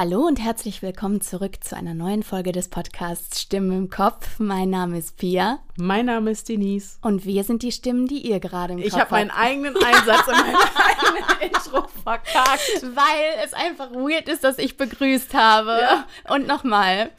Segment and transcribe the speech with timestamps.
[0.00, 4.38] Hallo und herzlich willkommen zurück zu einer neuen Folge des Podcasts Stimmen im Kopf.
[4.38, 5.58] Mein Name ist Pia.
[5.76, 6.98] Mein Name ist Denise.
[7.02, 9.10] Und wir sind die Stimmen, die ihr gerade im ich Kopf habt.
[9.10, 10.56] Ich habe meinen eigenen Einsatz in meinem
[10.86, 12.82] eigenen Intro verkackt.
[12.94, 15.80] Weil es einfach weird ist, dass ich begrüßt habe.
[15.82, 16.06] Ja.
[16.32, 17.10] Und nochmal.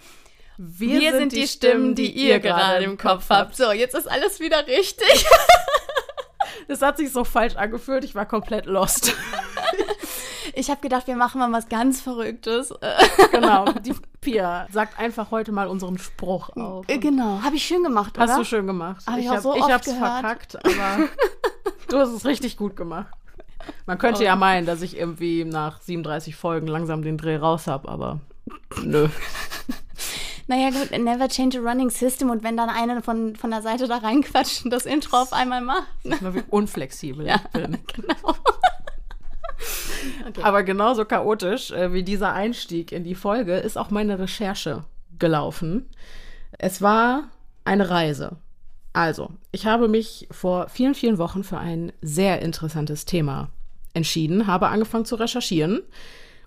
[0.58, 3.58] Wir, wir, sind, die Stimmen, die, die ihr gerade im Kopf habt.
[3.58, 5.26] So, jetzt ist alles wieder richtig.
[6.70, 8.06] Das hat sich so falsch angefühlt.
[8.06, 9.14] Ich war komplett lost.
[10.56, 12.74] Ich habe gedacht, wir machen mal was ganz Verrücktes.
[13.32, 16.86] Genau, die Pia sagt einfach heute mal unseren Spruch auf.
[16.88, 18.28] Äh, genau, habe ich schön gemacht, oder?
[18.28, 19.04] Hast du schön gemacht.
[19.08, 20.22] Hab ich ich, hab, so ich hab's gehört.
[20.22, 21.08] verkackt, aber
[21.90, 23.14] du hast es richtig gut gemacht.
[23.86, 24.26] Man könnte oh.
[24.26, 28.20] ja meinen, dass ich irgendwie nach 37 Folgen langsam den Dreh raus habe, aber
[28.84, 29.10] nö.
[30.50, 33.88] Naja, gut, never change a running system und wenn dann einer von, von der Seite
[33.88, 35.86] da reinquatscht und das Intro auf einmal macht.
[36.04, 36.18] Ne?
[36.34, 37.78] Wie unflexibel ja, ich bin.
[37.94, 38.36] Genau.
[40.28, 40.42] Okay.
[40.44, 44.84] Aber genauso chaotisch äh, wie dieser Einstieg in die Folge ist auch meine Recherche
[45.18, 45.90] gelaufen.
[46.58, 47.30] Es war
[47.66, 48.38] eine Reise.
[48.94, 53.50] Also, ich habe mich vor vielen, vielen Wochen für ein sehr interessantes Thema
[53.94, 55.82] entschieden, habe angefangen zu recherchieren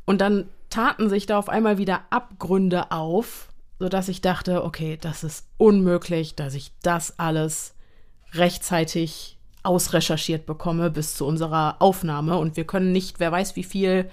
[0.05, 5.23] und dann taten sich da auf einmal wieder Abgründe auf, sodass ich dachte, okay, das
[5.23, 7.75] ist unmöglich, dass ich das alles
[8.33, 9.32] rechtzeitig
[9.63, 12.37] ausrecherchiert bekomme bis zu unserer Aufnahme.
[12.37, 14.11] Und wir können nicht, wer weiß wie viel,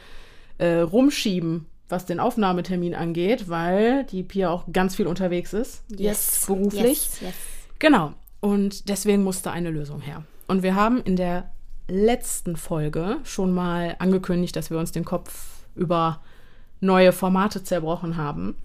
[0.58, 5.84] äh, rumschieben, was den Aufnahmetermin angeht, weil die Pia auch ganz viel unterwegs ist.
[5.90, 6.46] Yes.
[6.46, 6.84] Beruflich.
[6.84, 7.34] Yes, yes.
[7.80, 8.14] Genau.
[8.42, 10.24] Und deswegen musste eine Lösung her.
[10.48, 11.52] Und wir haben in der
[11.88, 16.22] letzten Folge schon mal angekündigt, dass wir uns den Kopf über
[16.80, 18.56] neue Formate zerbrochen haben.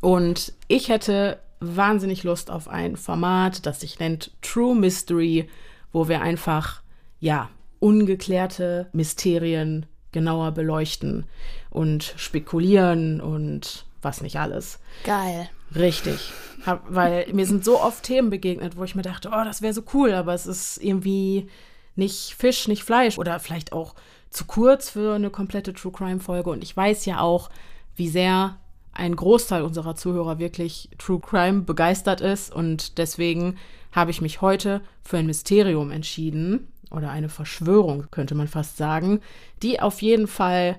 [0.00, 5.48] Und ich hätte wahnsinnig Lust auf ein Format, das sich nennt True Mystery
[5.92, 6.82] wo wir einfach,
[7.18, 11.24] ja, ungeklärte Mysterien genauer beleuchten
[11.70, 14.80] und spekulieren und was nicht alles.
[15.04, 15.48] Geil.
[15.74, 16.32] Richtig.
[16.66, 19.72] Hab, weil mir sind so oft Themen begegnet, wo ich mir dachte, oh, das wäre
[19.72, 21.48] so cool, aber es ist irgendwie
[21.96, 23.94] nicht Fisch, nicht Fleisch oder vielleicht auch
[24.30, 26.50] zu kurz für eine komplette True Crime Folge.
[26.50, 27.50] Und ich weiß ja auch,
[27.96, 28.56] wie sehr
[28.92, 33.56] ein Großteil unserer Zuhörer wirklich True Crime begeistert ist und deswegen
[33.92, 39.20] habe ich mich heute für ein Mysterium entschieden oder eine Verschwörung, könnte man fast sagen,
[39.62, 40.78] die auf jeden Fall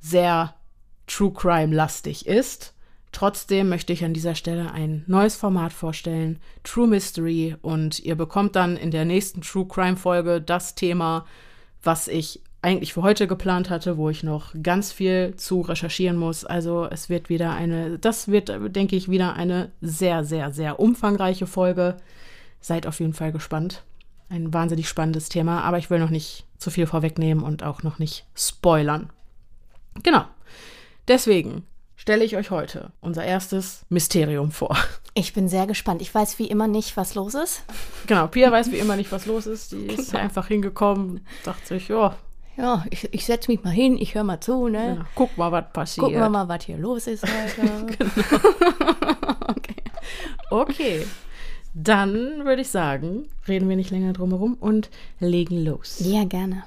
[0.00, 0.54] sehr
[1.06, 2.74] True Crime lastig ist.
[3.12, 8.56] Trotzdem möchte ich an dieser Stelle ein neues Format vorstellen, True Mystery, und ihr bekommt
[8.56, 11.24] dann in der nächsten True Crime Folge das Thema,
[11.82, 16.46] was ich eigentlich für heute geplant hatte, wo ich noch ganz viel zu recherchieren muss.
[16.46, 21.46] Also es wird wieder eine, das wird, denke ich, wieder eine sehr, sehr, sehr umfangreiche
[21.46, 21.98] Folge.
[22.64, 23.84] Seid auf jeden Fall gespannt.
[24.30, 27.98] Ein wahnsinnig spannendes Thema, aber ich will noch nicht zu viel vorwegnehmen und auch noch
[27.98, 29.10] nicht spoilern.
[30.02, 30.24] Genau.
[31.06, 34.78] Deswegen stelle ich euch heute unser erstes Mysterium vor.
[35.12, 36.00] Ich bin sehr gespannt.
[36.00, 37.64] Ich weiß wie immer nicht, was los ist.
[38.06, 39.72] Genau, Pia weiß wie immer nicht, was los ist.
[39.72, 40.00] Die genau.
[40.00, 42.16] ist einfach hingekommen, dachte sich, ja.
[42.56, 44.94] Ja, ich, ich setze mich mal hin, ich höre mal zu, ne?
[44.94, 45.08] Genau.
[45.14, 46.06] Guck mal, was passiert.
[46.06, 47.86] Gucken wir mal, was hier los ist heute.
[47.98, 48.90] genau.
[49.48, 49.82] okay.
[50.48, 51.06] Okay.
[51.76, 56.00] Dann würde ich sagen, reden wir nicht länger drum herum und legen los.
[56.04, 56.62] Ja, gerne.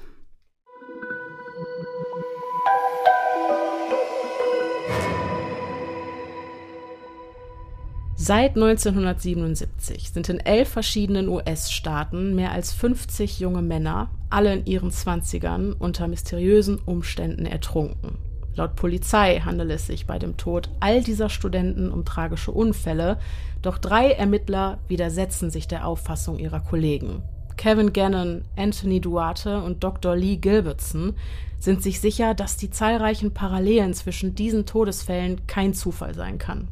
[8.16, 14.90] Seit 1977 sind in elf verschiedenen US-Staaten mehr als 50 junge Männer, alle in ihren
[14.90, 18.27] Zwanzigern, unter mysteriösen Umständen ertrunken.
[18.58, 23.18] Laut Polizei handelt es sich bei dem Tod all dieser Studenten um tragische Unfälle,
[23.62, 27.22] doch drei Ermittler widersetzen sich der Auffassung ihrer Kollegen.
[27.56, 30.16] Kevin Gannon, Anthony Duarte und Dr.
[30.16, 31.14] Lee Gilbertson
[31.60, 36.66] sind sich sicher, dass die zahlreichen Parallelen zwischen diesen Todesfällen kein Zufall sein kann.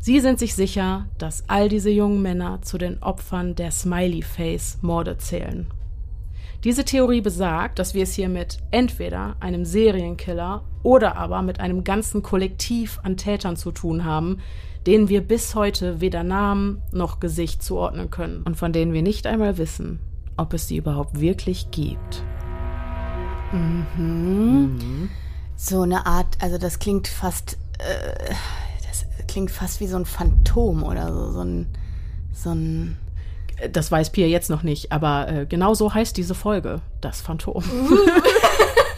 [0.00, 5.66] Sie sind sich sicher, dass all diese jungen Männer zu den Opfern der Smiley-Face-Morde zählen
[6.64, 11.84] diese Theorie besagt, dass wir es hier mit entweder einem Serienkiller oder aber mit einem
[11.84, 14.38] ganzen Kollektiv an Tätern zu tun haben,
[14.86, 19.26] denen wir bis heute weder Namen noch Gesicht zuordnen können und von denen wir nicht
[19.26, 20.00] einmal wissen,
[20.36, 22.22] ob es sie überhaupt wirklich gibt.
[23.52, 23.86] Mhm.
[23.96, 25.10] Mhm.
[25.56, 28.34] So eine Art, also das klingt fast, äh,
[28.88, 31.66] das klingt fast wie so ein Phantom oder so, so ein,
[32.32, 32.96] so ein
[33.72, 37.62] das weiß Pia jetzt noch nicht, aber äh, genau so heißt diese Folge, das Phantom.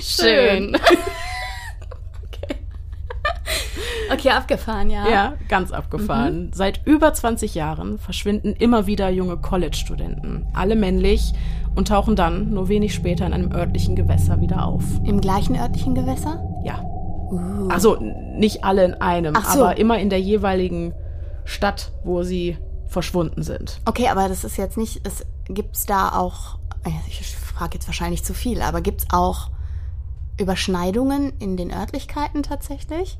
[0.00, 0.76] Schön.
[2.26, 2.56] okay.
[4.12, 5.08] okay, abgefahren, ja.
[5.08, 6.46] Ja, ganz abgefahren.
[6.46, 6.52] Mhm.
[6.52, 11.32] Seit über 20 Jahren verschwinden immer wieder junge College-Studenten, alle männlich
[11.74, 14.84] und tauchen dann nur wenig später in einem örtlichen Gewässer wieder auf.
[15.04, 16.42] Im gleichen örtlichen Gewässer?
[16.64, 16.80] Ja.
[17.30, 17.68] Uh.
[17.68, 19.64] Also nicht alle in einem, so.
[19.64, 20.94] aber immer in der jeweiligen
[21.44, 22.56] Stadt, wo sie
[22.86, 23.80] verschwunden sind.
[23.86, 26.58] Okay, aber das ist jetzt nicht, es gibt da auch,
[27.08, 29.50] ich frage jetzt wahrscheinlich zu viel, aber gibt es auch
[30.38, 33.18] Überschneidungen in den Örtlichkeiten tatsächlich?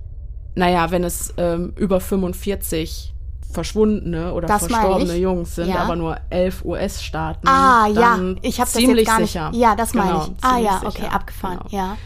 [0.55, 3.15] Naja, wenn es ähm, über 45
[3.55, 5.77] verschwundene oder das verstorbene Jungs sind, ja.
[5.77, 7.47] aber nur elf US-Staaten.
[7.47, 9.33] Ah, ja, ich habe das jetzt gar nicht.
[9.33, 9.51] Sicher.
[9.55, 10.45] Ja, das meine genau, ich.
[10.45, 11.13] Ah, ja, okay, sicher.
[11.13, 11.59] abgefahren.
[11.71, 11.83] Genau.
[11.83, 11.97] Ja.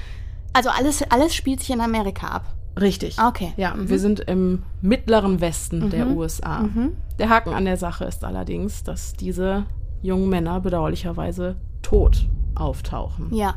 [0.52, 2.44] Also alles, alles spielt sich in Amerika ab.
[2.78, 3.18] Richtig.
[3.20, 3.52] Okay.
[3.56, 3.88] Ja, mhm.
[3.88, 5.90] wir sind im mittleren Westen mhm.
[5.90, 6.60] der USA.
[6.60, 6.96] Mhm.
[7.18, 9.64] Der Haken an der Sache ist allerdings, dass diese
[10.02, 13.34] jungen Männer bedauerlicherweise tot auftauchen.
[13.34, 13.56] Ja.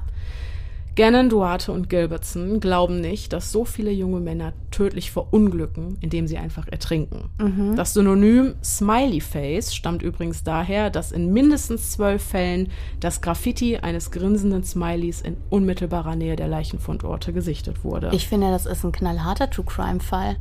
[0.97, 6.37] Gannon, Duarte und Gilbertson glauben nicht, dass so viele junge Männer tödlich verunglücken, indem sie
[6.37, 7.29] einfach ertrinken.
[7.39, 7.77] Mhm.
[7.77, 12.67] Das Synonym Smiley Face stammt übrigens daher, dass in mindestens zwölf Fällen
[12.99, 18.09] das Graffiti eines grinsenden Smileys in unmittelbarer Nähe der Leichenfundorte gesichtet wurde.
[18.11, 20.35] Ich finde, das ist ein knallharter True Crime Fall.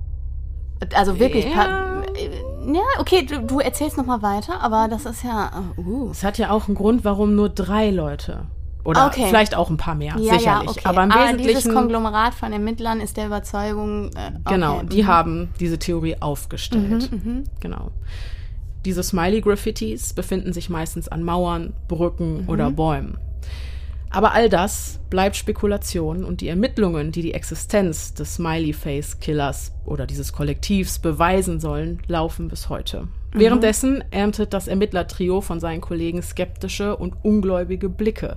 [0.94, 1.44] Also wirklich.
[1.46, 2.02] Ja,
[2.66, 5.50] ja okay, du, du erzählst noch mal weiter, aber das ist ja.
[5.76, 6.10] Uh.
[6.10, 8.46] Es hat ja auch einen Grund, warum nur drei Leute
[8.84, 9.26] oder okay.
[9.28, 10.44] vielleicht auch ein paar mehr, ja, sicherlich.
[10.44, 10.80] Ja, okay.
[10.84, 11.56] Aber im Aber Wesentlichen.
[11.56, 14.10] Dieses Konglomerat von Ermittlern ist der Überzeugung.
[14.14, 14.54] Äh, okay.
[14.54, 15.06] Genau, die mhm.
[15.06, 17.10] haben diese Theorie aufgestellt.
[17.12, 17.42] Mhm, mh.
[17.60, 17.90] Genau.
[18.84, 22.48] Diese Smiley-Graffitis befinden sich meistens an Mauern, Brücken mhm.
[22.48, 23.18] oder Bäumen.
[24.10, 30.32] Aber all das bleibt Spekulation und die Ermittlungen, die die Existenz des Smiley-Face-Killers oder dieses
[30.32, 33.02] Kollektivs beweisen sollen, laufen bis heute.
[33.02, 33.08] Mhm.
[33.32, 38.36] Währenddessen erntet das Ermittlertrio von seinen Kollegen skeptische und ungläubige Blicke.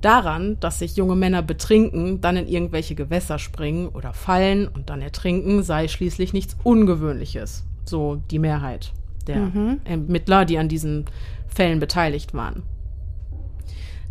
[0.00, 5.02] Daran, dass sich junge Männer betrinken, dann in irgendwelche Gewässer springen oder fallen und dann
[5.02, 7.64] ertrinken, sei schließlich nichts Ungewöhnliches.
[7.84, 8.92] So die Mehrheit
[9.26, 9.80] der mhm.
[9.84, 11.04] Ermittler, die an diesen
[11.46, 12.62] Fällen beteiligt waren.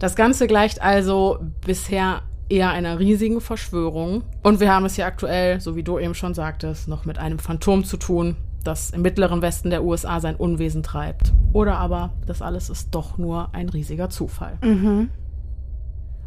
[0.01, 4.24] Das Ganze gleicht also bisher eher einer riesigen Verschwörung.
[4.42, 7.38] Und wir haben es hier aktuell, so wie du eben schon sagtest, noch mit einem
[7.38, 11.33] Phantom zu tun, das im mittleren Westen der USA sein Unwesen treibt.
[11.53, 14.57] Oder aber, das alles ist doch nur ein riesiger Zufall.
[14.63, 15.12] Mhm.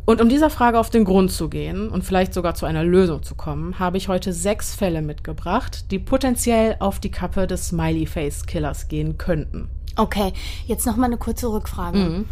[0.04, 3.24] Und um dieser Frage auf den Grund zu gehen und vielleicht sogar zu einer Lösung
[3.24, 8.06] zu kommen, habe ich heute sechs Fälle mitgebracht, die potenziell auf die Kappe des Smiley
[8.06, 9.68] Face Killers gehen könnten.
[9.96, 10.32] Okay,
[10.66, 11.98] jetzt noch mal eine kurze Rückfrage.
[11.98, 12.24] Mhm.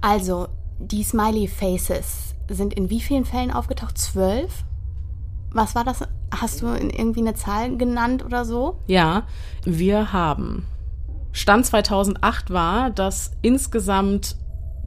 [0.00, 0.48] Also,
[0.84, 3.98] die Smiley Faces sind in wie vielen Fällen aufgetaucht?
[3.98, 4.64] Zwölf?
[5.50, 6.02] Was war das?
[6.30, 8.80] Hast du irgendwie eine Zahl genannt oder so?
[8.86, 9.22] Ja,
[9.64, 10.66] wir haben.
[11.32, 14.36] Stand 2008 war, dass insgesamt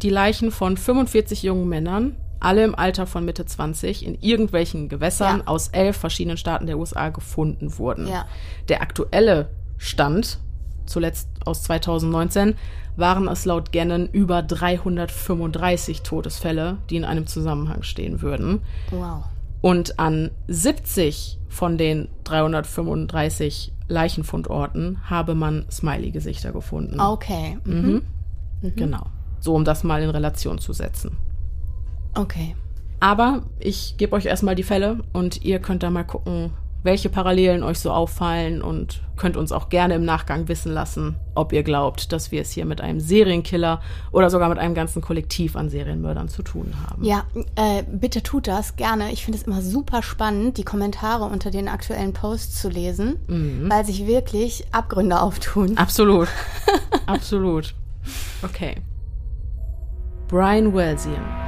[0.01, 5.39] die Leichen von 45 jungen Männern, alle im Alter von Mitte 20, in irgendwelchen Gewässern
[5.39, 5.47] ja.
[5.47, 8.07] aus elf verschiedenen Staaten der USA gefunden wurden.
[8.07, 8.27] Ja.
[8.69, 10.39] Der aktuelle Stand,
[10.85, 12.55] zuletzt aus 2019,
[12.97, 18.61] waren es laut Gannon über 335 Todesfälle, die in einem Zusammenhang stehen würden.
[18.91, 19.23] Wow.
[19.61, 26.99] Und an 70 von den 335 Leichenfundorten habe man Smiley-Gesichter gefunden.
[26.99, 27.57] Okay.
[27.63, 27.73] Mhm.
[27.73, 28.01] Mhm.
[28.61, 28.75] Mhm.
[28.75, 29.05] Genau.
[29.39, 31.17] So, um das mal in Relation zu setzen.
[32.15, 32.55] Okay.
[32.99, 36.51] Aber ich gebe euch erstmal die Fälle und ihr könnt da mal gucken,
[36.87, 41.51] welche Parallelen euch so auffallen und könnt uns auch gerne im Nachgang wissen lassen, ob
[41.51, 43.81] ihr glaubt, dass wir es hier mit einem Serienkiller
[44.13, 47.03] oder sogar mit einem ganzen Kollektiv an Serienmördern zu tun haben.
[47.03, 49.11] Ja, äh, bitte tut das gerne.
[49.11, 53.69] Ich finde es immer super spannend, die Kommentare unter den aktuellen Posts zu lesen, mhm.
[53.69, 55.77] weil sich wirklich Abgründe auftun.
[55.77, 56.29] Absolut.
[57.05, 57.73] Absolut.
[58.43, 58.77] Okay.
[60.29, 61.46] Brian Welsian.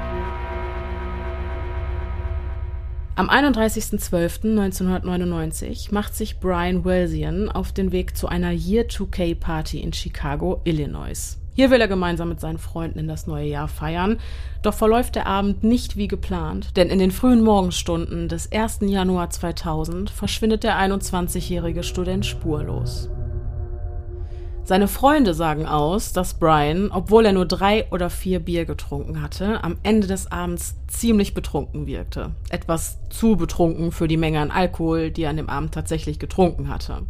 [3.20, 9.92] Am 31.12.1999 macht sich Brian Welsian auf den Weg zu einer Year 2K Party in
[9.92, 11.38] Chicago, Illinois.
[11.54, 14.22] Hier will er gemeinsam mit seinen Freunden in das neue Jahr feiern,
[14.62, 18.80] doch verläuft der Abend nicht wie geplant, denn in den frühen Morgenstunden des 1.
[18.84, 23.10] Januar 2000 verschwindet der 21-jährige Student spurlos.
[24.70, 29.64] Seine Freunde sagen aus, dass Brian, obwohl er nur drei oder vier Bier getrunken hatte,
[29.64, 32.36] am Ende des Abends ziemlich betrunken wirkte.
[32.52, 36.70] Etwas zu betrunken für die Menge an Alkohol, die er an dem Abend tatsächlich getrunken
[36.70, 37.02] hatte.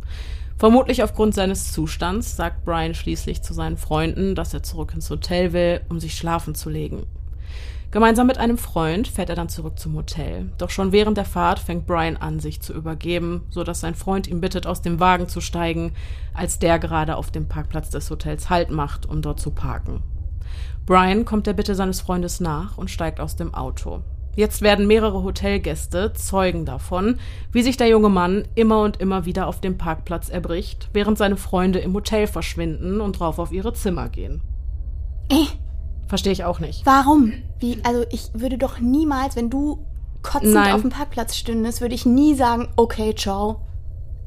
[0.57, 5.51] Vermutlich aufgrund seines Zustands sagt Brian schließlich zu seinen Freunden, dass er zurück ins Hotel
[5.51, 7.07] will, um sich schlafen zu legen.
[7.91, 10.51] Gemeinsam mit einem Freund fährt er dann zurück zum Hotel.
[10.59, 14.27] Doch schon während der Fahrt fängt Brian an, sich zu übergeben, so dass sein Freund
[14.27, 15.93] ihn bittet, aus dem Wagen zu steigen,
[16.35, 20.03] als der gerade auf dem Parkplatz des Hotels Halt macht, um dort zu parken.
[20.85, 24.03] Brian kommt der Bitte seines Freundes nach und steigt aus dem Auto.
[24.35, 27.17] Jetzt werden mehrere Hotelgäste Zeugen davon,
[27.51, 31.37] wie sich der junge Mann immer und immer wieder auf dem Parkplatz erbricht, während seine
[31.37, 34.41] Freunde im Hotel verschwinden und drauf auf ihre Zimmer gehen.
[35.29, 35.45] Äh,
[36.09, 36.85] Verstehe ich auch nicht.
[36.85, 37.31] Warum?
[37.59, 39.85] Wie, also ich würde doch niemals, wenn du
[40.21, 40.73] kotzend Nein.
[40.73, 43.61] auf dem Parkplatz stündest, würde ich nie sagen, okay, ciao,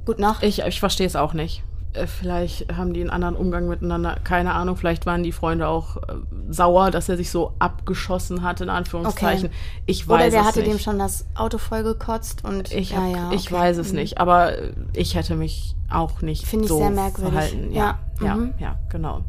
[0.06, 0.42] gut Nacht.
[0.42, 1.62] Ich, ich verstehe es auch nicht.
[1.92, 4.16] Äh, Vielleicht haben die einen anderen Umgang miteinander.
[4.24, 4.76] Keine Ahnung.
[4.76, 6.00] Vielleicht waren die Freunde auch äh,
[6.48, 9.46] sauer, dass er sich so abgeschossen hat, in Anführungszeichen.
[9.48, 9.56] Okay.
[9.84, 10.72] Ich weiß Oder der es hatte nicht.
[10.72, 13.54] dem schon das Auto vollgekotzt und Ich, ja, hab, ja, ich okay.
[13.54, 13.98] weiß es Mhm.
[13.98, 17.32] nicht, aber äh, ich hätte mich auch nicht Finde ich so sehr merkwürdig.
[17.34, 17.72] verhalten.
[17.72, 18.54] Ja, Ja, ja, mhm.
[18.58, 19.22] ja, genau.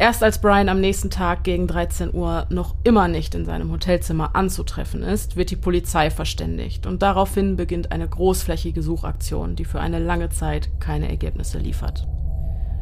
[0.00, 4.36] Erst als Brian am nächsten Tag gegen 13 Uhr noch immer nicht in seinem Hotelzimmer
[4.36, 9.98] anzutreffen ist, wird die Polizei verständigt und daraufhin beginnt eine großflächige Suchaktion, die für eine
[9.98, 12.06] lange Zeit keine Ergebnisse liefert.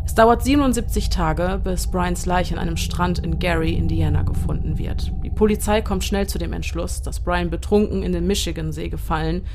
[0.05, 5.11] Es dauert 77 Tage, bis Brians Leiche an einem Strand in Gary, Indiana gefunden wird.
[5.25, 9.47] Die Polizei kommt schnell zu dem Entschluss, dass Brian betrunken in den Michigansee gefallen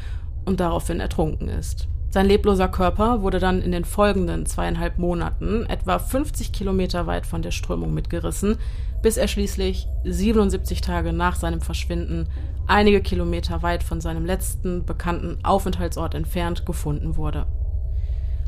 [0.46, 1.88] und daraufhin ertrunken ist.
[2.12, 7.42] Sein lebloser Körper wurde dann in den folgenden zweieinhalb Monaten etwa 50 Kilometer weit von
[7.42, 8.58] der Strömung mitgerissen,
[9.02, 12.28] bis er schließlich 77 Tage nach seinem Verschwinden
[12.68, 17.46] einige Kilometer weit von seinem letzten bekannten Aufenthaltsort entfernt gefunden wurde.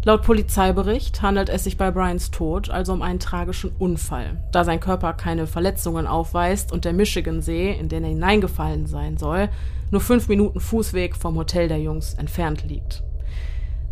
[0.04, 4.82] Laut Polizeibericht handelt es sich bei Brians Tod also um einen tragischen Unfall, da sein
[4.82, 9.48] Körper keine Verletzungen aufweist und der Michigansee, in den er hineingefallen sein soll,
[9.90, 13.04] nur fünf Minuten Fußweg vom Hotel der Jungs entfernt liegt.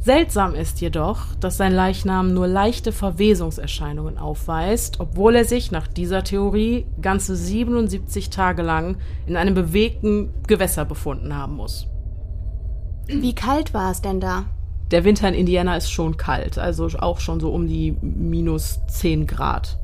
[0.04, 6.24] Seltsam ist jedoch, dass sein Leichnam nur leichte Verwesungserscheinungen aufweist, obwohl er sich nach dieser
[6.24, 11.86] Theorie ganze 77 Tage lang in einem bewegten Gewässer befunden haben muss.
[13.06, 14.46] Wie kalt war es denn da?
[14.90, 19.28] Der Winter in Indiana ist schon kalt, also auch schon so um die minus 10
[19.28, 19.78] Grad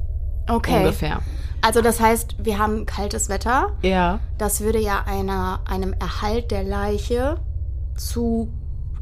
[0.49, 0.77] Okay.
[0.77, 1.19] ungefähr.
[1.61, 3.73] Also das heißt, wir haben kaltes Wetter.
[3.83, 7.37] Ja, Das würde ja einer, einem Erhalt der Leiche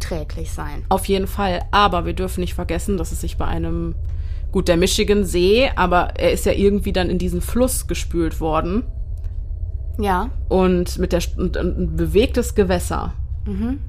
[0.09, 0.85] zuträglich sein.
[0.89, 1.61] auf jeden Fall.
[1.71, 3.95] Aber wir dürfen nicht vergessen, dass es sich bei einem,
[4.51, 8.83] gut, der Michigan See, aber er ist ja irgendwie dann in diesen Fluss gespült worden
[9.97, 10.29] Ja.
[10.49, 13.13] und mit der und, und ein bewegtes Gewässer
[13.45, 13.79] Mhm.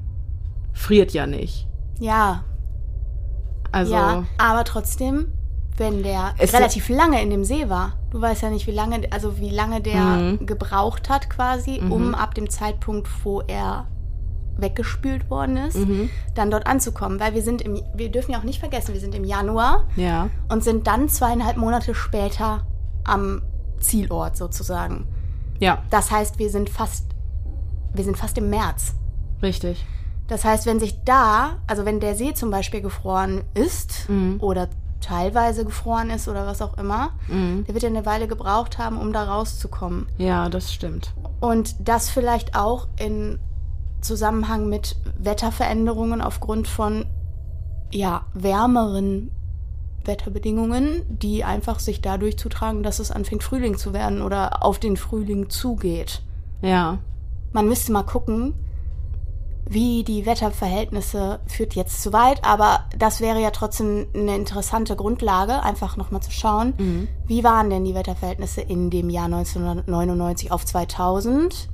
[0.73, 1.67] friert ja nicht.
[1.99, 2.43] Ja.
[3.71, 4.23] Also Ja.
[4.37, 5.27] Aber trotzdem,
[5.77, 9.39] wenn der relativ lange in dem See war, du weißt ja nicht, wie lange, also
[9.39, 10.45] wie lange der Mhm.
[10.45, 13.87] gebraucht hat quasi, um ab dem Zeitpunkt, wo er
[14.59, 16.09] weggespült worden ist, Mhm.
[16.35, 17.19] dann dort anzukommen.
[17.19, 20.29] Weil wir sind im, wir dürfen ja auch nicht vergessen, wir sind im Januar ja,
[20.49, 22.65] und sind dann zweieinhalb Monate später
[23.03, 23.41] am
[23.79, 25.07] Zielort sozusagen.
[25.59, 27.05] ja, Das heißt, wir sind fast,
[27.93, 28.93] wir sind fast im März.
[29.41, 29.85] richtig.
[30.27, 34.37] Das heißt, wenn sich da, also wenn der See zum Beispiel gefroren ist Mhm.
[34.41, 34.67] oder
[34.99, 37.63] teilweise gefroren ist oder was auch immer, Mhm.
[37.65, 40.07] der wird ja eine Weile gebraucht haben, um da rauszukommen.
[40.17, 41.13] Ja, das stimmt.
[41.39, 43.39] Und das vielleicht auch in
[44.01, 47.05] Zusammenhang mit Wetterveränderungen aufgrund von
[47.91, 49.31] ja, wärmeren
[50.05, 54.97] Wetterbedingungen, die einfach sich dadurch zutragen, dass es anfängt Frühling zu werden oder auf den
[54.97, 56.21] Frühling zugeht.
[56.61, 56.99] Ja,
[57.53, 58.53] Man müsste mal gucken,
[59.69, 65.61] wie die Wetterverhältnisse führt jetzt zu weit, aber das wäre ja trotzdem eine interessante Grundlage,
[65.61, 67.07] einfach nochmal zu schauen, Mhm.
[67.25, 71.67] wie waren denn die Wetterverhältnisse in dem Jahr 1999 auf 2000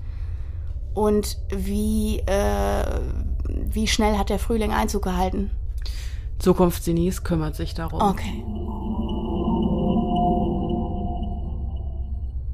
[0.93, 2.99] und wie, äh,
[3.47, 5.51] wie schnell hat der Frühling Einzug gehalten?
[6.39, 8.01] Zukunftsgenies kümmert sich darum.
[8.01, 8.43] Okay.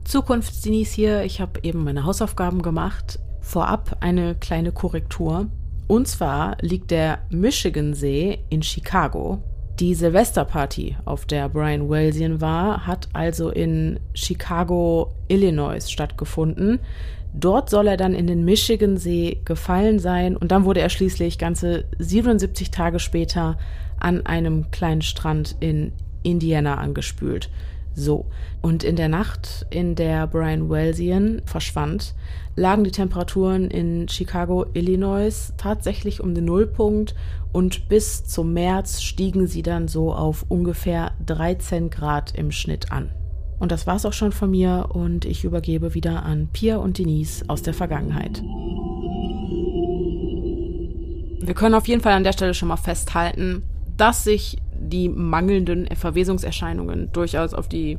[0.03, 3.19] Zukunftsdinis hier, ich habe eben meine Hausaufgaben gemacht.
[3.41, 5.47] Vorab eine kleine Korrektur.
[5.87, 9.39] Und zwar liegt der Michigansee in Chicago.
[9.79, 16.79] Die Silvesterparty, auf der Brian Welsian war, hat also in Chicago, Illinois stattgefunden.
[17.33, 21.85] Dort soll er dann in den Michigansee gefallen sein und dann wurde er schließlich ganze
[21.99, 23.57] 77 Tage später
[23.99, 25.91] an einem kleinen Strand in
[26.23, 27.49] Indiana angespült.
[27.93, 28.25] So.
[28.61, 32.13] Und in der Nacht, in der Brian Welsian verschwand,
[32.55, 37.15] lagen die Temperaturen in Chicago, Illinois tatsächlich um den Nullpunkt
[37.51, 43.11] und bis zum März stiegen sie dann so auf ungefähr 13 Grad im Schnitt an.
[43.59, 47.43] Und das war's auch schon von mir und ich übergebe wieder an Pia und Denise
[47.47, 48.41] aus der Vergangenheit.
[51.41, 53.63] Wir können auf jeden Fall an der Stelle schon mal festhalten,
[53.97, 57.97] dass sich die mangelnden Verwesungserscheinungen durchaus auf die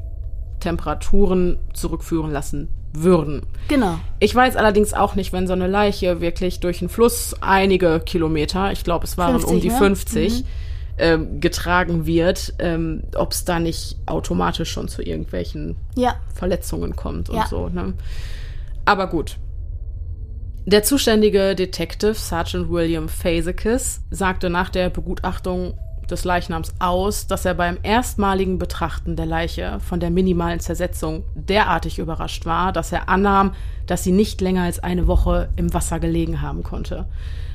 [0.60, 3.42] Temperaturen zurückführen lassen würden.
[3.68, 3.98] Genau.
[4.18, 8.72] Ich weiß allerdings auch nicht, wenn so eine Leiche wirklich durch einen Fluss einige Kilometer,
[8.72, 10.44] ich glaube es waren 50, um die ne?
[11.00, 16.16] 50, ähm, getragen wird, ähm, ob es da nicht automatisch schon zu irgendwelchen Ja.
[16.35, 17.47] Verletzungen kommt und Ja.
[17.49, 17.69] so.
[17.69, 17.95] Ne?
[18.85, 19.37] Aber gut.
[20.66, 25.75] Der zuständige Detective Sergeant William Fazekas sagte nach der Begutachtung
[26.11, 31.99] des Leichnams aus, dass er beim erstmaligen Betrachten der Leiche von der minimalen Zersetzung derartig
[31.99, 33.54] überrascht war, dass er annahm,
[33.87, 37.07] dass sie nicht länger als eine Woche im Wasser gelegen haben konnte.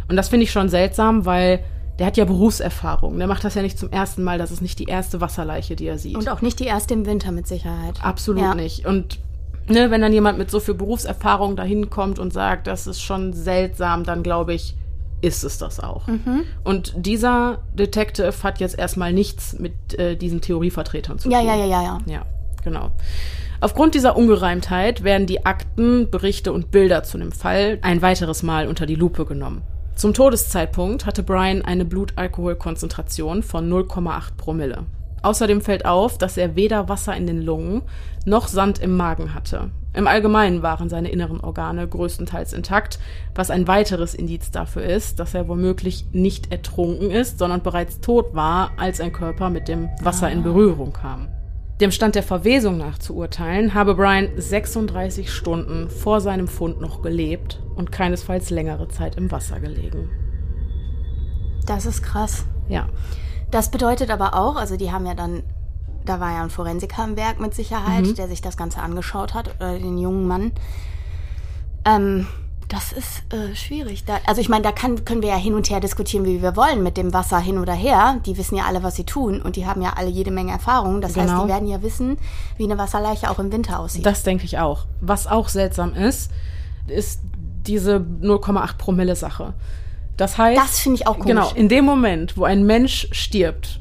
[0.08, 1.64] Und das finde ich schon seltsam, weil
[2.00, 3.18] der hat ja Berufserfahrung.
[3.18, 4.38] Der macht das ja nicht zum ersten Mal.
[4.38, 6.18] Das ist nicht die erste Wasserleiche, die er sieht.
[6.18, 8.04] Und auch nicht die erste im Winter mit Sicherheit.
[8.04, 8.56] Absolut ja.
[8.56, 8.86] nicht.
[8.86, 9.20] Und
[9.68, 13.34] ne, wenn dann jemand mit so viel Berufserfahrung dahin kommt und sagt, das ist schon
[13.34, 14.76] seltsam, dann glaube ich,
[15.22, 16.08] ist es das auch.
[16.08, 16.44] Mhm.
[16.64, 21.48] Und dieser Detective hat jetzt erstmal nichts mit äh, diesen Theorievertretern zu ja, tun.
[21.48, 21.98] Ja, ja, ja, ja.
[22.06, 22.26] Ja,
[22.64, 22.92] genau.
[23.62, 28.68] Aufgrund dieser Ungereimtheit werden die Akten, Berichte und Bilder zu dem Fall ein weiteres Mal
[28.68, 29.64] unter die Lupe genommen.
[29.96, 34.84] Zum Todeszeitpunkt hatte Brian eine Blutalkoholkonzentration von 0,8 Promille.
[35.24, 37.82] Außerdem fällt auf, dass er weder Wasser in den Lungen
[38.26, 39.72] noch Sand im Magen hatte.
[39.94, 43.00] Im Allgemeinen waren seine inneren Organe größtenteils intakt,
[43.34, 48.36] was ein weiteres Indiz dafür ist, dass er womöglich nicht ertrunken ist, sondern bereits tot
[48.36, 51.30] war, als ein Körper mit dem Wasser in Berührung kam.
[51.82, 57.02] Dem Stand der Verwesung nach zu urteilen, habe Brian 36 Stunden vor seinem Fund noch
[57.02, 60.10] gelebt und keinesfalls längere Zeit im Wasser gelegen.
[61.66, 62.46] Das ist krass.
[62.70, 62.88] Ja.
[63.52, 65.44] Das bedeutet aber auch, also die haben ja dann,
[66.06, 68.16] da war ja ein Forensiker im Werk mit Sicherheit, mhm.
[68.16, 70.54] der sich das Ganze angeschaut hat, oder den jungen Mann.
[71.84, 72.26] Ähm,
[72.68, 74.06] das ist äh, schwierig.
[74.06, 76.56] Da, also ich meine, da kann, können wir ja hin und her diskutieren, wie wir
[76.56, 78.20] wollen, mit dem Wasser hin oder her.
[78.26, 81.02] Die wissen ja alle, was sie tun und die haben ja alle jede Menge Erfahrung.
[81.02, 81.32] Das genau.
[81.32, 82.18] heißt, die werden ja wissen,
[82.58, 84.06] wie eine Wasserleiche auch im Winter aussieht.
[84.06, 84.86] Das denke ich auch.
[85.02, 86.32] Was auch seltsam ist,
[86.88, 87.22] ist
[87.66, 89.54] diese 0,8 Promille Sache.
[90.18, 91.28] Das heißt, das finde ich auch komisch.
[91.28, 93.80] Genau, in dem Moment, wo ein Mensch stirbt,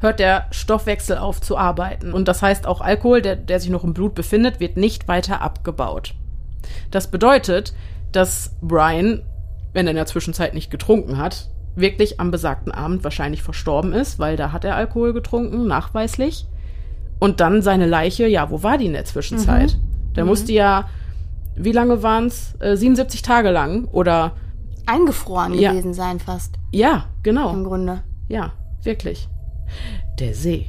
[0.00, 2.12] hört der Stoffwechsel auf zu arbeiten.
[2.12, 5.40] Und das heißt, auch Alkohol, der, der sich noch im Blut befindet, wird nicht weiter
[5.40, 6.14] abgebaut.
[6.90, 7.74] Das bedeutet,
[8.16, 9.22] dass Brian,
[9.72, 14.18] wenn er in der Zwischenzeit nicht getrunken hat, wirklich am besagten Abend wahrscheinlich verstorben ist,
[14.18, 16.46] weil da hat er Alkohol getrunken, nachweislich.
[17.18, 19.76] Und dann seine Leiche, ja, wo war die in der Zwischenzeit?
[19.76, 20.12] Mhm.
[20.14, 20.30] Der mhm.
[20.30, 20.88] musste ja,
[21.56, 22.54] wie lange waren es?
[22.60, 24.32] Äh, 77 Tage lang oder
[24.86, 25.70] eingefroren ja.
[25.70, 26.56] gewesen sein fast.
[26.70, 27.52] Ja, genau.
[27.52, 28.02] Im Grunde.
[28.28, 29.28] Ja, wirklich.
[30.18, 30.66] Der See.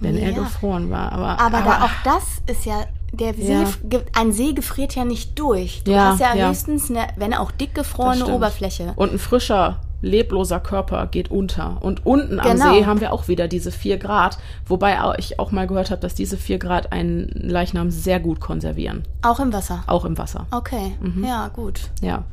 [0.00, 0.28] Wenn ja.
[0.28, 1.12] er gefroren war.
[1.12, 3.66] Aber, aber, aber da, auch das ist ja der See, ja.
[4.14, 5.82] ein See gefriert ja nicht durch.
[5.84, 8.92] Du ja, hast ja, ja, höchstens eine, wenn auch dick gefrorene Oberfläche.
[8.96, 11.78] Und ein frischer, lebloser Körper geht unter.
[11.82, 12.50] Und unten genau.
[12.50, 16.00] am See haben wir auch wieder diese vier Grad, wobei ich auch mal gehört habe,
[16.00, 19.02] dass diese vier Grad einen Leichnam sehr gut konservieren.
[19.22, 19.82] Auch im Wasser?
[19.86, 20.46] Auch im Wasser.
[20.50, 21.24] Okay, mhm.
[21.24, 21.90] ja, gut.
[22.00, 22.24] Ja,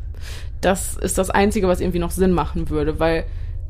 [0.61, 3.25] das ist das Einzige, was irgendwie noch Sinn machen würde, weil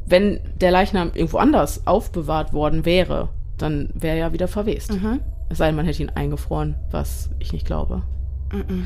[0.05, 4.91] wenn der Leichnam irgendwo anders aufbewahrt worden wäre, dann wäre er ja wieder verwest.
[4.91, 5.19] Mhm.
[5.49, 8.03] Es sei denn, man hätte ihn eingefroren, was ich nicht glaube.
[8.51, 8.83] Mm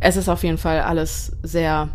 [0.00, 1.88] Es ist auf jeden Fall alles sehr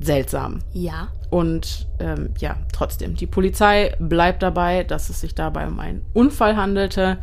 [0.00, 0.60] seltsam.
[0.72, 1.08] Ja.
[1.30, 6.56] Und ähm, ja, trotzdem, die Polizei bleibt dabei, dass es sich dabei um einen Unfall
[6.56, 7.18] handelte.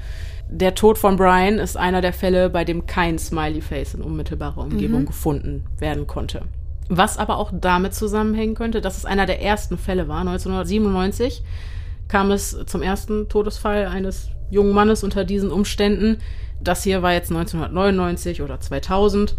[0.50, 4.60] Der Tod von Brian ist einer der Fälle, bei dem kein Smiley Face in unmittelbarer
[4.60, 5.06] Umgebung mhm.
[5.06, 6.44] gefunden werden konnte.
[6.90, 10.20] Was aber auch damit zusammenhängen könnte, dass es einer der ersten Fälle war.
[10.20, 11.44] 1997
[12.08, 16.18] kam es zum ersten Todesfall eines jungen Mannes unter diesen Umständen.
[16.62, 19.36] Das hier war jetzt 1999 oder 2000.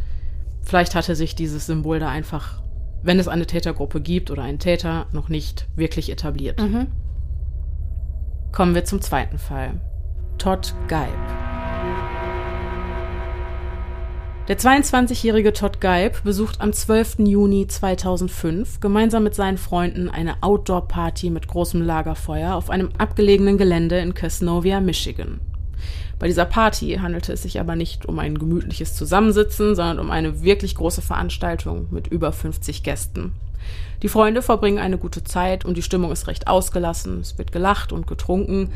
[0.63, 2.63] Vielleicht hatte sich dieses Symbol da einfach,
[3.03, 6.61] wenn es eine Tätergruppe gibt oder einen Täter, noch nicht wirklich etabliert.
[6.61, 6.87] Mhm.
[8.53, 9.81] Kommen wir zum zweiten Fall.
[10.39, 11.44] Todd Geib.
[14.47, 17.21] Der 22-jährige Todd Geib besucht am 12.
[17.21, 24.01] Juni 2005 gemeinsam mit seinen Freunden eine Outdoor-Party mit großem Lagerfeuer auf einem abgelegenen Gelände
[24.01, 25.41] in Casnovia, Michigan.
[26.19, 30.43] Bei dieser Party handelte es sich aber nicht um ein gemütliches Zusammensitzen, sondern um eine
[30.43, 33.33] wirklich große Veranstaltung mit über 50 Gästen.
[34.03, 37.95] Die Freunde verbringen eine gute Zeit und die Stimmung ist recht ausgelassen, es wird gelacht
[37.95, 38.73] und getrunken,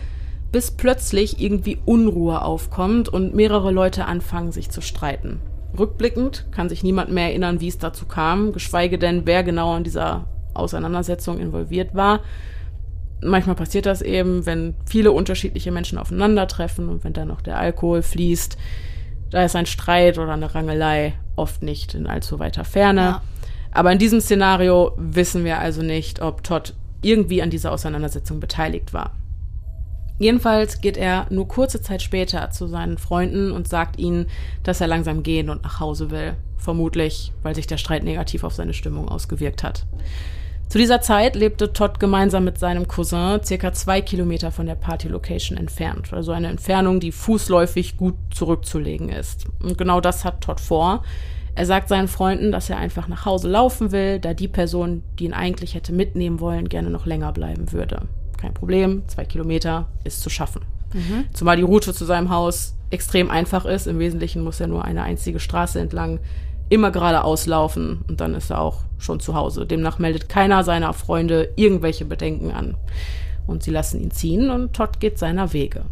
[0.50, 5.42] bis plötzlich irgendwie Unruhe aufkommt und mehrere Leute anfangen sich zu streiten.
[5.79, 9.85] Rückblickend kann sich niemand mehr erinnern, wie es dazu kam, geschweige denn, wer genau in
[9.85, 12.21] dieser Auseinandersetzung involviert war.
[13.23, 18.03] Manchmal passiert das eben, wenn viele unterschiedliche Menschen aufeinandertreffen und wenn dann noch der Alkohol
[18.03, 18.57] fließt.
[19.31, 23.01] Da ist ein Streit oder eine Rangelei oft nicht in allzu weiter Ferne.
[23.01, 23.23] Ja.
[23.73, 28.93] Aber in diesem Szenario wissen wir also nicht, ob Todd irgendwie an dieser Auseinandersetzung beteiligt
[28.93, 29.12] war.
[30.18, 34.26] Jedenfalls geht er nur kurze Zeit später zu seinen Freunden und sagt ihnen,
[34.64, 36.35] dass er langsam gehen und nach Hause will.
[36.57, 39.87] Vermutlich, weil sich der Streit negativ auf seine Stimmung ausgewirkt hat.
[40.68, 45.57] Zu dieser Zeit lebte Todd gemeinsam mit seinem Cousin circa zwei Kilometer von der Party-Location
[45.57, 46.12] entfernt.
[46.12, 49.46] Also eine Entfernung, die fußläufig gut zurückzulegen ist.
[49.62, 51.04] Und genau das hat Todd vor.
[51.54, 55.24] Er sagt seinen Freunden, dass er einfach nach Hause laufen will, da die Person, die
[55.24, 58.02] ihn eigentlich hätte mitnehmen wollen, gerne noch länger bleiben würde.
[58.38, 60.62] Kein Problem, zwei Kilometer ist zu schaffen.
[60.94, 61.27] Mhm.
[61.33, 63.87] Zumal die Route zu seinem Haus extrem einfach ist.
[63.87, 66.20] Im Wesentlichen muss er nur eine einzige Straße entlang
[66.70, 69.66] immer geradeaus laufen und dann ist er auch schon zu Hause.
[69.66, 72.77] Demnach meldet keiner seiner Freunde irgendwelche Bedenken an.
[73.46, 75.85] Und sie lassen ihn ziehen und Todd geht seiner Wege.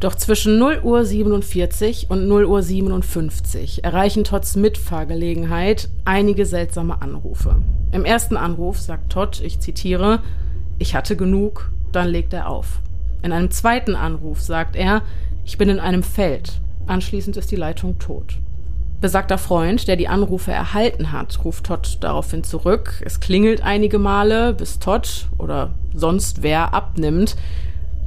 [0.00, 7.56] Doch zwischen 0 Uhr 47 und 0 Uhr 57 erreichen Todds Mitfahrgelegenheit einige seltsame Anrufe.
[7.92, 10.20] Im ersten Anruf sagt Todd, ich zitiere,
[10.78, 12.80] ich hatte genug, dann legt er auf.
[13.22, 15.02] In einem zweiten Anruf sagt er,
[15.44, 16.60] ich bin in einem Feld.
[16.86, 18.38] Anschließend ist die Leitung tot.
[19.02, 23.02] Besagter Freund, der die Anrufe erhalten hat, ruft Todd daraufhin zurück.
[23.04, 27.36] Es klingelt einige Male, bis Todd oder sonst wer abnimmt.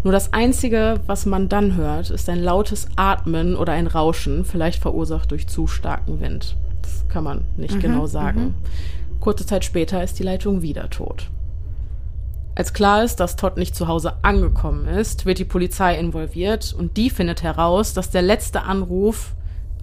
[0.04, 4.82] Nur das Einzige, was man dann hört, ist ein lautes Atmen oder ein Rauschen, vielleicht
[4.82, 6.58] verursacht durch zu starken Wind.
[6.82, 8.42] Das kann man nicht mhm, genau sagen.
[8.42, 8.54] Mhm.
[9.22, 11.30] Kurze Zeit später ist die Leitung wieder tot.
[12.56, 16.98] Als klar ist, dass Todd nicht zu Hause angekommen ist, wird die Polizei involviert und
[16.98, 19.34] die findet heraus, dass der letzte Anruf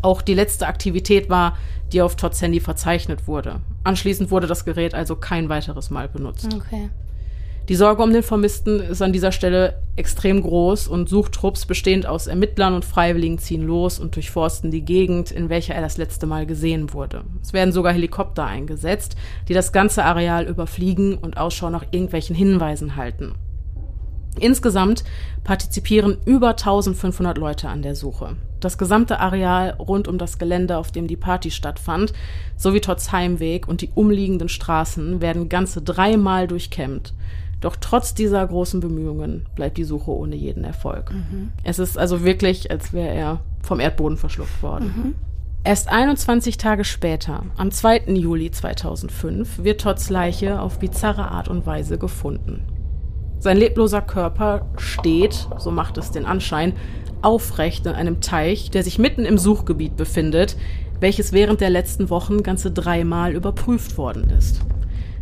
[0.02, 1.56] auch die letzte Aktivität war,
[1.92, 3.61] die auf Todds Handy verzeichnet wurde.
[3.85, 6.54] Anschließend wurde das Gerät also kein weiteres Mal benutzt.
[6.54, 6.90] Okay.
[7.70, 12.26] Die Sorge um den Vermissten ist an dieser Stelle extrem groß und Suchtrupps bestehend aus
[12.26, 16.46] Ermittlern und Freiwilligen ziehen los und durchforsten die Gegend, in welcher er das letzte Mal
[16.46, 17.22] gesehen wurde.
[17.40, 19.14] Es werden sogar Helikopter eingesetzt,
[19.46, 23.37] die das ganze Areal überfliegen und Ausschau nach irgendwelchen Hinweisen halten.
[24.40, 25.04] Insgesamt
[25.44, 28.35] partizipieren über 1500 Leute an der Suche.
[28.59, 32.14] Das gesamte Areal rund um das Gelände, auf dem die Party stattfand,
[32.56, 37.14] sowie Todds Heimweg und die umliegenden Straßen werden ganze dreimal durchkämmt.
[37.60, 41.12] Doch trotz dieser großen Bemühungen bleibt die Suche ohne jeden Erfolg.
[41.12, 41.50] Mhm.
[41.62, 44.94] Es ist also wirklich, als wäre er vom Erdboden verschluckt worden.
[44.96, 45.14] Mhm.
[45.62, 48.14] Erst 21 Tage später, am 2.
[48.14, 52.62] Juli 2005, wird Todds Leiche auf bizarre Art und Weise gefunden.
[53.40, 56.72] Sein lebloser Körper steht, so macht es den Anschein,
[57.20, 60.56] aufrecht in einem Teich, der sich mitten im Suchgebiet befindet,
[60.98, 64.60] welches während der letzten Wochen ganze dreimal überprüft worden ist.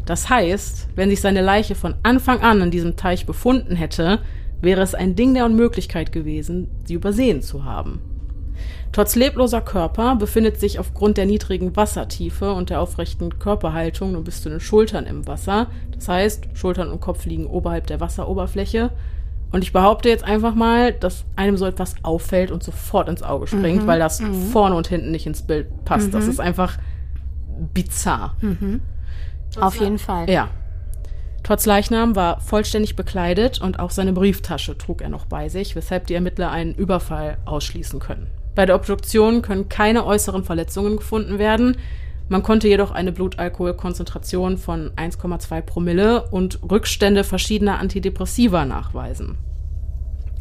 [0.08, 4.20] Das heißt, wenn sich seine Leiche von Anfang an in diesem Teich befunden hätte,
[4.62, 8.00] wäre es ein Ding der Unmöglichkeit gewesen, sie übersehen zu haben.
[8.90, 14.40] Trotz lebloser Körper befindet sich aufgrund der niedrigen Wassertiefe und der aufrechten Körperhaltung nur bis
[14.40, 15.66] zu den Schultern im Wasser.
[15.92, 18.90] Das heißt, Schultern und Kopf liegen oberhalb der Wasseroberfläche.
[19.52, 23.46] Und ich behaupte jetzt einfach mal, dass einem so etwas auffällt und sofort ins Auge
[23.46, 23.86] springt, mhm.
[23.86, 24.32] weil das mhm.
[24.52, 26.08] vorne und hinten nicht ins Bild passt.
[26.08, 26.12] Mhm.
[26.12, 26.78] Das ist einfach
[27.74, 28.36] bizarr.
[28.40, 28.80] Mhm.
[29.60, 30.28] Auf jeden Fall.
[30.30, 30.48] Ja.
[31.42, 36.06] Trotz Leichnam war vollständig bekleidet und auch seine Brieftasche trug er noch bei sich, weshalb
[36.06, 38.26] die Ermittler einen Überfall ausschließen können.
[38.54, 41.76] Bei der Obduktion können keine äußeren Verletzungen gefunden werden.
[42.28, 49.38] Man konnte jedoch eine Blutalkoholkonzentration von 1,2 Promille und Rückstände verschiedener Antidepressiva nachweisen.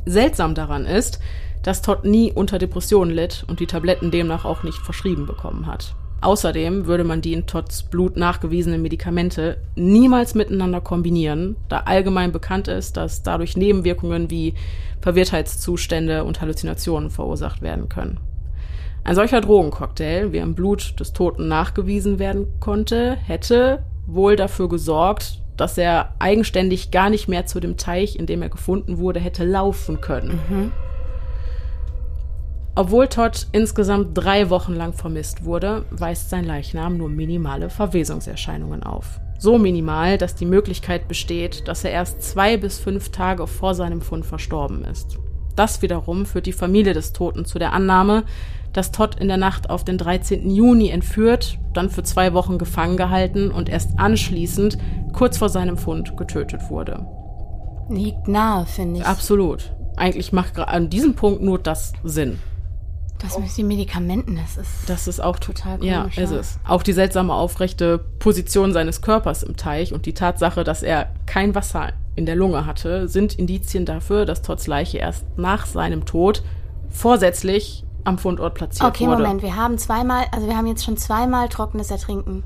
[0.06, 1.20] Seltsam daran ist,
[1.64, 5.96] dass Todd nie unter Depressionen litt und die Tabletten demnach auch nicht verschrieben bekommen hat.
[6.20, 12.68] Außerdem würde man die in Todds Blut nachgewiesenen Medikamente niemals miteinander kombinieren, da allgemein bekannt
[12.68, 14.56] ist, dass dadurch Nebenwirkungen wie
[15.02, 18.20] Verwirrtheitszustände und Halluzinationen verursacht werden können.
[19.04, 25.42] Ein solcher Drogencocktail, wie im Blut des Toten nachgewiesen werden konnte, hätte wohl dafür gesorgt,
[25.56, 29.46] dass er eigenständig gar nicht mehr zu dem Teich, in dem er gefunden wurde, hätte
[29.46, 30.40] laufen können.
[30.50, 30.72] Mhm.
[32.78, 39.20] Obwohl Todd insgesamt drei Wochen lang vermisst wurde, weist sein Leichnam nur minimale Verwesungserscheinungen auf.
[39.40, 44.00] So minimal, dass die Möglichkeit besteht, dass er erst zwei bis fünf Tage vor seinem
[44.00, 45.18] Fund verstorben ist.
[45.56, 48.26] Das wiederum führt die Familie des Toten zu der Annahme,
[48.74, 50.48] dass Todd in der Nacht auf den 13.
[50.52, 54.78] Juni entführt, dann für zwei Wochen gefangen gehalten und erst anschließend,
[55.14, 57.08] kurz vor seinem Fund, getötet wurde.
[57.90, 59.06] Liegt nahe, finde ich.
[59.08, 59.74] Absolut.
[59.96, 62.38] Eigentlich macht an diesem Punkt nur das Sinn.
[63.20, 64.70] Das mit den Medikamenten, das ist.
[64.88, 66.18] Das ist auch total komisch.
[66.18, 66.60] Ja, ist es.
[66.68, 71.56] Auch die seltsame aufrechte Position seines Körpers im Teich und die Tatsache, dass er kein
[71.56, 76.44] Wasser in der Lunge hatte, sind Indizien dafür, dass Todds Leiche erst nach seinem Tod
[76.90, 79.16] vorsätzlich am Fundort platziert okay, wurde.
[79.16, 82.44] Okay, Moment, wir haben zweimal, also wir haben jetzt schon zweimal trockenes Ertrinken.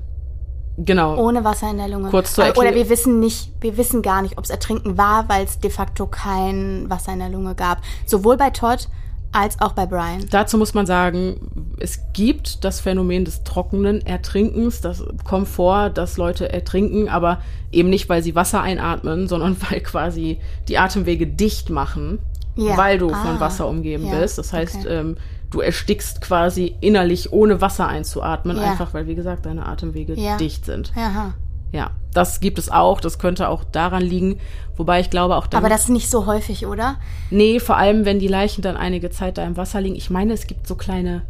[0.77, 1.17] Genau.
[1.17, 2.10] Ohne Wasser in der Lunge.
[2.10, 2.69] Kurz zur Erklärung.
[2.69, 5.69] Oder wir wissen nicht, wir wissen gar nicht, ob es Ertrinken war, weil es de
[5.69, 7.79] facto kein Wasser in der Lunge gab.
[8.05, 8.88] Sowohl bei Todd
[9.32, 10.26] als auch bei Brian.
[10.30, 14.82] Dazu muss man sagen, es gibt das Phänomen des trockenen Ertrinkens.
[14.82, 17.41] Das kommt vor, dass Leute ertrinken, aber
[17.72, 22.20] eben nicht, weil sie Wasser einatmen, sondern weil quasi die Atemwege dicht machen,
[22.56, 22.76] ja.
[22.78, 23.24] weil du ah.
[23.24, 24.20] von Wasser umgeben ja.
[24.20, 24.38] bist.
[24.38, 25.00] Das heißt, okay.
[25.00, 25.17] ähm,
[25.50, 28.63] du erstickst quasi innerlich, ohne Wasser einzuatmen, ja.
[28.63, 30.91] einfach weil, wie gesagt, deine Atemwege dicht sind.
[30.96, 31.34] Aha.
[31.71, 31.91] Ja.
[32.13, 34.39] Das gibt es auch, das könnte auch daran liegen,
[34.75, 36.97] wobei ich glaube auch Aber das ist nicht so häufig, oder?
[37.29, 39.95] Nee, vor allem wenn die Leichen dann einige Zeit da im Wasser liegen.
[39.95, 41.23] Ich meine, es gibt so kleine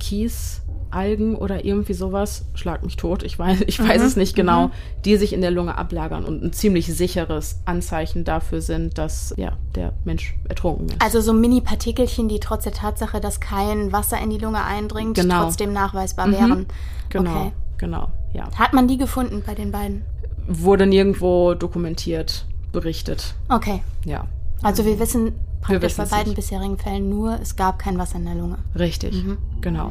[0.00, 0.64] Kies
[0.94, 4.06] Algen oder irgendwie sowas, schlag mich tot, ich weiß, ich weiß mhm.
[4.06, 4.72] es nicht genau, mhm.
[5.04, 9.52] die sich in der Lunge ablagern und ein ziemlich sicheres Anzeichen dafür sind, dass ja,
[9.74, 11.02] der Mensch ertrunken ist.
[11.02, 15.42] Also so Mini-Partikelchen, die trotz der Tatsache, dass kein Wasser in die Lunge eindringt, genau.
[15.42, 16.32] trotzdem nachweisbar mhm.
[16.32, 16.66] wären.
[17.10, 17.52] Genau, okay.
[17.78, 18.50] genau, ja.
[18.56, 20.02] Hat man die gefunden bei den beiden?
[20.46, 23.34] Wurde nirgendwo dokumentiert, berichtet.
[23.48, 23.82] Okay.
[24.04, 24.26] Ja.
[24.62, 26.36] Also wir wissen praktisch wir bei beiden nicht.
[26.36, 28.58] bisherigen Fällen nur, es gab kein Wasser in der Lunge.
[28.78, 29.38] Richtig, mhm.
[29.60, 29.90] genau.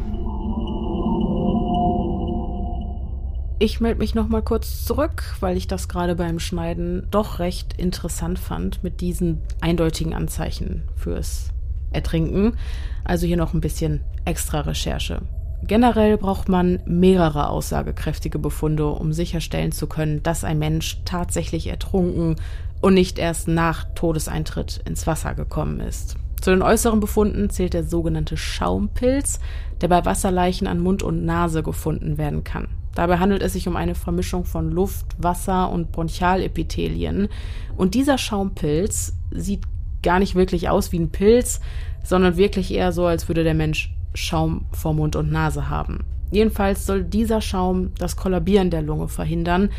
[3.60, 7.73] Ich melde mich noch mal kurz zurück, weil ich das gerade beim Schneiden doch recht
[7.79, 11.49] interessant fand mit diesen eindeutigen Anzeichen fürs
[11.91, 12.58] Ertrinken.
[13.06, 15.21] Also hier noch ein bisschen extra Recherche.
[15.65, 22.36] Generell braucht man mehrere aussagekräftige Befunde, um sicherstellen zu können, dass ein Mensch tatsächlich ertrunken
[22.82, 26.17] und nicht erst nach Todeseintritt ins Wasser gekommen ist.
[26.41, 29.39] Zu den äußeren Befunden zählt der sogenannte Schaumpilz,
[29.80, 32.67] der bei Wasserleichen an Mund und Nase gefunden werden kann.
[32.93, 37.30] Dabei handelt es sich um eine Vermischung von Luft, Wasser und Bronchialepithelien.
[37.78, 39.63] Und dieser Schaumpilz sieht
[40.04, 41.62] gar nicht wirklich aus wie ein Pilz,
[42.04, 46.06] sondern wirklich eher so, als würde der Mensch Schaum vor Mund und Nase haben.
[46.32, 49.69] Jedenfalls soll dieser Schaum das Kollabieren der Lunge verhindern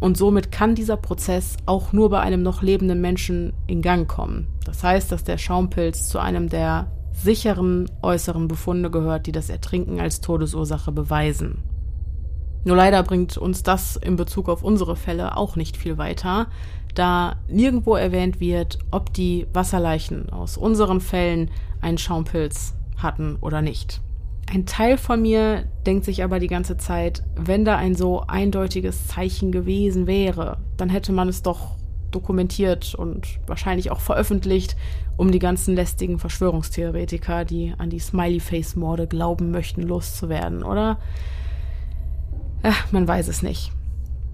[0.00, 4.48] und somit kann dieser Prozess auch nur bei einem noch lebenden Menschen in Gang kommen.
[4.64, 10.00] Das heißt, dass der Schaumpilz zu einem der sicheren äußeren Befunde gehört, die das Ertrinken
[10.00, 11.62] als Todesursache beweisen.
[12.64, 16.48] Nur leider bringt uns das in Bezug auf unsere Fälle auch nicht viel weiter,
[16.94, 21.50] da nirgendwo erwähnt wird, ob die Wasserleichen aus unseren Fällen
[21.80, 24.00] einen Schaumpilz hatten oder nicht.
[24.52, 29.06] Ein Teil von mir denkt sich aber die ganze Zeit, wenn da ein so eindeutiges
[29.06, 31.76] Zeichen gewesen wäre, dann hätte man es doch
[32.10, 34.76] dokumentiert und wahrscheinlich auch veröffentlicht,
[35.16, 40.98] um die ganzen lästigen Verschwörungstheoretiker, die an die Smiley-Face-Morde glauben möchten, loszuwerden, oder?
[42.62, 43.70] Ach, man weiß es nicht.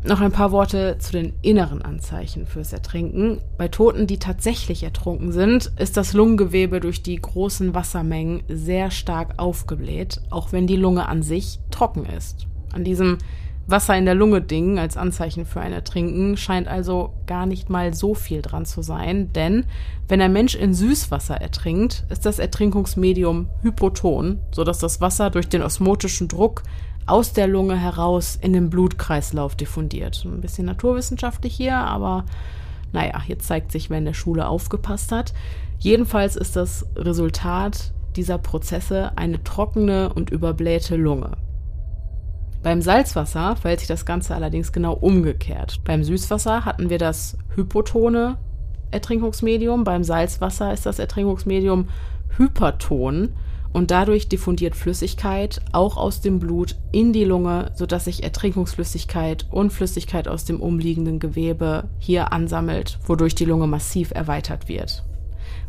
[0.04, 3.40] Noch ein paar Worte zu den inneren Anzeichen fürs Ertrinken.
[3.58, 9.34] Bei Toten, die tatsächlich ertrunken sind, ist das Lungengewebe durch die großen Wassermengen sehr stark
[9.38, 12.46] aufgebläht, auch wenn die Lunge an sich trocken ist.
[12.72, 13.18] An diesem
[13.68, 17.92] Wasser in der Lunge Ding als Anzeichen für ein Ertrinken scheint also gar nicht mal
[17.94, 19.64] so viel dran zu sein, denn
[20.06, 25.62] wenn ein Mensch in Süßwasser ertrinkt, ist das Ertrinkungsmedium hypoton, sodass das Wasser durch den
[25.62, 26.62] osmotischen Druck
[27.06, 30.24] aus der Lunge heraus in den Blutkreislauf diffundiert.
[30.24, 32.24] Ein bisschen naturwissenschaftlich hier, aber
[32.92, 35.32] naja, jetzt zeigt sich, wer in der Schule aufgepasst hat.
[35.78, 41.32] Jedenfalls ist das Resultat dieser Prozesse eine trockene und überblähte Lunge.
[42.62, 45.82] Beim Salzwasser verhält sich das Ganze allerdings genau umgekehrt.
[45.84, 48.38] Beim Süßwasser hatten wir das hypotone
[48.90, 51.88] Ertrinkungsmedium, beim Salzwasser ist das Ertrinkungsmedium
[52.36, 53.34] hyperton
[53.72, 59.72] und dadurch diffundiert Flüssigkeit auch aus dem Blut in die Lunge, sodass sich Ertrinkungsflüssigkeit und
[59.72, 65.04] Flüssigkeit aus dem umliegenden Gewebe hier ansammelt, wodurch die Lunge massiv erweitert wird.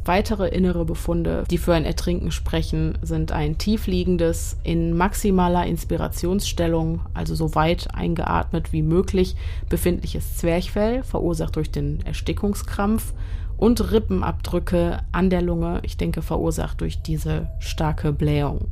[0.05, 7.35] Weitere innere Befunde, die für ein Ertrinken sprechen, sind ein tiefliegendes, in maximaler Inspirationsstellung, also
[7.35, 9.35] so weit eingeatmet wie möglich,
[9.67, 13.13] befindliches Zwerchfell, verursacht durch den Erstickungskrampf
[13.57, 18.67] und Rippenabdrücke an der Lunge, ich denke verursacht durch diese starke Blähung.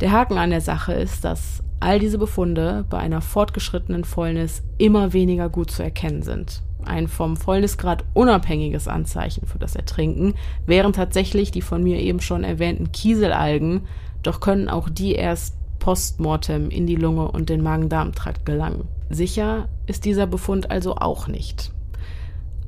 [0.00, 5.12] Der Haken an der Sache ist, dass all diese Befunde bei einer fortgeschrittenen Fäulnis immer
[5.12, 6.62] weniger gut zu erkennen sind.
[6.84, 10.34] Ein vom Fäulnisgrad unabhängiges Anzeichen für das Ertrinken
[10.66, 13.82] wären tatsächlich die von mir eben schon erwähnten Kieselalgen,
[14.22, 18.86] doch können auch die erst postmortem in die Lunge und den Magen-Darm-Trakt gelangen.
[19.10, 21.72] Sicher ist dieser Befund also auch nicht.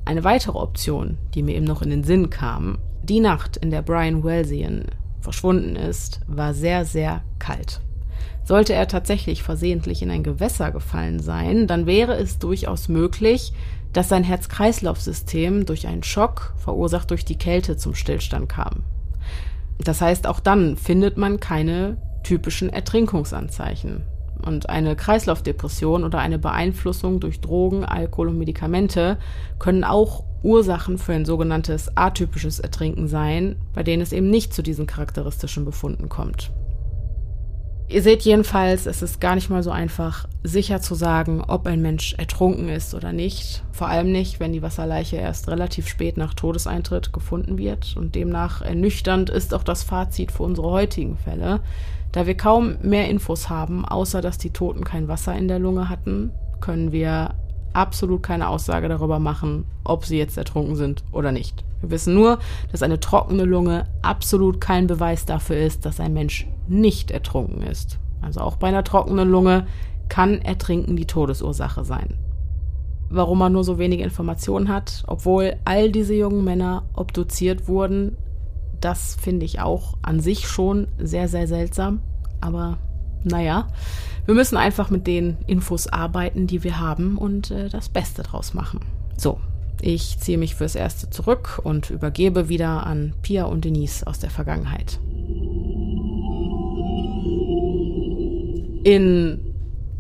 [0.05, 3.83] Eine weitere Option, die mir eben noch in den Sinn kam, die Nacht, in der
[3.83, 4.85] Brian Wellsian
[5.21, 7.81] verschwunden ist, war sehr, sehr kalt.
[8.45, 13.53] Sollte er tatsächlich versehentlich in ein Gewässer gefallen sein, dann wäre es durchaus möglich,
[13.93, 18.83] dass sein Herz-Kreislauf-System durch einen Schock, verursacht durch die Kälte, zum Stillstand kam.
[19.79, 24.03] Das heißt, auch dann findet man keine typischen Ertrinkungsanzeichen.
[24.41, 29.19] Und eine Kreislaufdepression oder eine Beeinflussung durch Drogen, Alkohol und Medikamente
[29.59, 34.63] können auch Ursachen für ein sogenanntes atypisches Ertrinken sein, bei denen es eben nicht zu
[34.63, 36.51] diesen charakteristischen Befunden kommt.
[37.91, 41.83] Ihr seht jedenfalls, es ist gar nicht mal so einfach, sicher zu sagen, ob ein
[41.83, 43.65] Mensch ertrunken ist oder nicht.
[43.73, 47.97] Vor allem nicht, wenn die Wasserleiche erst relativ spät nach Todeseintritt gefunden wird.
[47.97, 51.63] Und demnach ernüchternd ist auch das Fazit für unsere heutigen Fälle.
[52.13, 55.89] Da wir kaum mehr Infos haben, außer dass die Toten kein Wasser in der Lunge
[55.89, 57.35] hatten, können wir
[57.73, 61.65] absolut keine Aussage darüber machen, ob sie jetzt ertrunken sind oder nicht.
[61.81, 62.39] Wir wissen nur,
[62.73, 67.99] dass eine trockene Lunge absolut kein Beweis dafür ist, dass ein Mensch nicht ertrunken ist.
[68.21, 69.67] Also auch bei einer trockenen Lunge
[70.09, 72.19] kann Ertrinken die Todesursache sein.
[73.09, 78.17] Warum man nur so wenige Informationen hat, obwohl all diese jungen Männer obduziert wurden,
[78.81, 82.01] das finde ich auch an sich schon sehr, sehr seltsam.
[82.41, 82.79] Aber
[83.25, 83.69] naja,
[84.27, 88.55] wir müssen einfach mit den Infos arbeiten, die wir haben und äh, das Beste draus
[88.55, 88.81] machen.
[89.17, 89.41] So,
[89.81, 94.31] ich ziehe mich fürs Erste zurück und übergebe wieder an Pia und Denise aus der
[94.31, 94.99] Vergangenheit.
[98.83, 99.41] In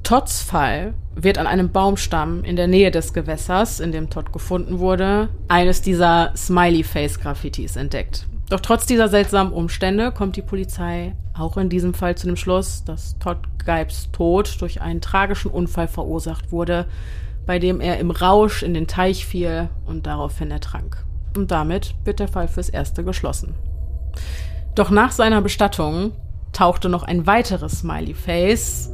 [0.03, 4.79] Todds Fall wird an einem Baumstamm in der Nähe des Gewässers, in dem Todd gefunden
[4.79, 8.27] wurde, eines dieser Smiley-Face-Graffitis entdeckt.
[8.51, 12.83] Doch trotz dieser seltsamen Umstände kommt die Polizei auch in diesem Fall zu dem Schluss,
[12.85, 16.87] dass Todd Geibs Tod durch einen tragischen Unfall verursacht wurde,
[17.47, 21.05] bei dem er im Rausch in den Teich fiel und daraufhin ertrank.
[21.37, 23.55] Und damit wird der Fall fürs Erste geschlossen.
[24.75, 26.11] Doch nach seiner Bestattung
[26.53, 28.91] tauchte noch ein weiteres Smiley Face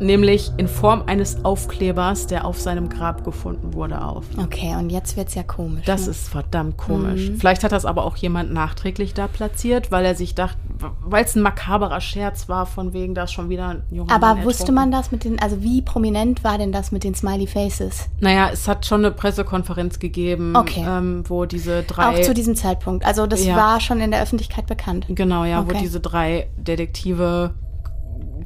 [0.00, 4.24] nämlich in Form eines Aufklebers, der auf seinem Grab gefunden wurde, auf.
[4.36, 5.84] Okay, und jetzt wird's ja komisch.
[5.84, 6.10] Das ne?
[6.10, 7.30] ist verdammt komisch.
[7.30, 7.36] Mhm.
[7.36, 10.58] Vielleicht hat das aber auch jemand nachträglich da platziert, weil er sich dachte,
[11.00, 14.34] weil es ein makaberer Scherz war, von wegen, da ist schon wieder ein junger Aber
[14.34, 17.46] Mann wusste man das mit den, also wie prominent war denn das mit den Smiley
[17.46, 18.08] Faces?
[18.20, 20.84] Naja, es hat schon eine Pressekonferenz gegeben, okay.
[20.86, 22.20] ähm, wo diese drei.
[22.20, 23.04] Auch zu diesem Zeitpunkt.
[23.04, 23.56] Also das ja.
[23.56, 25.06] war schon in der Öffentlichkeit bekannt.
[25.08, 25.74] Genau, ja, okay.
[25.74, 27.54] wo diese drei Detektive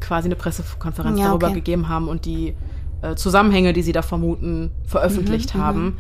[0.01, 1.57] quasi eine Pressekonferenz ja, darüber okay.
[1.57, 2.57] gegeben haben und die
[3.03, 5.85] äh, Zusammenhänge, die sie da vermuten, veröffentlicht mhm, haben.
[5.85, 5.97] Mhm.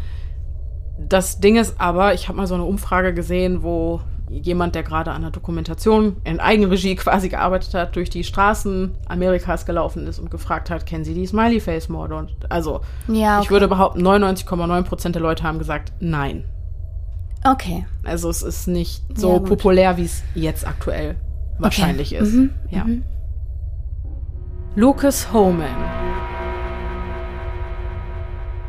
[1.08, 5.10] Das Ding ist aber, ich habe mal so eine Umfrage gesehen, wo jemand, der gerade
[5.10, 10.30] an der Dokumentation in Eigenregie quasi gearbeitet hat, durch die Straßen Amerikas gelaufen ist und
[10.30, 12.14] gefragt hat, kennen Sie die Smiley-Face-Morde?
[12.14, 13.44] Und also, ja, okay.
[13.44, 16.44] ich würde behaupten, 99,9 Prozent der Leute haben gesagt, nein.
[17.44, 17.86] Okay.
[18.04, 21.16] Also es ist nicht so ja, populär, wie es jetzt aktuell
[21.58, 22.22] wahrscheinlich okay.
[22.22, 22.34] ist.
[22.34, 22.84] Mhm, ja.
[22.84, 23.02] Mhm.
[24.76, 25.66] Lucas Homan.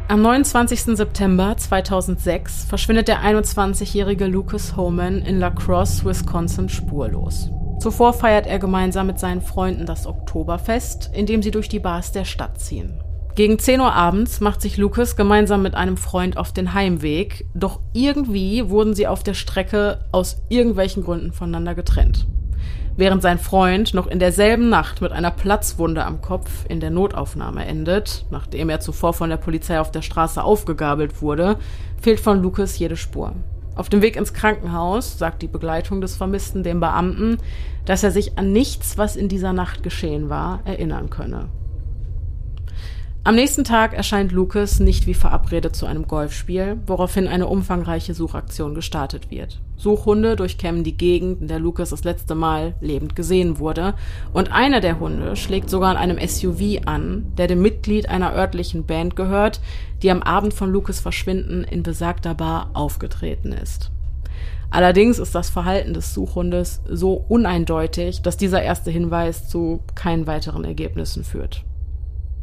[0.07, 0.97] Am 29.
[0.97, 7.51] September 2006 verschwindet der 21-jährige Lucas Homan in La Crosse, Wisconsin, spurlos.
[7.79, 12.25] Zuvor feiert er gemeinsam mit seinen Freunden das Oktoberfest, indem sie durch die Bars der
[12.25, 12.99] Stadt ziehen.
[13.35, 17.79] Gegen 10 Uhr abends macht sich Lucas gemeinsam mit einem Freund auf den Heimweg, doch
[17.93, 22.25] irgendwie wurden sie auf der Strecke aus irgendwelchen Gründen voneinander getrennt
[22.97, 27.65] während sein Freund noch in derselben Nacht mit einer Platzwunde am Kopf in der Notaufnahme
[27.65, 31.57] endet, nachdem er zuvor von der Polizei auf der Straße aufgegabelt wurde,
[32.01, 33.33] fehlt von Lucas jede Spur.
[33.75, 37.37] Auf dem Weg ins Krankenhaus sagt die Begleitung des Vermissten dem Beamten,
[37.85, 41.49] dass er sich an nichts, was in dieser Nacht geschehen war, erinnern könne.
[43.23, 48.73] Am nächsten Tag erscheint Lucas nicht wie verabredet zu einem Golfspiel, woraufhin eine umfangreiche Suchaktion
[48.73, 49.59] gestartet wird.
[49.77, 53.93] Suchhunde durchkämmen die Gegend, in der Lucas das letzte Mal lebend gesehen wurde,
[54.33, 58.87] und einer der Hunde schlägt sogar an einem SUV an, der dem Mitglied einer örtlichen
[58.87, 59.61] Band gehört,
[60.01, 63.91] die am Abend von Lucas Verschwinden in besagter Bar aufgetreten ist.
[64.71, 70.63] Allerdings ist das Verhalten des Suchhundes so uneindeutig, dass dieser erste Hinweis zu keinen weiteren
[70.63, 71.63] Ergebnissen führt.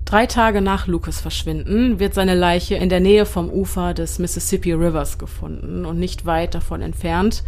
[0.08, 4.72] Drei Tage nach Lucas Verschwinden wird seine Leiche in der Nähe vom Ufer des Mississippi
[4.72, 7.44] Rivers gefunden und nicht weit davon entfernt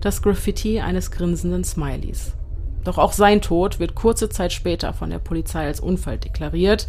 [0.00, 2.34] das Graffiti eines grinsenden Smileys.
[2.84, 6.86] Doch auch sein Tod wird kurze Zeit später von der Polizei als Unfall deklariert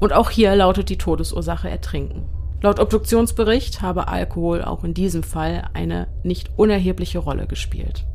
[0.00, 2.24] und auch hier lautet die Todesursache Ertrinken.
[2.62, 8.06] Laut Obduktionsbericht habe Alkohol auch in diesem Fall eine nicht unerhebliche Rolle gespielt.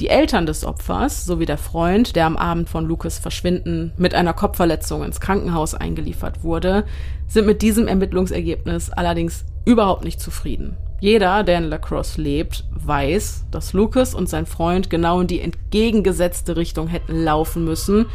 [0.00, 4.32] Die Eltern des Opfers sowie der Freund, der am Abend von Lucas Verschwinden mit einer
[4.32, 6.84] Kopfverletzung ins Krankenhaus eingeliefert wurde,
[7.26, 10.76] sind mit diesem Ermittlungsergebnis allerdings überhaupt nicht zufrieden.
[11.00, 15.40] Jeder, der in La Crosse lebt, weiß, dass Lucas und sein Freund genau in die
[15.40, 18.06] entgegengesetzte Richtung hätten laufen müssen,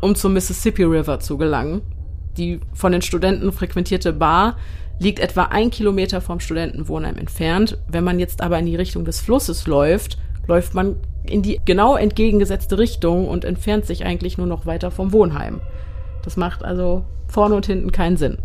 [0.00, 1.82] um zum Mississippi River zu gelangen.
[2.36, 4.56] Die von den Studenten frequentierte Bar
[5.00, 7.78] liegt etwa ein Kilometer vom Studentenwohnheim entfernt.
[7.88, 11.96] Wenn man jetzt aber in die Richtung des Flusses läuft, läuft man in die genau
[11.96, 15.60] entgegengesetzte Richtung und entfernt sich eigentlich nur noch weiter vom Wohnheim.
[16.22, 18.38] Das macht also vorne und hinten keinen Sinn.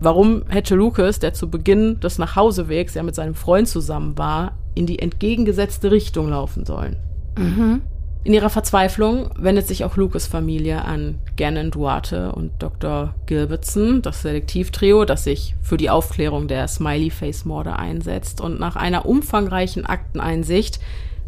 [0.00, 4.86] Warum hätte Lucas, der zu Beginn des Nachhausewegs ja mit seinem Freund zusammen war, in
[4.86, 6.96] die entgegengesetzte Richtung laufen sollen?
[7.36, 7.82] Mhm.
[8.24, 13.14] In ihrer Verzweiflung wendet sich auch Lucas Familie an Gannon Duarte und Dr.
[13.26, 18.40] Gilbertson, das Detektivtrio, das sich für die Aufklärung der Smiley-Face-Morde einsetzt.
[18.40, 20.80] Und nach einer umfangreichen Akteneinsicht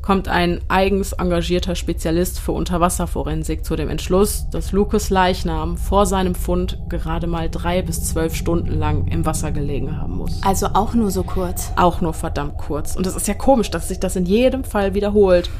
[0.02, 6.34] kommt ein eigens engagierter Spezialist für Unterwasserforensik zu dem Entschluss, dass Lucas Leichnam vor seinem
[6.34, 10.42] Fund gerade mal drei bis zwölf Stunden lang im Wasser gelegen haben muss.
[10.42, 11.72] Also auch nur so kurz.
[11.76, 12.96] Auch nur verdammt kurz.
[12.96, 15.50] Und es ist ja komisch, dass sich das in jedem Fall wiederholt.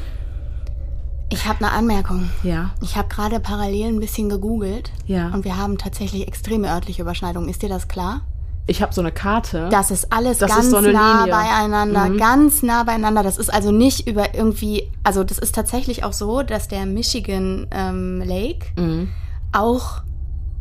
[1.29, 2.29] Ich habe eine Anmerkung.
[2.43, 2.71] Ja.
[2.81, 4.91] Ich habe gerade parallel ein bisschen gegoogelt.
[5.05, 5.29] Ja.
[5.29, 7.47] Und wir haben tatsächlich extreme örtliche Überschneidungen.
[7.47, 8.21] Ist dir das klar?
[8.67, 9.67] Ich habe so eine Karte.
[9.71, 11.33] Das ist alles Das ganz ist so nah Linie.
[11.35, 12.17] beieinander, Mhm.
[12.17, 13.23] ganz nah beieinander.
[13.23, 17.67] Das ist also nicht über irgendwie, also das ist tatsächlich auch so, dass der Michigan
[17.71, 19.09] ähm, Lake Mhm.
[19.51, 20.03] auch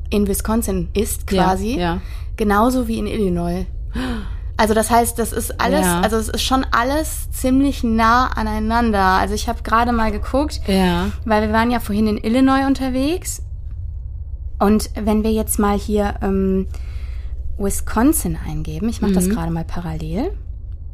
[0.09, 2.01] in Wisconsin ist quasi, Ja, ja.
[2.37, 3.67] genauso wie in Illinois.
[4.57, 6.01] Also das heißt, das ist alles, Ja.
[6.01, 9.03] also es ist schon alles ziemlich nah aneinander.
[9.05, 11.11] Also ich habe gerade mal geguckt, Ja.
[11.25, 13.43] weil wir waren ja vorhin in Illinois unterwegs.
[14.59, 16.67] Und wenn wir jetzt mal hier ähm,
[17.61, 20.33] Wisconsin eingeben, ich mache das gerade mal parallel,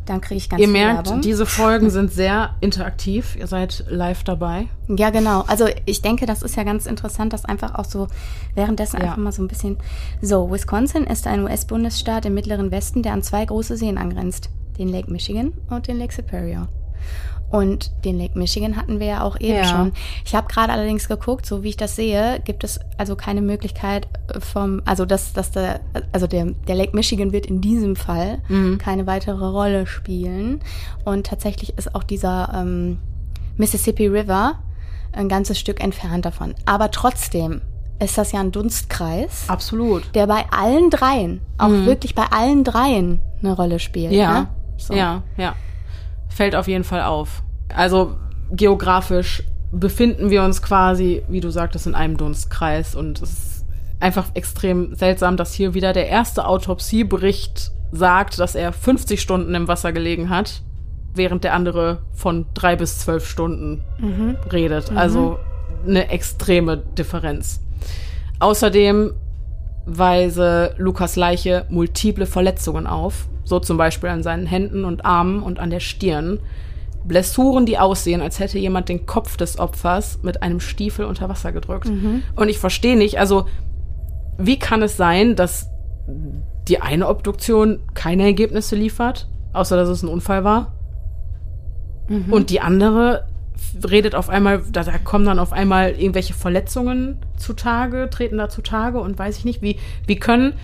[0.04, 0.62] dann kriege ich ganz Mhm.
[0.62, 1.20] Ihr viel merkt, Werbung.
[1.22, 3.34] diese Folgen sind sehr interaktiv.
[3.36, 4.68] Ihr seid live dabei.
[4.88, 5.42] Ja, genau.
[5.48, 8.06] Also ich denke, das ist ja ganz interessant, das einfach auch so
[8.54, 9.04] währenddessen Ja.
[9.04, 9.78] einfach mal so ein bisschen.
[10.22, 14.50] So, Wisconsin ist ein US-Bundesstaat im mittleren Westen, der an zwei große Seen angrenzt.
[14.78, 16.68] Den Lake Michigan und den Lake Superior.
[17.48, 19.64] Und den Lake Michigan hatten wir ja auch eben Ja.
[19.64, 19.92] schon.
[20.24, 24.08] Ich habe gerade allerdings geguckt, so wie ich das sehe, gibt es also keine Möglichkeit
[24.34, 25.78] äh, vom, also dass, dass der,
[26.10, 28.78] also der, der Lake Michigan wird in diesem Fall Mhm.
[28.78, 30.58] keine weitere Rolle spielen.
[31.04, 32.98] Und tatsächlich ist auch dieser ähm,
[33.56, 34.54] Mississippi River
[35.12, 36.52] ein ganzes Stück entfernt davon.
[36.66, 37.60] Aber trotzdem
[38.00, 40.02] ist das ja ein Dunstkreis, Absolut.
[40.16, 44.10] der bei allen dreien, auch wirklich bei allen dreien eine Rolle spielt.
[44.10, 44.18] Mhm.
[44.18, 44.40] Ja.
[44.40, 44.48] Ne?
[44.78, 44.92] So.
[44.94, 45.54] Ja, ja.
[46.28, 47.42] Fällt auf jeden Fall auf.
[47.74, 48.16] Also
[48.50, 53.64] geografisch befinden wir uns quasi, wie du sagtest, in einem Dunstkreis und es ist
[54.00, 59.68] einfach extrem seltsam, dass hier wieder der erste Autopsiebericht sagt, dass er 50 Stunden im
[59.68, 60.62] Wasser gelegen hat,
[61.14, 63.82] während der andere von drei bis zwölf Stunden
[64.52, 64.92] redet.
[64.92, 65.38] Also
[65.86, 67.60] eine extreme Differenz.
[68.38, 69.14] Außerdem
[69.86, 75.58] weise Lukas Leiche multiple Verletzungen auf, so zum Beispiel an seinen Händen und Armen und
[75.58, 76.40] an der Stirn.
[77.04, 81.52] Blessuren, die aussehen, als hätte jemand den Kopf des Opfers mit einem Stiefel unter Wasser
[81.52, 81.86] gedrückt.
[82.34, 83.46] Und ich verstehe nicht, also
[84.38, 85.70] wie kann es sein, dass
[86.66, 90.72] die eine Obduktion keine Ergebnisse liefert, außer dass es ein Unfall war?
[92.32, 93.28] Und die andere
[93.88, 98.98] redet auf einmal, da, da kommen dann auf einmal irgendwelche Verletzungen zutage, treten da zutage
[99.00, 99.76] und weiß ich nicht, wie,
[100.06, 100.54] wie können,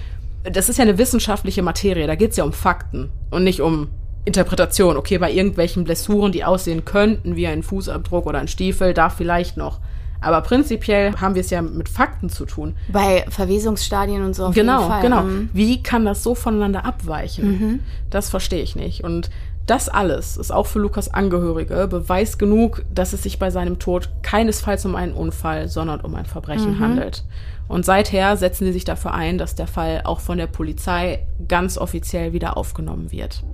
[0.45, 3.89] das ist ja eine wissenschaftliche Materie, da geht es ja um Fakten und nicht um
[4.25, 4.97] Interpretation.
[4.97, 9.57] Okay, bei irgendwelchen Blessuren, die aussehen könnten wie ein Fußabdruck oder ein Stiefel, da vielleicht
[9.57, 9.81] noch.
[10.21, 12.77] Aber prinzipiell haben wir es ja mit Fakten zu tun.
[12.93, 15.03] Bei Verwesungsstadien und so auf Genau, jeden Fall.
[15.03, 15.23] genau.
[15.23, 15.51] Mhm.
[15.53, 17.81] Wie kann das so voneinander abweichen?
[18.11, 19.03] Das verstehe ich nicht.
[19.03, 19.31] Und
[19.67, 24.11] das alles ist auch für Lukas Angehörige Beweis genug, dass es sich bei seinem Tod
[24.23, 27.25] keinesfalls um einen Unfall, sondern um ein Verbrechen handelt.
[27.69, 31.79] Und seither setzen sie sich dafür ein, dass der Fall auch von der Polizei ganz
[31.79, 33.45] offiziell wieder aufgenommen wird.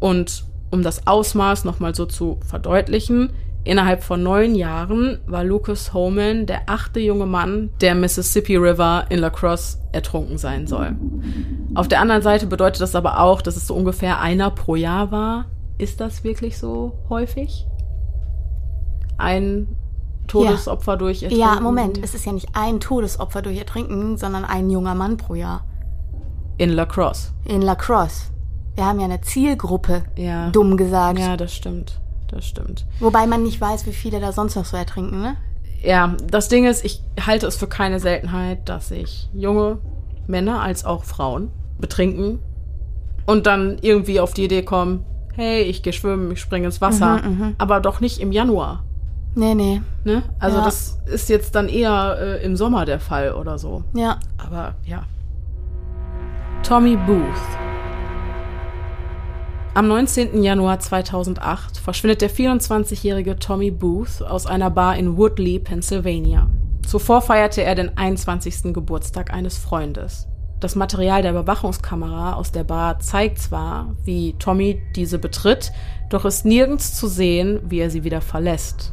[0.00, 3.30] Und um das Ausmaß nochmal so zu verdeutlichen,
[3.64, 9.18] innerhalb von neun Jahren war Lucas Holman der achte junge Mann, der Mississippi River in
[9.18, 10.96] La Crosse ertrunken sein soll.
[11.74, 15.10] Auf der anderen Seite bedeutet das aber auch, dass es so ungefähr einer pro Jahr
[15.10, 15.46] war.
[15.78, 17.66] Ist das wirklich so häufig?
[19.18, 19.68] Ein
[20.26, 21.44] Todesopfer durch Ertrinken?
[21.46, 25.34] Ja, Moment, es ist ja nicht ein Todesopfer durch Ertrinken, sondern ein junger Mann pro
[25.34, 25.64] Jahr.
[26.56, 27.32] In La Crosse.
[27.44, 28.26] In La Crosse.
[28.74, 30.50] Wir haben ja eine Zielgruppe, Ja.
[30.50, 31.18] dumm gesagt.
[31.18, 32.00] Ja, das stimmt.
[32.30, 32.86] Das stimmt.
[33.00, 35.36] Wobei man nicht weiß, wie viele da sonst noch so ertrinken, ne?
[35.82, 39.78] ja, das Ding ist, ich halte es für keine Seltenheit, dass sich junge
[40.26, 42.38] Männer als auch Frauen betrinken
[43.26, 45.04] und dann irgendwie auf die Idee kommen,
[45.34, 47.20] hey, ich gehe schwimmen, ich springe ins Wasser,
[47.58, 48.84] aber doch nicht im Januar.
[49.34, 49.80] Nee, nee.
[50.04, 50.22] Ne?
[50.38, 50.64] Also Ja.
[50.64, 53.84] das ist jetzt dann eher äh, im Sommer der Fall oder so.
[53.94, 54.18] Ja.
[54.36, 55.04] Aber ja.
[56.62, 57.69] Tommy Booth.
[59.72, 60.42] Am 19.
[60.42, 66.50] Januar 2008 verschwindet der 24-jährige Tommy Booth aus einer Bar in Woodley, Pennsylvania.
[66.84, 68.74] Zuvor feierte er den 21.
[68.74, 70.26] Geburtstag eines Freundes.
[70.58, 75.70] Das Material der Überwachungskamera aus der Bar zeigt zwar, wie Tommy diese betritt,
[76.08, 78.92] doch ist nirgends zu sehen, wie er sie wieder verlässt.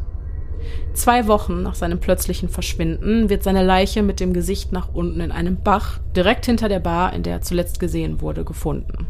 [0.93, 5.31] Zwei Wochen nach seinem plötzlichen Verschwinden wird seine Leiche mit dem Gesicht nach unten in
[5.31, 9.07] einem Bach direkt hinter der Bar, in der er zuletzt gesehen wurde, gefunden.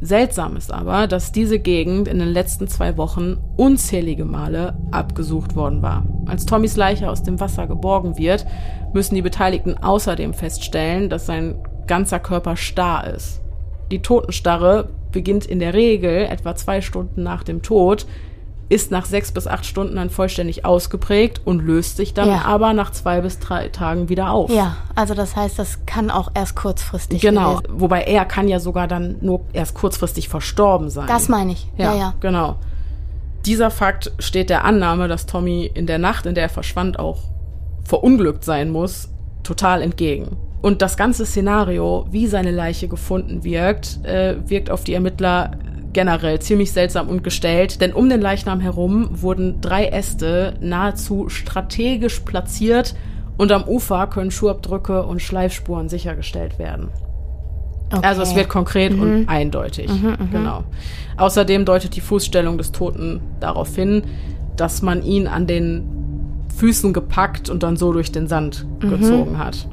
[0.00, 5.80] Seltsam ist aber, dass diese Gegend in den letzten zwei Wochen unzählige Male abgesucht worden
[5.80, 6.04] war.
[6.26, 8.46] Als Tommys Leiche aus dem Wasser geborgen wird,
[8.92, 11.54] müssen die Beteiligten außerdem feststellen, dass sein
[11.86, 13.40] ganzer Körper starr ist.
[13.90, 18.06] Die Totenstarre beginnt in der Regel etwa zwei Stunden nach dem Tod,
[18.68, 22.42] ist nach sechs bis acht Stunden dann vollständig ausgeprägt und löst sich dann Ja.
[22.46, 24.50] aber nach zwei bis drei Tagen wieder auf.
[24.50, 27.56] Ja, also das heißt, das kann auch erst kurzfristig Genau.
[27.58, 27.80] gewesen.
[27.80, 31.06] Wobei er kann ja sogar dann nur erst kurzfristig verstorben sein.
[31.06, 31.68] Das meine ich.
[31.78, 32.14] Ja, ja.
[32.20, 32.56] Genau.
[33.44, 37.18] Dieser Fakt steht der Annahme, dass Tommy in der Nacht, in der er verschwand, auch
[37.84, 39.08] verunglückt sein muss,
[39.44, 40.36] total entgegen.
[40.60, 45.52] Und das ganze Szenario, wie seine Leiche gefunden wirkt, äh, wirkt auf die Ermittler
[45.96, 52.20] generell ziemlich seltsam und gestellt, denn um den Leichnam herum wurden drei Äste nahezu strategisch
[52.20, 52.94] platziert
[53.38, 56.90] und am Ufer können Schuhabdrücke und Schleifspuren sichergestellt werden.
[57.90, 58.06] Okay.
[58.06, 59.90] Also es wird konkret und eindeutig.
[60.30, 60.64] Genau.
[61.16, 64.02] Außerdem deutet die Fußstellung des Toten darauf hin,
[64.56, 65.88] dass man ihn an den
[66.56, 69.66] Füßen gepackt und dann so durch den Sand gezogen hat.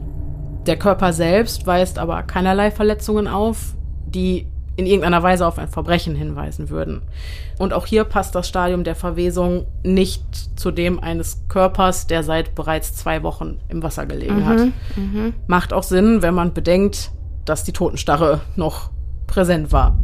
[0.67, 6.15] Der Körper selbst weist aber keinerlei Verletzungen auf, die in irgendeiner Weise auf ein Verbrechen
[6.15, 7.01] hinweisen würden.
[7.59, 10.23] Und auch hier passt das Stadium der Verwesung nicht
[10.59, 14.59] zu dem eines Körpers, der seit bereits zwei Wochen im Wasser gelegen hat.
[15.47, 17.11] Macht auch Sinn, wenn man bedenkt,
[17.45, 18.89] dass die Totenstarre noch
[19.27, 19.97] präsent war.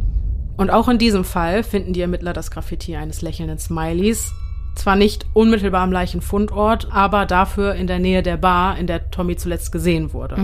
[0.56, 4.32] Und auch in diesem Fall finden die Ermittler das Graffiti eines lächelnden Smileys.
[4.76, 9.36] Zwar nicht unmittelbar am Leichenfundort, aber dafür in der Nähe der Bar, in der Tommy
[9.36, 10.36] zuletzt gesehen wurde.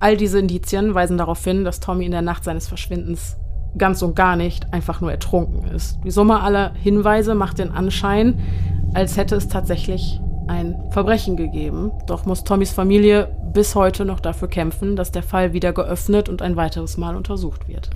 [0.00, 3.36] All diese Indizien weisen darauf hin, dass Tommy in der Nacht seines Verschwindens
[3.76, 5.98] ganz und gar nicht einfach nur ertrunken ist.
[6.04, 8.38] Die Summe aller Hinweise macht den Anschein,
[8.94, 11.90] als hätte es tatsächlich ein Verbrechen gegeben.
[12.06, 16.42] Doch muss Tommys Familie bis heute noch dafür kämpfen, dass der Fall wieder geöffnet und
[16.42, 17.90] ein weiteres Mal untersucht wird.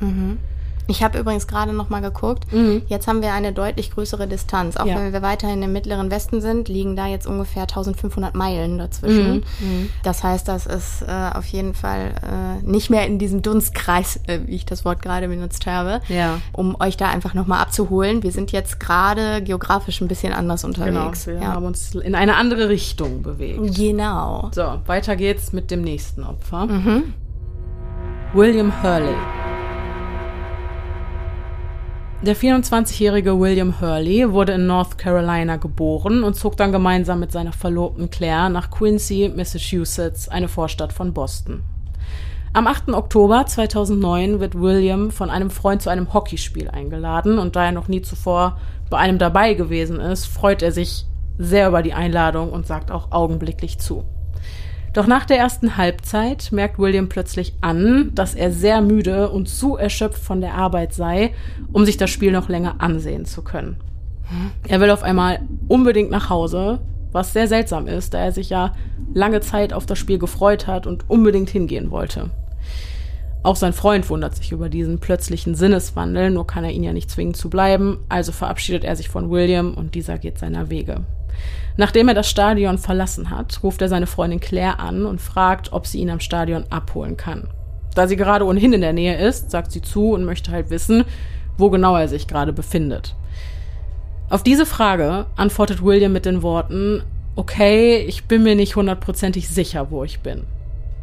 [0.89, 2.45] Ich habe übrigens gerade noch mal geguckt.
[2.89, 4.77] Jetzt haben wir eine deutlich größere Distanz.
[4.77, 4.97] Auch Ja.
[4.97, 9.45] wenn wir weiterhin im mittleren Westen sind, liegen da jetzt ungefähr 1500 Meilen dazwischen.
[10.03, 14.41] Das heißt, das ist äh, auf jeden Fall äh, nicht mehr in diesem Dunstkreis, äh,
[14.47, 16.39] wie ich das Wort gerade benutzt habe, Ja.
[16.53, 18.23] um euch da einfach noch mal abzuholen.
[18.23, 21.27] Wir sind jetzt gerade geografisch ein bisschen anders Genau, unterwegs.
[21.27, 21.53] wir ja.
[21.55, 23.75] haben uns in eine andere Richtung bewegt.
[23.77, 24.51] Genau.
[24.53, 26.69] So, weiter geht's mit dem nächsten Opfer.
[28.35, 29.15] William Hurley.
[32.25, 37.53] Der 24-jährige William Hurley wurde in North Carolina geboren und zog dann gemeinsam mit seiner
[37.53, 41.65] Verlobten Claire nach Quincy, Massachusetts, eine Vorstadt von Boston.
[42.53, 42.91] Am 8.
[42.91, 47.89] Oktober 2009 wird William von einem Freund zu einem Hockeyspiel eingeladen und da er noch
[47.89, 48.57] nie zuvor
[48.89, 51.07] bei einem dabei gewesen ist, freut er sich
[51.39, 54.05] sehr über die Einladung und sagt auch augenblicklich zu.
[54.93, 59.77] Doch nach der ersten Halbzeit merkt William plötzlich an, dass er sehr müde und zu
[59.77, 61.33] erschöpft von der Arbeit sei,
[61.73, 63.77] um sich das Spiel noch länger ansehen zu können.
[64.69, 66.81] Er will auf einmal unbedingt nach Hause,
[67.11, 68.73] was sehr seltsam ist, da er sich ja
[69.15, 72.31] lange Zeit auf das Spiel gefreut hat und unbedingt hingehen wollte.
[73.43, 77.11] Auch sein Freund wundert sich über diesen plötzlichen Sinneswandel, nur kann er ihn ja nicht
[77.11, 81.01] zwingen zu bleiben, also verabschiedet er sich von William und dieser geht seiner Wege.
[81.77, 85.87] Nachdem er das Stadion verlassen hat, ruft er seine Freundin Claire an und fragt, ob
[85.87, 87.49] sie ihn am Stadion abholen kann.
[87.95, 91.05] Da sie gerade ohnehin in der Nähe ist, sagt sie zu und möchte halt wissen,
[91.59, 93.15] wo genau er sich gerade befindet.
[94.31, 97.03] Auf diese Frage antwortet William mit den Worten,
[97.37, 100.45] okay, ich bin mir nicht hundertprozentig sicher, wo ich bin.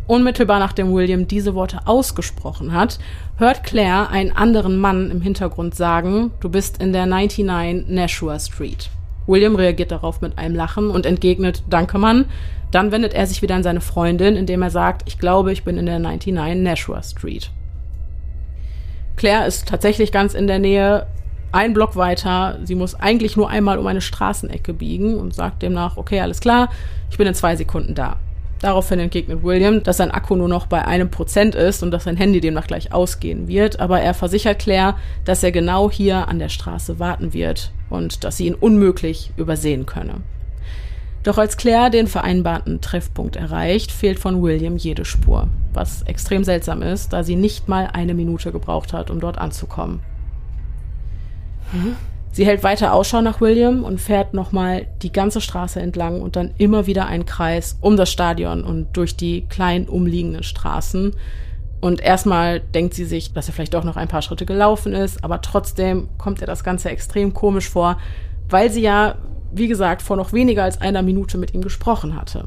[0.07, 2.97] Unmittelbar nachdem William diese Worte ausgesprochen hat,
[3.37, 8.89] hört Claire einen anderen Mann im Hintergrund sagen, du bist in der 99 Nashua Street.
[9.29, 12.25] William reagiert darauf mit einem Lachen und entgegnet, danke Mann.
[12.71, 15.77] Dann wendet er sich wieder an seine Freundin, indem er sagt, ich glaube, ich bin
[15.77, 17.51] in der 99 Nashua Street.
[19.15, 21.05] Claire ist tatsächlich ganz in der Nähe,
[21.51, 22.59] ein Block weiter.
[22.63, 26.69] Sie muss eigentlich nur einmal um eine Straßenecke biegen und sagt demnach, okay, alles klar,
[27.09, 28.17] ich bin in zwei Sekunden da.
[28.61, 32.17] Daraufhin entgegnet William, dass sein Akku nur noch bei einem Prozent ist und dass sein
[32.17, 36.49] Handy demnach gleich ausgehen wird, aber er versichert Claire, dass er genau hier an der
[36.49, 40.15] Straße warten wird und dass sie ihn unmöglich übersehen könne.
[41.23, 46.81] Doch als Claire den vereinbarten Treffpunkt erreicht, fehlt von William jede Spur, was extrem seltsam
[46.81, 50.01] ist, da sie nicht mal eine Minute gebraucht hat, um dort anzukommen.
[52.31, 56.51] Sie hält weiter Ausschau nach William und fährt nochmal die ganze Straße entlang und dann
[56.57, 61.15] immer wieder einen Kreis um das Stadion und durch die kleinen umliegenden Straßen.
[61.81, 65.23] Und erstmal denkt sie sich, dass er vielleicht doch noch ein paar Schritte gelaufen ist,
[65.23, 67.97] aber trotzdem kommt ihr das Ganze extrem komisch vor,
[68.49, 69.15] weil sie ja,
[69.51, 72.45] wie gesagt, vor noch weniger als einer Minute mit ihm gesprochen hatte.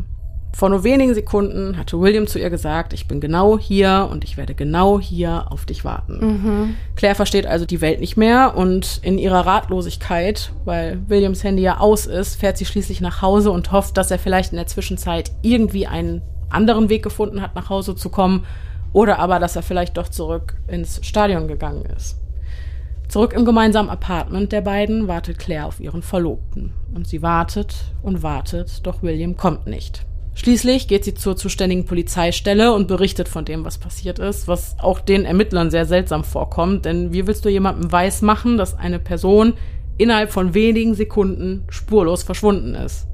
[0.54, 4.36] Vor nur wenigen Sekunden hatte William zu ihr gesagt, ich bin genau hier und ich
[4.36, 6.76] werde genau hier auf dich warten.
[6.94, 11.78] Claire versteht also die Welt nicht mehr und in ihrer Ratlosigkeit, weil Williams Handy ja
[11.78, 15.32] aus ist, fährt sie schließlich nach Hause und hofft, dass er vielleicht in der Zwischenzeit
[15.40, 18.44] irgendwie einen anderen Weg gefunden hat, nach Hause zu kommen
[18.92, 22.18] oder aber, dass er vielleicht doch zurück ins Stadion gegangen ist.
[23.08, 26.72] Zurück im gemeinsamen Apartment der beiden wartet Claire auf ihren Verlobten.
[26.94, 30.06] Und sie wartet und wartet, doch William kommt nicht.
[30.34, 35.00] Schließlich geht sie zur zuständigen Polizeistelle und berichtet von dem, was passiert ist, was auch
[35.00, 39.54] den Ermittlern sehr seltsam vorkommt, denn wie willst du jemandem weismachen, dass eine Person
[39.98, 43.06] innerhalb von wenigen Sekunden spurlos verschwunden ist?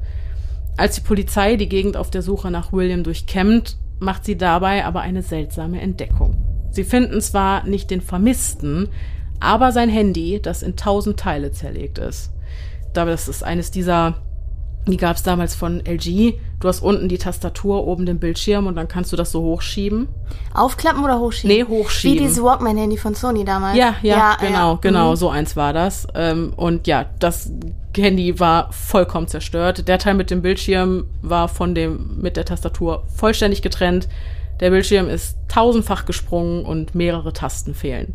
[0.76, 5.00] Als die Polizei die Gegend auf der Suche nach William durchkämmt, macht sie dabei aber
[5.00, 6.36] eine seltsame Entdeckung.
[6.70, 8.88] Sie finden zwar nicht den Vermissten,
[9.40, 12.30] aber sein Handy, das in tausend Teile zerlegt ist.
[12.92, 14.22] Das ist eines dieser,
[14.90, 16.34] die gab es damals von LG.
[16.60, 20.08] Du hast unten die Tastatur, oben den Bildschirm und dann kannst du das so hochschieben.
[20.54, 21.56] Aufklappen oder hochschieben?
[21.56, 22.16] Nee, hochschieben.
[22.16, 23.76] Wie dieses Walkman-Handy von Sony damals.
[23.76, 24.78] Ja, ja, Ja, genau, ja.
[24.80, 25.16] genau, Mhm.
[25.16, 26.06] so eins war das.
[26.14, 27.50] Ähm, und ja, das
[27.96, 29.88] Handy war vollkommen zerstört.
[29.88, 34.08] Der Teil mit dem Bildschirm war von dem mit der Tastatur vollständig getrennt.
[34.60, 38.14] Der Bildschirm ist tausendfach gesprungen und mehrere Tasten fehlen.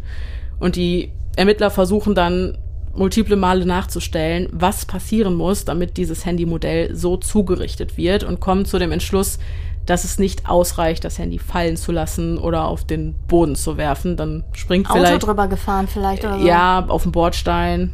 [0.60, 2.58] Und die Ermittler versuchen dann
[2.96, 8.78] multiple Male nachzustellen, was passieren muss, damit dieses Handymodell so zugerichtet wird und kommen zu
[8.80, 9.39] dem Entschluss,
[9.86, 14.16] dass es nicht ausreicht, das Handy fallen zu lassen oder auf den Boden zu werfen.
[14.16, 16.46] Dann springt Auto vielleicht drüber gefahren vielleicht oder so.
[16.48, 17.94] ja, auf dem Bordstein.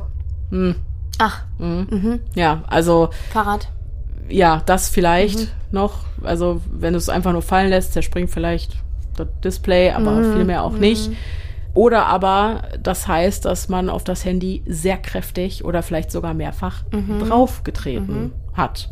[0.52, 0.76] Hm,
[1.18, 1.44] Ach,
[2.36, 3.68] ja, also Fahrrad.
[4.30, 5.48] ja, das vielleicht Mhm.
[5.72, 5.94] noch.
[6.24, 8.76] Also wenn du es einfach nur fallen lässt, zerspringt vielleicht
[9.18, 10.34] das Display, aber Mhm.
[10.34, 11.10] viel mehr auch nicht.
[11.74, 16.84] Oder aber das heißt, dass man auf das Handy sehr kräftig oder vielleicht sogar mehrfach
[16.92, 17.20] Mhm.
[17.28, 18.90] draufgetreten hat.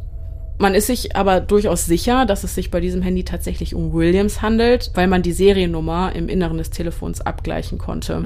[0.59, 4.41] Man ist sich aber durchaus sicher, dass es sich bei diesem Handy tatsächlich um Williams
[4.41, 8.23] handelt, weil man die Seriennummer im Inneren des Telefons abgleichen konnte.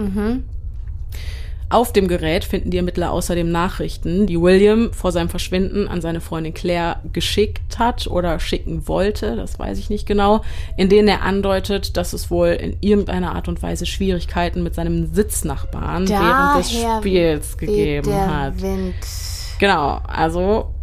[1.71, 6.19] Auf dem Gerät finden die Ermittler außerdem Nachrichten, die William vor seinem Verschwinden an seine
[6.19, 10.41] Freundin Claire geschickt hat oder schicken wollte, das weiß ich nicht genau,
[10.75, 15.13] in denen er andeutet, dass es wohl in irgendeiner Art und Weise Schwierigkeiten mit seinem
[15.13, 18.61] Sitznachbarn während des Daher Spiels gegeben der hat.
[18.61, 18.95] Wind.
[19.57, 20.73] Genau, also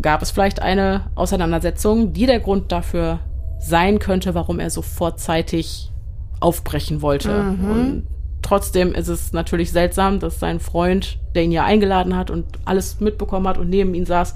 [0.00, 3.18] gab es vielleicht eine Auseinandersetzung, die der Grund dafür
[3.58, 5.90] sein könnte, warum er so vorzeitig
[6.38, 7.40] aufbrechen wollte.
[7.40, 8.06] Und
[8.42, 13.00] trotzdem ist es natürlich seltsam, dass sein Freund, der ihn ja eingeladen hat und alles
[13.00, 14.34] mitbekommen hat und neben ihm saß,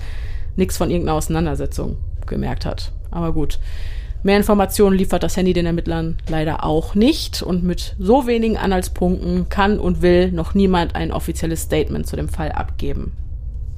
[0.57, 1.97] nichts von irgendeiner Auseinandersetzung
[2.27, 2.93] gemerkt hat.
[3.11, 3.59] Aber gut.
[4.25, 9.49] Mehr Informationen liefert das Handy den Ermittlern leider auch nicht und mit so wenigen Anhaltspunkten
[9.49, 13.13] kann und will noch niemand ein offizielles Statement zu dem Fall abgeben.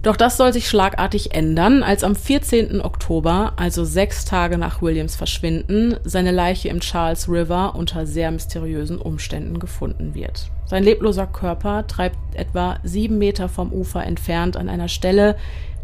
[0.04, 2.82] Doch das soll sich schlagartig ändern, als am 14.
[2.82, 8.98] Oktober, also sechs Tage nach Williams Verschwinden, seine Leiche im Charles River unter sehr mysteriösen
[8.98, 10.50] Umständen gefunden wird.
[10.66, 15.36] Sein lebloser Körper treibt etwa sieben Meter vom Ufer entfernt an einer Stelle,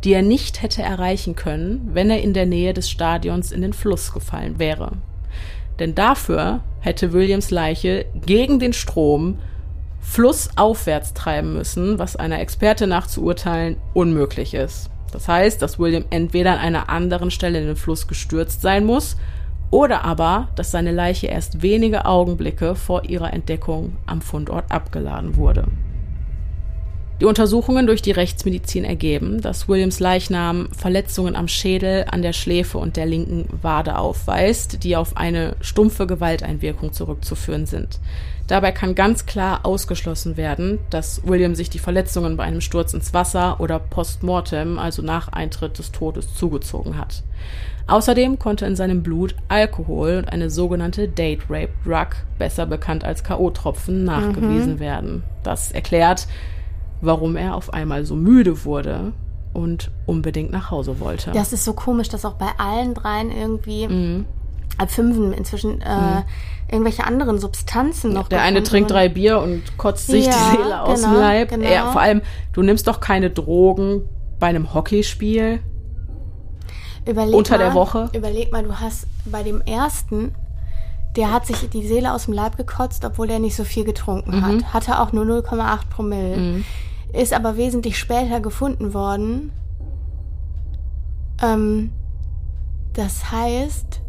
[0.04, 3.72] die er nicht hätte erreichen können, wenn er in der Nähe des Stadions in den
[3.72, 4.92] Fluss gefallen wäre.
[5.78, 9.38] Denn dafür hätte Williams Leiche gegen den Strom
[10.00, 14.90] flussaufwärts treiben müssen, was einer Experte nach zu urteilen unmöglich ist.
[15.12, 19.16] Das heißt, dass William entweder an einer anderen Stelle in den Fluss gestürzt sein muss
[19.70, 25.66] oder aber, dass seine Leiche erst wenige Augenblicke vor ihrer Entdeckung am Fundort abgeladen wurde.
[27.20, 32.78] Die Untersuchungen durch die Rechtsmedizin ergeben, dass Williams Leichnam Verletzungen am Schädel, an der Schläfe
[32.78, 38.00] und der linken Wade aufweist, die auf eine stumpfe Gewalteinwirkung zurückzuführen sind.
[38.50, 43.14] Dabei kann ganz klar ausgeschlossen werden, dass William sich die Verletzungen bei einem Sturz ins
[43.14, 47.22] Wasser oder postmortem, also nach Eintritt des Todes, zugezogen hat.
[47.86, 53.22] Außerdem konnte in seinem Blut Alkohol und eine sogenannte Date Rape Drug, besser bekannt als
[53.22, 55.22] K.O.-Tropfen, nachgewiesen werden.
[55.44, 56.26] Das erklärt,
[57.00, 59.12] warum er auf einmal so müde wurde
[59.52, 61.30] und unbedingt nach Hause wollte.
[61.30, 64.24] Das ist so komisch, dass auch bei allen dreien irgendwie Mhm.
[64.76, 66.22] ab fünfen inzwischen äh,
[66.70, 70.82] irgendwelche anderen Substanzen noch Der eine trinkt drei Bier und kotzt sich Ja, die Seele
[70.82, 71.48] aus dem genau, Leib.
[71.50, 71.68] genau.
[71.68, 74.02] Ja, vor allem, du nimmst doch keine Drogen
[74.38, 75.60] bei einem Hockeyspiel.
[77.06, 78.10] Überleg unter mal, der Woche.
[78.12, 80.34] Überleg mal, du hast bei dem ersten,
[81.16, 84.36] der hat sich die Seele aus dem Leib gekotzt, obwohl er nicht so viel getrunken
[84.36, 84.44] Mhm.
[84.46, 84.74] hat.
[84.74, 86.62] Hatte auch nur 0,8 Promille.
[87.12, 89.50] Ist aber wesentlich später gefunden worden.
[91.42, 91.90] Ähm,
[92.92, 94.00] das heißt,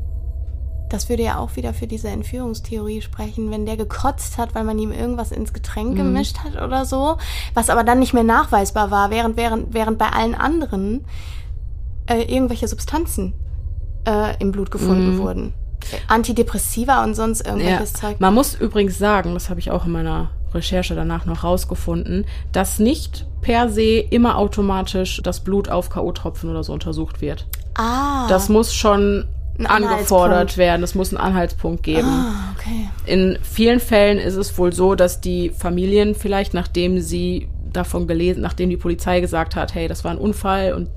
[0.94, 4.78] das würde ja auch wieder für diese Entführungstheorie sprechen, wenn der gekotzt hat, weil man
[4.80, 7.18] ihm irgendwas ins Getränk gemischt hat oder so,
[7.54, 11.06] was aber dann nicht mehr nachweisbar war, während, während, während bei allen anderen
[12.08, 13.34] äh, irgendwelche Substanzen
[14.08, 15.54] äh, im Blut gefunden wurden.
[16.08, 18.20] Antidepressiva und sonst irgendwelches Zeug.
[18.20, 22.80] Man muss übrigens sagen, das habe ich auch in meiner Recherche danach noch rausgefunden, dass
[22.80, 27.48] nicht per se immer automatisch das Blut auf K.O.-Tropfen oder so untersucht wird.
[27.76, 29.28] Ah, Das muss schon
[29.68, 30.84] angefordert werden.
[30.84, 32.07] Es muss einen Anhaltspunkt geben.
[32.07, 32.89] Ah, okay.
[33.05, 38.41] In vielen Fällen ist es wohl so, dass die Familien vielleicht, nachdem sie davon gelesen,
[38.41, 40.89] nachdem die Polizei gesagt hat, hey, das war ein Unfall und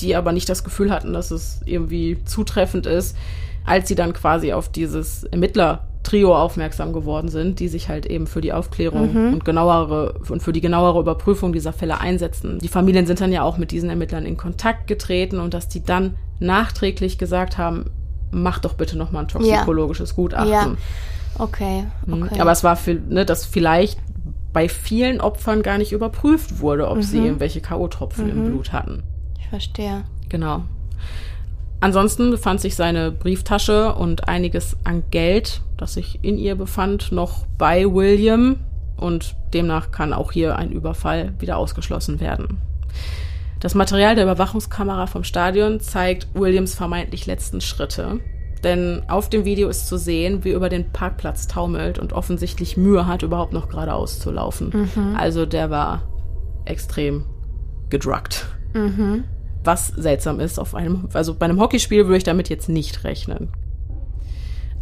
[0.00, 3.16] die aber nicht das Gefühl hatten, dass es irgendwie zutreffend ist,
[3.64, 8.40] als sie dann quasi auf dieses Ermittler-Trio aufmerksam geworden sind, die sich halt eben für
[8.40, 9.32] die Aufklärung Mhm.
[9.34, 12.58] und genauere und für die genauere Überprüfung dieser Fälle einsetzen.
[12.60, 15.82] Die Familien sind dann ja auch mit diesen Ermittlern in Kontakt getreten und dass die
[15.82, 17.86] dann nachträglich gesagt haben,
[18.30, 20.50] mach doch bitte noch mal ein toxikologisches Gutachten.
[20.50, 20.76] Ja.
[21.38, 22.22] Okay, Mhm.
[22.24, 22.40] okay.
[22.40, 23.98] Aber es war, für, ne, dass vielleicht
[24.52, 27.02] bei vielen Opfern gar nicht überprüft wurde, ob Mhm.
[27.02, 29.02] sie irgendwelche K.O.-Tropfen im Blut hatten.
[29.38, 30.04] ich verstehe.
[30.28, 30.62] Genau.
[31.80, 37.46] Ansonsten befand sich seine Brieftasche und einiges an Geld, das sich in ihr befand, noch
[37.56, 38.56] bei William
[38.96, 42.58] und demnach kann auch hier ein Überfall wieder ausgeschlossen werden.
[43.60, 48.20] Das Material der Überwachungskamera vom Stadion zeigt Williams vermeintlich letzten Schritte,
[48.62, 52.76] denn auf dem Video ist zu sehen, wie er über den Parkplatz taumelt und offensichtlich
[52.76, 54.70] Mühe hat, überhaupt noch geradeaus zu laufen.
[55.16, 56.02] Also der war
[56.66, 57.24] extrem
[57.88, 58.46] gedruckt.
[59.64, 63.48] Was seltsam ist auf einem, also bei einem Hockeyspiel würde ich damit jetzt nicht rechnen.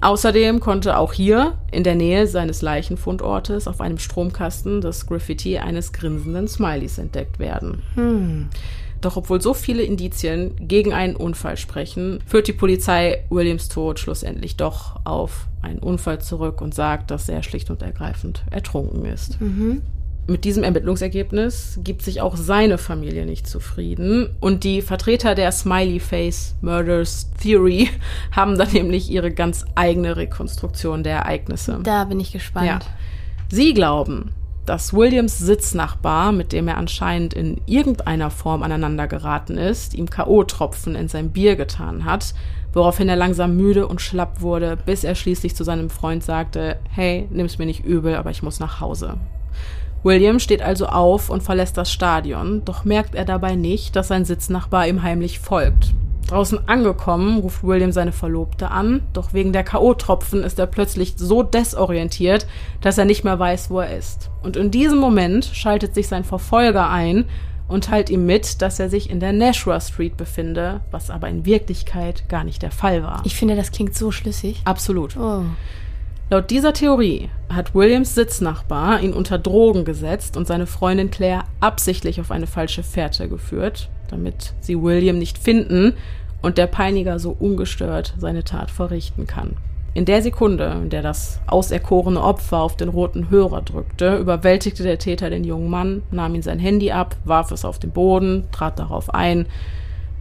[0.01, 5.93] Außerdem konnte auch hier in der Nähe seines Leichenfundortes auf einem Stromkasten das Graffiti eines
[5.93, 7.83] grinsenden Smileys entdeckt werden.
[9.01, 14.57] Doch obwohl so viele Indizien gegen einen Unfall sprechen, führt die Polizei Williams Tod schlussendlich
[14.57, 19.39] doch auf einen Unfall zurück und sagt, dass er schlicht und ergreifend ertrunken ist.
[20.29, 26.01] Mit diesem Ermittlungsergebnis gibt sich auch seine Familie nicht zufrieden und die Vertreter der Smiley
[26.01, 27.89] Face Murders Theory
[28.33, 31.79] haben dann nämlich ihre ganz eigene Rekonstruktion der Ereignisse.
[31.85, 32.67] Da bin ich gespannt.
[32.67, 32.81] Ja.
[33.51, 34.33] Sie glauben,
[34.65, 40.97] dass Williams Sitznachbar, mit dem er anscheinend in irgendeiner Form aneinander geraten ist, ihm K.O.-Tropfen
[40.97, 42.35] in sein Bier getan hat,
[42.73, 47.29] woraufhin er langsam müde und schlapp wurde, bis er schließlich zu seinem Freund sagte, hey,
[47.31, 49.19] nimm's mir nicht übel, aber ich muss nach Hause.
[50.03, 54.25] William steht also auf und verlässt das Stadion, doch merkt er dabei nicht, dass sein
[54.25, 55.95] Sitznachbar ihm heimlich folgt.
[56.29, 61.45] Draußen angekommen, ruft William seine Verlobte an, doch wegen der K.O.-Tropfen ist er plötzlich so
[61.45, 62.47] desorientiert,
[62.81, 64.31] dass er nicht mehr weiß, wo er ist.
[64.43, 67.27] Und in diesem Moment schaltet sich sein Verfolger ein
[67.69, 71.45] und teilt ihm mit, dass er sich in der Nashua Street befinde, was aber in
[71.45, 73.23] Wirklichkeit gar nicht der Fall war.
[73.25, 74.63] Ich finde, das klingt so schlüssig.
[74.65, 75.17] Absolut.
[75.17, 75.43] Oh.
[76.29, 82.21] Laut dieser Theorie hat Williams Sitznachbar ihn unter Drogen gesetzt und seine Freundin Claire absichtlich
[82.21, 85.95] auf eine falsche Fährte geführt, damit sie William nicht finden
[86.43, 89.57] und der Peiniger so ungestört seine Tat verrichten kann.
[89.95, 94.99] In der Sekunde, in der das auserkorene Opfer auf den roten Hörer drückte, überwältigte der
[94.99, 98.81] Täter den jungen Mann, nahm ihm sein Handy ab, warf es auf den Boden, trat
[98.81, 99.47] darauf ein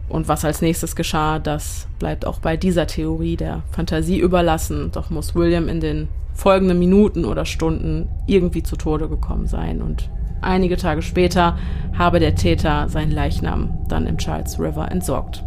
[0.08, 4.90] und was als nächstes geschah, das bleibt auch bei dieser Theorie der Fantasie überlassen.
[4.92, 9.82] Doch muss William in den folgenden Minuten oder Stunden irgendwie zu Tode gekommen sein.
[9.82, 10.08] Und
[10.42, 11.58] einige Tage später
[11.96, 15.42] habe der Täter seinen Leichnam dann im Charles River entsorgt.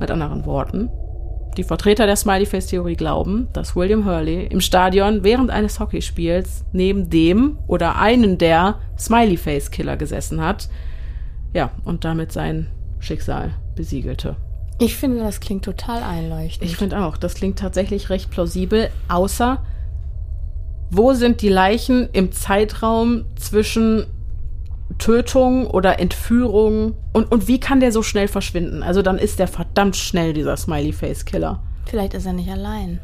[0.00, 0.90] Mit anderen Worten,
[1.56, 7.58] die Vertreter der Smiley-Face-Theorie glauben, dass William Hurley im Stadion während eines Hockeyspiels neben dem
[7.66, 10.68] oder einen der Smiley-Face-Killer gesessen hat.
[11.52, 12.68] Ja, und damit sein
[13.00, 14.36] Schicksal besiegelte.
[14.80, 16.68] Ich finde, das klingt total einleuchtend.
[16.70, 19.64] Ich finde auch, das klingt tatsächlich recht plausibel, außer
[20.90, 24.06] wo sind die Leichen im Zeitraum zwischen
[24.98, 28.82] Tötung oder Entführung und, und wie kann der so schnell verschwinden?
[28.82, 31.62] Also dann ist der verdammt schnell, dieser Smiley-Face-Killer.
[31.86, 33.00] Vielleicht ist er nicht allein.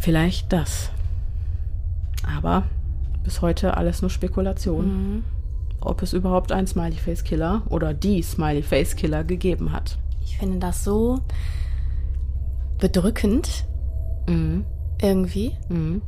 [0.00, 0.90] Vielleicht das.
[2.36, 2.64] Aber
[3.24, 5.24] bis heute alles nur Spekulation,
[5.86, 9.98] ob es überhaupt einen Smiley-Face-Killer oder die Smiley-Face-Killer gegeben hat.
[10.24, 11.20] Ich finde das so
[12.78, 13.64] bedrückend.
[14.28, 14.64] Mhm.
[15.00, 15.56] Irgendwie.
[15.68, 16.02] Mhm.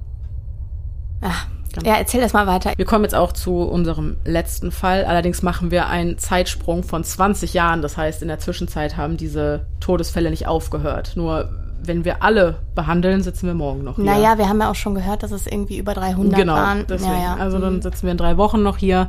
[1.21, 2.73] Ach, Ganz- ja, erzähl das mal weiter.
[2.77, 5.05] Wir kommen jetzt auch zu unserem letzten Fall.
[5.05, 7.83] Allerdings machen wir einen Zeitsprung von 20 Jahren.
[7.83, 11.13] Das heißt, in der Zwischenzeit haben diese Todesfälle nicht aufgehört.
[11.17, 11.49] Nur
[11.83, 14.05] wenn wir alle behandeln, sitzen wir morgen noch hier.
[14.05, 16.55] Naja, wir haben ja auch schon gehört, dass es irgendwie über 300 genau.
[16.55, 16.85] waren.
[16.89, 17.13] Deswegen.
[17.13, 17.37] Ja, ja.
[17.37, 17.83] Also dann Mhm.
[17.83, 19.09] sitzen wir in drei Wochen noch hier.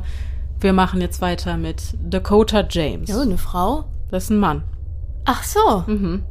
[0.60, 3.08] Wir machen jetzt weiter mit Dakota James.
[3.08, 3.84] Ja, eine Frau?
[4.10, 4.64] Das ist ein Mann.
[5.24, 5.84] Ach so.
[5.86, 6.24] Mhm.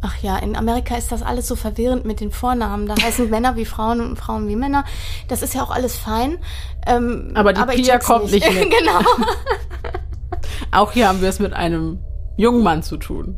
[0.00, 2.86] Ach ja, in Amerika ist das alles so verwirrend mit den Vornamen.
[2.86, 4.84] Da heißen Männer wie Frauen und Frauen wie Männer.
[5.28, 6.38] Das ist ja auch alles fein.
[6.86, 8.70] Ähm, Aber die ich Pia kommt nicht mit.
[8.78, 9.00] genau.
[10.72, 11.98] Auch hier haben wir es mit einem
[12.36, 13.36] jungen Mann zu tun.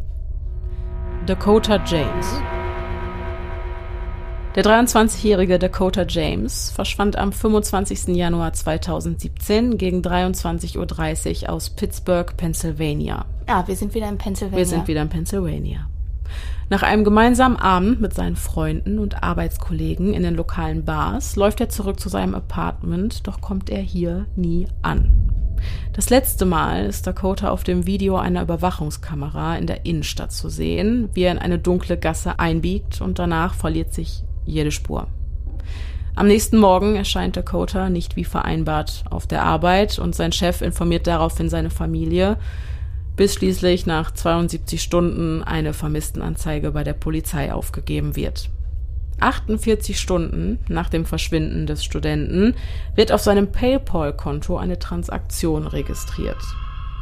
[1.26, 2.26] Dakota James.
[4.54, 8.16] Der 23-jährige Dakota James verschwand am 25.
[8.16, 13.26] Januar 2017 gegen 23.30 Uhr aus Pittsburgh, Pennsylvania.
[13.46, 14.58] Ja, wir sind wieder in Pennsylvania.
[14.58, 15.88] Wir sind wieder in Pennsylvania.
[16.70, 21.68] Nach einem gemeinsamen Abend mit seinen Freunden und Arbeitskollegen in den lokalen Bars läuft er
[21.68, 25.10] zurück zu seinem Apartment, doch kommt er hier nie an.
[25.92, 31.10] Das letzte Mal ist Dakota auf dem Video einer Überwachungskamera in der Innenstadt zu sehen,
[31.12, 35.06] wie er in eine dunkle Gasse einbiegt und danach verliert sich jede Spur.
[36.14, 41.06] Am nächsten Morgen erscheint Dakota nicht wie vereinbart auf der Arbeit und sein Chef informiert
[41.06, 42.38] daraufhin seine Familie,
[43.14, 48.50] bis schließlich nach 72 Stunden eine Vermisstenanzeige bei der Polizei aufgegeben wird.
[49.20, 52.54] 48 Stunden nach dem Verschwinden des Studenten
[52.94, 56.38] wird auf seinem PayPal-Konto eine Transaktion registriert.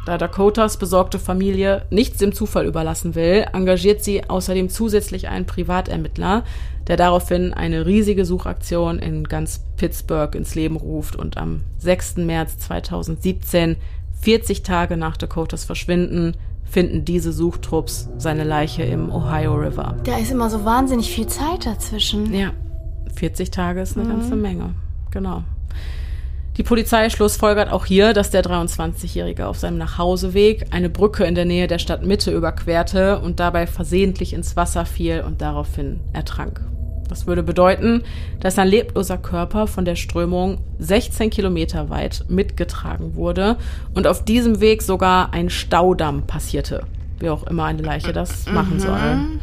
[0.07, 6.45] Da Dakotas besorgte Familie nichts dem Zufall überlassen will, engagiert sie außerdem zusätzlich einen Privatermittler,
[6.89, 12.19] der daraufhin eine riesige Suchaktion in ganz Pittsburgh ins Leben ruft und am 6.
[12.19, 13.77] März 2017
[14.21, 16.35] 40 Tage nach Dakotas Verschwinden
[16.65, 19.97] finden diese Suchtrupps seine Leiche im Ohio River.
[20.05, 22.35] Da ist immer so wahnsinnig viel Zeit dazwischen.
[22.35, 22.51] Ja,
[23.15, 24.11] 40 Tage ist eine mhm.
[24.11, 24.75] ganze Menge.
[25.11, 25.45] Genau.
[26.57, 31.45] Die Polizei schlussfolgert auch hier, dass der 23-Jährige auf seinem Nachhauseweg eine Brücke in der
[31.45, 36.63] Nähe der Stadtmitte überquerte und dabei versehentlich ins Wasser fiel und daraufhin ertrank.
[37.09, 38.03] Das würde bedeuten,
[38.41, 43.57] dass ein lebloser Körper von der Strömung 16 Kilometer weit mitgetragen wurde
[43.95, 46.85] und auf diesem Weg sogar ein Staudamm passierte.
[47.19, 48.99] Wie auch immer eine Leiche das machen soll.
[48.99, 49.41] Mhm.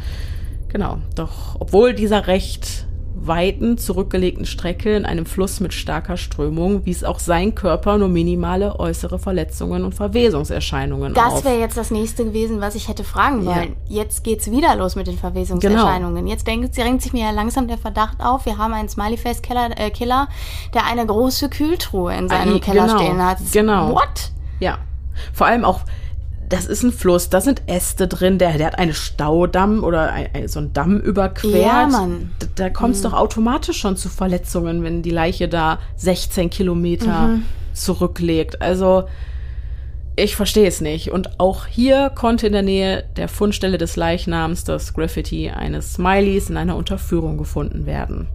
[0.68, 0.98] Genau.
[1.14, 2.83] Doch obwohl dieser recht
[3.26, 8.78] weiten, zurückgelegten Strecke in einem Fluss mit starker Strömung wies auch sein Körper nur minimale
[8.78, 11.34] äußere Verletzungen und Verwesungserscheinungen das auf.
[11.34, 13.76] Das wäre jetzt das nächste gewesen, was ich hätte fragen wollen.
[13.88, 14.02] Ja.
[14.02, 16.16] Jetzt geht's wieder los mit den Verwesungserscheinungen.
[16.16, 16.30] Genau.
[16.30, 19.90] Jetzt denkt, drängt sich mir ja langsam der Verdacht auf, wir haben einen Smiley-Face-Killer, äh,
[19.90, 20.28] Killer,
[20.72, 22.98] der eine große Kühltruhe in seinem Keller genau.
[22.98, 23.38] stehen hat.
[23.52, 23.94] Genau.
[23.94, 24.32] What?
[24.60, 24.78] Ja.
[25.32, 25.80] Vor allem auch
[26.48, 30.28] das ist ein Fluss, da sind Äste drin, der, der hat einen Staudamm oder ein,
[30.34, 31.54] ein, so einen Damm überquert.
[31.54, 32.30] Ja, Mann.
[32.38, 33.04] Da, da kommt es mhm.
[33.04, 37.42] doch automatisch schon zu Verletzungen, wenn die Leiche da 16 Kilometer mhm.
[37.72, 38.60] zurücklegt.
[38.62, 39.04] Also,
[40.16, 41.10] ich verstehe es nicht.
[41.10, 46.50] Und auch hier konnte in der Nähe der Fundstelle des Leichnams das Graffiti eines Smileys
[46.50, 48.28] in einer Unterführung gefunden werden.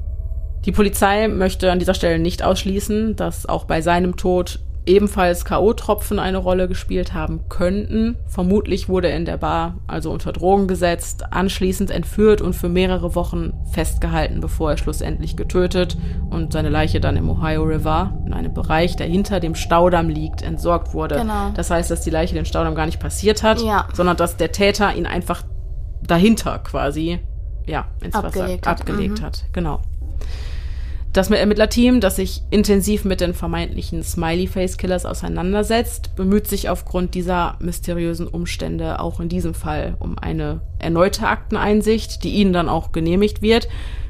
[0.65, 6.19] Die Polizei möchte an dieser Stelle nicht ausschließen, dass auch bei seinem Tod ebenfalls K.O.-Tropfen
[6.19, 8.17] eine Rolle gespielt haben könnten.
[8.27, 13.15] Vermutlich wurde er in der Bar also unter Drogen gesetzt, anschließend entführt und für mehrere
[13.15, 15.97] Wochen festgehalten, bevor er schlussendlich getötet
[16.29, 20.41] und seine Leiche dann im Ohio River, in einem Bereich, der hinter dem Staudamm liegt,
[20.41, 21.17] entsorgt wurde.
[21.17, 21.51] Genau.
[21.53, 23.87] Das heißt, dass die Leiche den Staudamm gar nicht passiert hat, ja.
[23.93, 25.43] sondern dass der Täter ihn einfach
[26.01, 27.19] dahinter quasi
[27.67, 28.81] ja, ins abgelegt Wasser hat.
[28.81, 29.25] abgelegt mhm.
[29.25, 29.45] hat.
[29.53, 29.81] Genau.
[31.11, 38.27] Das Ermittlerteam, das sich intensiv mit den vermeintlichen Smiley-Face-Killers auseinandersetzt, bemüht sich aufgrund dieser mysteriösen
[38.27, 43.67] Umstände auch in diesem Fall um eine erneute Akteneinsicht, die ihnen dann auch genehmigt wird.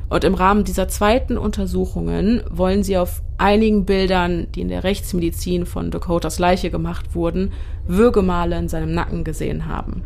[0.10, 5.66] Und im Rahmen dieser zweiten Untersuchungen wollen sie auf einigen Bildern, die in der Rechtsmedizin
[5.66, 7.54] von Dakotas Leiche gemacht wurden,
[7.88, 10.04] Würgemale in seinem Nacken gesehen haben.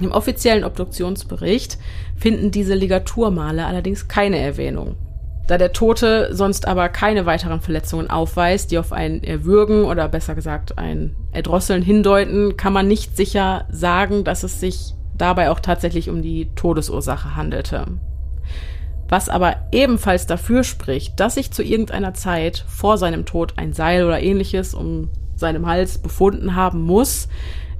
[0.00, 1.78] Im offiziellen Obduktionsbericht
[2.14, 4.96] finden diese Ligaturmale allerdings keine Erwähnung.
[5.46, 10.34] Da der Tote sonst aber keine weiteren Verletzungen aufweist, die auf ein Erwürgen oder besser
[10.34, 16.10] gesagt ein Erdrosseln hindeuten, kann man nicht sicher sagen, dass es sich dabei auch tatsächlich
[16.10, 17.86] um die Todesursache handelte.
[19.08, 24.04] Was aber ebenfalls dafür spricht, dass sich zu irgendeiner Zeit vor seinem Tod ein Seil
[24.04, 27.28] oder ähnliches um seinem Hals befunden haben muss,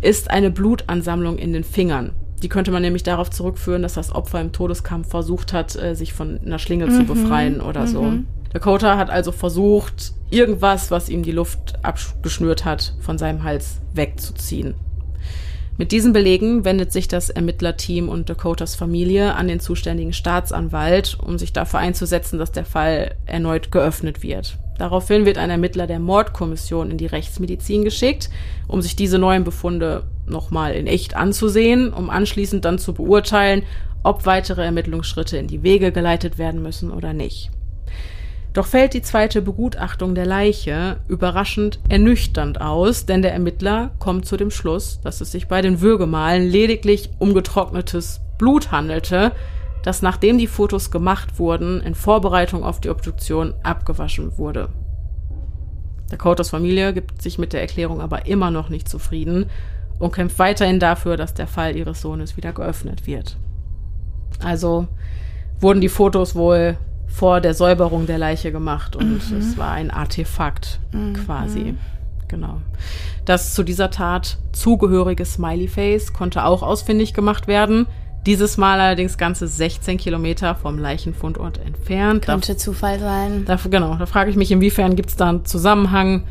[0.00, 2.12] ist eine Blutansammlung in den Fingern.
[2.43, 6.12] Die könnte man nämlich darauf zurückführen, dass das Opfer im Todeskampf versucht hat, äh, sich
[6.12, 6.93] von einer Schlinge mhm.
[6.93, 7.87] zu befreien oder mhm.
[7.87, 8.12] so.
[8.53, 14.74] Dakota hat also versucht, irgendwas, was ihm die Luft abgeschnürt hat, von seinem Hals wegzuziehen.
[15.78, 21.37] Mit diesen Belegen wendet sich das Ermittlerteam und Dakotas Familie an den zuständigen Staatsanwalt, um
[21.37, 24.57] sich dafür einzusetzen, dass der Fall erneut geöffnet wird.
[24.78, 28.30] Daraufhin wird ein Ermittler der Mordkommission in die Rechtsmedizin geschickt,
[28.68, 33.62] um sich diese neuen Befunde nochmal in echt anzusehen, um anschließend dann zu beurteilen,
[34.03, 37.51] ob weitere Ermittlungsschritte in die Wege geleitet werden müssen oder nicht.
[38.53, 44.39] Doch fällt die zweite Begutachtung der Leiche überraschend ernüchternd aus, denn der Ermittler kommt zu
[44.39, 49.33] dem Schluss, dass es sich bei den Würgemalen lediglich um getrocknetes Blut handelte,
[49.83, 54.70] das nachdem die Fotos gemacht wurden, in Vorbereitung auf die Obduktion abgewaschen wurde.
[56.09, 59.51] Dakotas Familie gibt sich mit der Erklärung aber immer noch nicht zufrieden
[59.99, 63.36] und kämpft weiterhin dafür, dass der Fall ihres Sohnes wieder geöffnet wird.
[64.42, 64.86] Also
[65.61, 66.76] wurden die Fotos wohl
[67.07, 69.38] vor der Säuberung der Leiche gemacht und mhm.
[69.38, 71.14] es war ein Artefakt mhm.
[71.14, 71.74] quasi.
[72.28, 72.61] Genau.
[73.24, 77.86] Das zu dieser Tat zugehörige Smiley Face konnte auch ausfindig gemacht werden.
[78.26, 82.26] Dieses Mal allerdings ganze 16 Kilometer vom Leichenfundort entfernt.
[82.26, 83.44] Könnte da, Zufall sein.
[83.47, 86.24] Da, genau, da frage ich mich, inwiefern gibt es da einen Zusammenhang?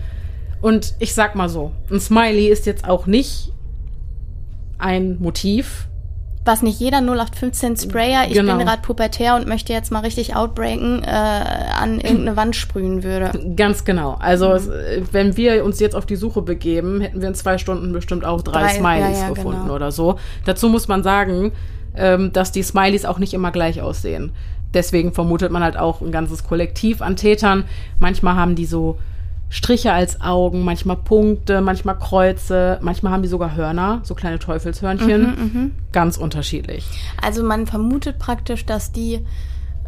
[0.62, 3.52] Und ich sag mal so, ein Smiley ist jetzt auch nicht
[4.78, 5.88] ein Motiv,
[6.46, 8.56] was nicht jeder 0815 Sprayer, ich genau.
[8.56, 13.32] bin gerade pubertär und möchte jetzt mal richtig outbreaken, äh, an irgendeine Wand sprühen würde.
[13.56, 14.16] Ganz genau.
[14.20, 15.08] Also mhm.
[15.12, 18.44] wenn wir uns jetzt auf die Suche begeben, hätten wir in zwei Stunden bestimmt auch
[18.44, 19.74] drei, drei Smileys ja, ja, gefunden genau.
[19.74, 20.20] oder so.
[20.46, 21.52] Dazu muss man sagen,
[21.96, 24.32] ähm, dass die Smileys auch nicht immer gleich aussehen.
[24.72, 27.64] Deswegen vermutet man halt auch ein ganzes Kollektiv an Tätern.
[28.00, 29.00] Manchmal haben die so
[29.50, 35.22] Striche als Augen, manchmal Punkte, manchmal Kreuze, manchmal haben die sogar Hörner, so kleine Teufelshörnchen.
[35.22, 35.70] Mhm, mh.
[35.92, 36.86] Ganz unterschiedlich.
[37.22, 39.26] Also man vermutet praktisch, dass die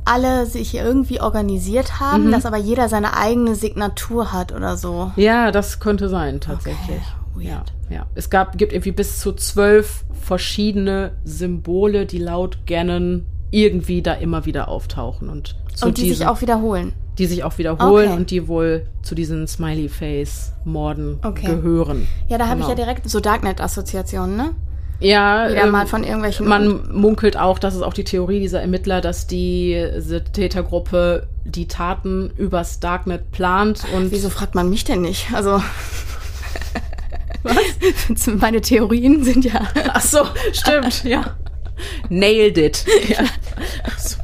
[0.06, 2.32] alle sich irgendwie organisiert haben, mhm.
[2.32, 5.12] dass aber jeder seine eigene Signatur hat oder so.
[5.18, 7.02] Ja, das könnte sein, tatsächlich.
[7.36, 8.06] Okay, ja, ja.
[8.16, 14.46] Es gab, gibt irgendwie bis zu zwölf verschiedene Symbole, die laut Gannon irgendwie da immer
[14.46, 15.30] wieder auftauchen.
[15.30, 18.18] Und, und die sich auch wiederholen die sich auch wiederholen okay.
[18.18, 21.48] und die wohl zu diesen Smiley-Face-Morden okay.
[21.48, 22.08] gehören.
[22.28, 22.68] Ja, da habe genau.
[22.72, 24.54] ich ja direkt so Darknet-Assoziationen, ne?
[25.00, 26.48] Ja, Wieder ähm, mal von irgendwelchen.
[26.48, 31.68] Man munkelt auch, das ist auch die Theorie dieser Ermittler, dass die diese Tätergruppe die
[31.68, 34.12] Taten übers Darknet plant und.
[34.12, 35.28] Wieso fragt man mich denn nicht?
[35.34, 35.62] Also.
[37.44, 38.28] Was?
[38.40, 39.62] Meine Theorien sind ja.
[39.94, 40.20] Ach so,
[40.52, 41.38] stimmt, ja.
[42.10, 42.86] Nailed it.
[43.08, 43.20] Ja.
[43.84, 44.18] Ach so.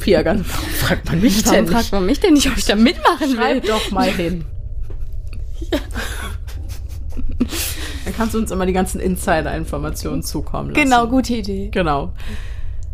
[0.00, 1.72] Pia, warum fragt man mich warum denn nicht?
[1.72, 3.60] fragt man mich denn nicht, ob ich da mitmachen will?
[3.60, 4.44] doch mal hin.
[5.70, 5.78] Ja.
[8.04, 10.82] Dann kannst du uns immer die ganzen Insider-Informationen zukommen lassen.
[10.82, 11.68] Genau, gute Idee.
[11.70, 12.12] Genau.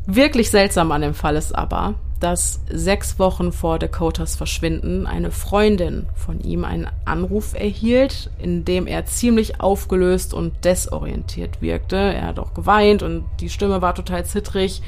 [0.07, 6.07] Wirklich seltsam an dem Fall ist aber, dass sechs Wochen vor Dakotas Verschwinden eine Freundin
[6.15, 11.97] von ihm einen Anruf erhielt, in dem er ziemlich aufgelöst und desorientiert wirkte.
[11.97, 14.81] Er hat auch geweint und die Stimme war total zittrig.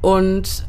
[0.00, 0.66] Und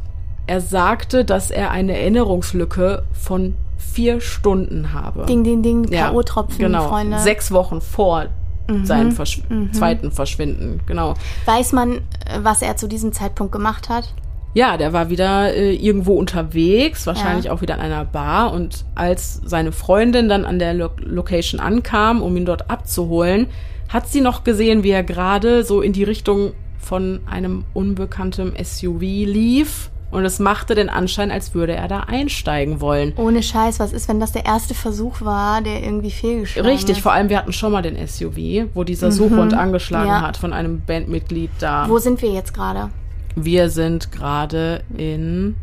[0.48, 5.26] er sagte, dass er eine Erinnerungslücke von vier Stunden habe.
[5.26, 6.88] Ding, ding, ding, K.O.-Tropfen, genau.
[6.88, 7.20] Freunde.
[7.20, 8.28] Sechs Wochen vor
[8.68, 8.86] mhm.
[8.86, 9.74] seinem Verschw mhm.
[9.74, 11.16] zweiten Verschwinden, genau.
[11.46, 12.02] Weiß man,
[12.40, 14.14] was er zu diesem Zeitpunkt gemacht hat?
[14.54, 17.52] Ja, der war wieder äh, irgendwo unterwegs, wahrscheinlich ja.
[17.52, 18.54] auch wieder an einer Bar.
[18.54, 23.48] Und als seine Freundin dann an der Lo Location ankam, um ihn dort abzuholen,
[23.90, 29.02] hat sie noch gesehen, wie er gerade so in die Richtung von einem unbekannten SUV
[29.02, 33.14] lief und es machte den Anschein, als würde er da einsteigen wollen.
[33.18, 37.04] Ohne Scheiß, was ist, wenn das der erste Versuch war, der irgendwie fehlgeschlagen Richtig, ist?
[37.04, 39.12] vor allem wir hatten schon mal den SUV, wo dieser mhm.
[39.12, 40.22] Suchhund angeschlagen ja.
[40.22, 41.88] hat von einem Bandmitglied da.
[41.90, 42.90] Wo sind wir jetzt gerade?
[43.36, 45.56] Wir sind gerade in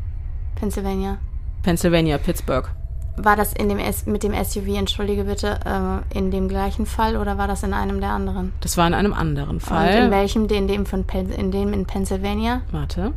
[0.57, 1.19] Pennsylvania.
[1.63, 2.69] Pennsylvania, Pittsburgh.
[3.17, 7.17] War das in dem S mit dem SUV, entschuldige bitte, äh, in dem gleichen Fall
[7.17, 8.53] oder war das in einem der anderen?
[8.61, 9.89] Das war in einem anderen Fall.
[9.89, 10.47] Und in welchem?
[10.49, 12.63] In dem, von Pen in dem in Pennsylvania?
[12.73, 13.13] Warte.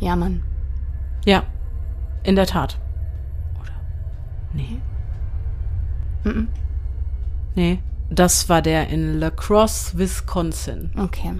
[0.00, 0.42] Ja, Mann.
[1.24, 1.42] Ja,
[2.22, 2.78] in der Tat.
[3.60, 3.72] Oder?
[4.52, 4.80] Nee.
[6.24, 6.46] -mm.
[7.54, 7.80] Nee,
[8.10, 10.90] das war der in La Crosse, Wisconsin.
[10.96, 11.32] Okay.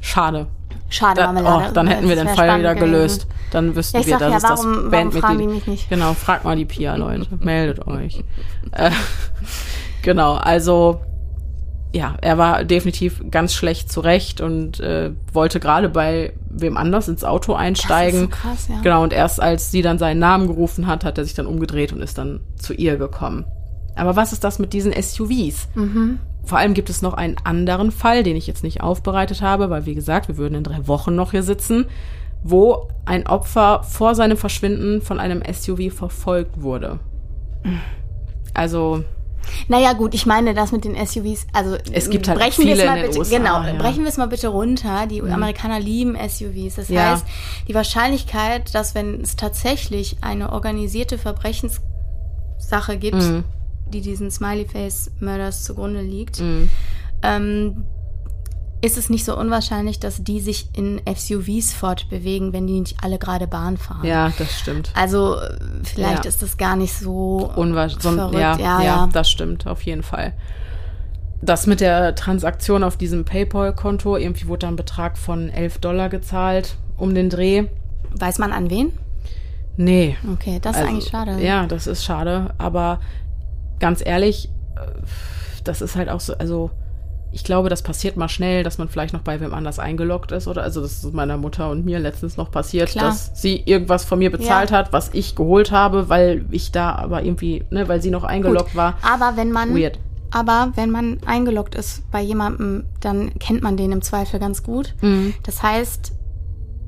[0.00, 0.46] Schade.
[0.88, 1.68] Schade, da, Marmelade.
[1.70, 3.26] Oh, dann hätten wir den Fall wieder gelöst.
[3.50, 5.88] Dann wüssten ja, wir, dass ja, es warum, das Bandmitglied...
[5.88, 7.26] Genau, fragt mal die Pia, Leute.
[7.40, 8.22] Meldet euch.
[8.72, 8.90] Äh,
[10.02, 11.00] genau, also
[11.94, 17.22] ja, er war definitiv ganz schlecht zurecht und äh, wollte gerade bei wem anders ins
[17.22, 18.30] Auto einsteigen.
[18.30, 18.80] Das ist so krass, ja.
[18.82, 21.92] Genau, und erst als sie dann seinen Namen gerufen hat, hat er sich dann umgedreht
[21.92, 23.44] und ist dann zu ihr gekommen.
[23.94, 25.68] Aber was ist das mit diesen SUVs?
[25.74, 26.18] Mhm.
[26.44, 29.86] Vor allem gibt es noch einen anderen Fall, den ich jetzt nicht aufbereitet habe, weil
[29.86, 31.86] wie gesagt, wir würden in drei Wochen noch hier sitzen,
[32.42, 36.98] wo ein Opfer vor seinem Verschwinden von einem SUV verfolgt wurde.
[38.54, 39.04] Also
[39.68, 42.98] naja, gut, ich meine das mit den SUVs, also es gibt halt brechen viele mal
[42.98, 43.72] in bitte, USA, genau, ja.
[43.74, 45.06] brechen wir es mal bitte runter.
[45.06, 45.32] Die mhm.
[45.32, 46.76] Amerikaner lieben SUVs.
[46.76, 47.10] Das ja.
[47.10, 47.26] heißt,
[47.68, 53.44] die Wahrscheinlichkeit, dass wenn es tatsächlich eine organisierte Verbrechenssache gibt, mhm.
[53.92, 56.68] die diesen Smiley Face Murders zugrunde liegt, mhm.
[57.22, 57.84] ähm,
[58.82, 63.16] ist es nicht so unwahrscheinlich, dass die sich in SUVs fortbewegen, wenn die nicht alle
[63.16, 64.04] gerade Bahn fahren.
[64.04, 64.90] Ja, das stimmt.
[64.94, 65.36] Also
[65.84, 66.28] vielleicht ja.
[66.28, 68.40] ist das gar nicht so unwahrscheinlich.
[68.40, 70.32] Ja, ja, ja, das stimmt, auf jeden Fall.
[71.40, 76.08] Das mit der Transaktion auf diesem PayPal-Konto, irgendwie wurde da ein Betrag von 11 Dollar
[76.08, 77.66] gezahlt um den Dreh.
[78.10, 78.92] Weiß man an wen?
[79.76, 80.16] Nee.
[80.32, 81.40] Okay, das ist also, eigentlich schade.
[81.40, 83.00] Ja, das ist schade, aber
[83.78, 84.86] ganz ehrlich, äh,
[85.64, 86.70] das ist halt auch so, also
[87.34, 90.46] ich glaube, das passiert mal schnell, dass man vielleicht noch bei wem anders eingeloggt ist
[90.46, 93.06] oder also das ist meiner Mutter und mir letztens noch passiert, Klar.
[93.06, 94.76] dass sie irgendwas von mir bezahlt ja.
[94.78, 98.66] hat, was ich geholt habe, weil ich da aber irgendwie, ne, weil sie noch eingeloggt
[98.72, 98.76] Gut.
[98.76, 98.94] war.
[99.02, 99.98] Aber wenn man Weird.
[100.30, 104.94] aber wenn man eingeloggt ist bei jemandem, dann kennt man den im Zweifel ganz gut.
[105.00, 105.32] Mhm.
[105.42, 106.12] Das heißt,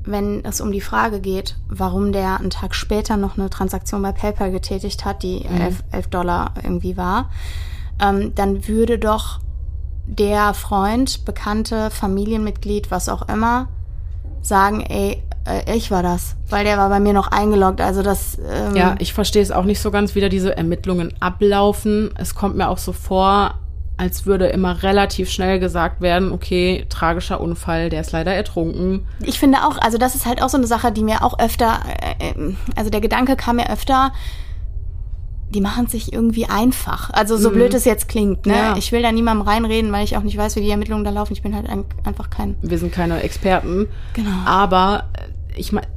[0.07, 4.11] wenn es um die Frage geht, warum der einen Tag später noch eine Transaktion bei
[4.11, 5.61] PayPal getätigt hat, die Mhm.
[5.61, 7.31] 11, 11 Dollar irgendwie war,
[7.99, 9.39] ähm, dann würde doch
[10.07, 13.67] der Freund, Bekannte, Familienmitglied, was auch immer,
[14.41, 17.81] sagen, ey, äh, ich war das, weil der war bei mir noch eingeloggt.
[17.81, 21.13] Also das ähm, Ja, ich verstehe es auch nicht so ganz, wie da diese Ermittlungen
[21.19, 22.11] ablaufen.
[22.17, 23.55] Es kommt mir auch so vor,
[23.97, 29.07] als würde immer relativ schnell gesagt werden, okay, tragischer Unfall, der ist leider ertrunken.
[29.23, 31.79] Ich finde auch, also das ist halt auch so eine Sache, die mir auch öfter,
[32.19, 34.11] äh, äh, also der Gedanke kam mir öfter,
[35.49, 37.11] die machen sich irgendwie einfach.
[37.11, 38.53] Also so blöd es jetzt klingt, ne?
[38.53, 38.57] Mhm.
[38.57, 38.77] Ja.
[38.77, 41.33] Ich will da niemandem reinreden, weil ich auch nicht weiß, wie die Ermittlungen da laufen.
[41.33, 42.55] Ich bin halt ein, einfach kein.
[42.61, 43.87] Wir sind keine Experten.
[44.13, 44.29] Genau.
[44.45, 45.87] Aber äh, ich meine,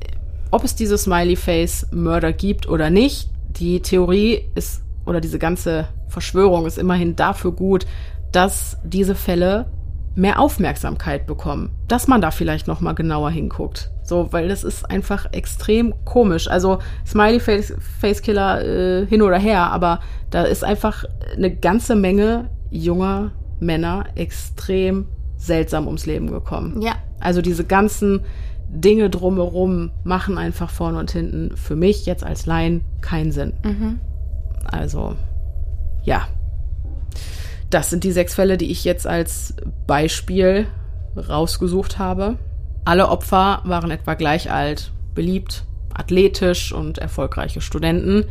[0.51, 6.79] ob es diese Smiley-Face-Mörder gibt oder nicht, die Theorie ist, oder diese ganze Verschwörung ist
[6.79, 7.87] immerhin dafür gut,
[8.33, 9.67] dass diese Fälle
[10.15, 11.71] mehr Aufmerksamkeit bekommen.
[11.87, 13.91] Dass man da vielleicht noch mal genauer hinguckt.
[14.09, 16.49] So, weil das ist einfach extrem komisch.
[16.49, 20.01] Also Smiley-Face-Killer äh, hin oder her, aber
[20.31, 21.05] da ist einfach
[21.37, 26.81] eine ganze Menge junger Männer extrem seltsam ums Leben gekommen.
[26.81, 26.95] Ja.
[27.21, 28.21] Also diese ganzen
[28.71, 33.53] Dinge drumherum machen einfach vorne und hinten für mich jetzt als Laien keinen Sinn.
[34.65, 35.17] Also,
[36.03, 36.29] ja.
[37.69, 39.55] Das sind die sechs Fälle, die ich jetzt als
[39.87, 40.67] Beispiel
[41.15, 42.37] rausgesucht habe.
[42.89, 48.25] Alle Opfer waren etwa gleich alt, beliebt, athletisch und erfolgreiche Studenten.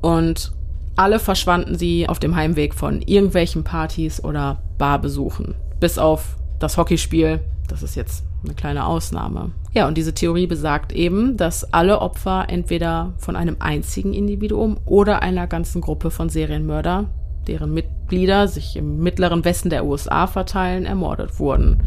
[0.00, 0.52] Und
[0.96, 5.54] alle verschwanden sie auf dem Heimweg von irgendwelchen Partys oder Barbesuchen.
[5.80, 7.40] Bis auf das Hockeyspiel.
[7.68, 9.50] Das ist jetzt eine kleine Ausnahme.
[9.74, 15.20] Ja, und diese Theorie besagt eben, dass alle Opfer entweder von einem einzigen Individuum oder
[15.20, 17.04] einer ganzen Gruppe von Serienmörder,
[17.46, 21.82] deren Mitglieder sich im mittleren Westen der USA verteilen, ermordet wurden.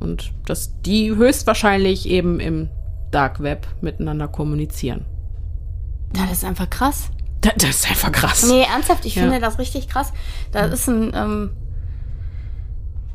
[0.00, 2.68] Und dass die höchstwahrscheinlich eben im
[3.10, 5.04] Dark Web miteinander kommunizieren.
[6.12, 7.10] Das ist einfach krass.
[7.42, 8.46] Das, das ist einfach krass.
[8.48, 9.22] Nee, ernsthaft, ich Ja.
[9.22, 10.12] finde das richtig krass.
[10.52, 11.50] Das ist ein, ähm,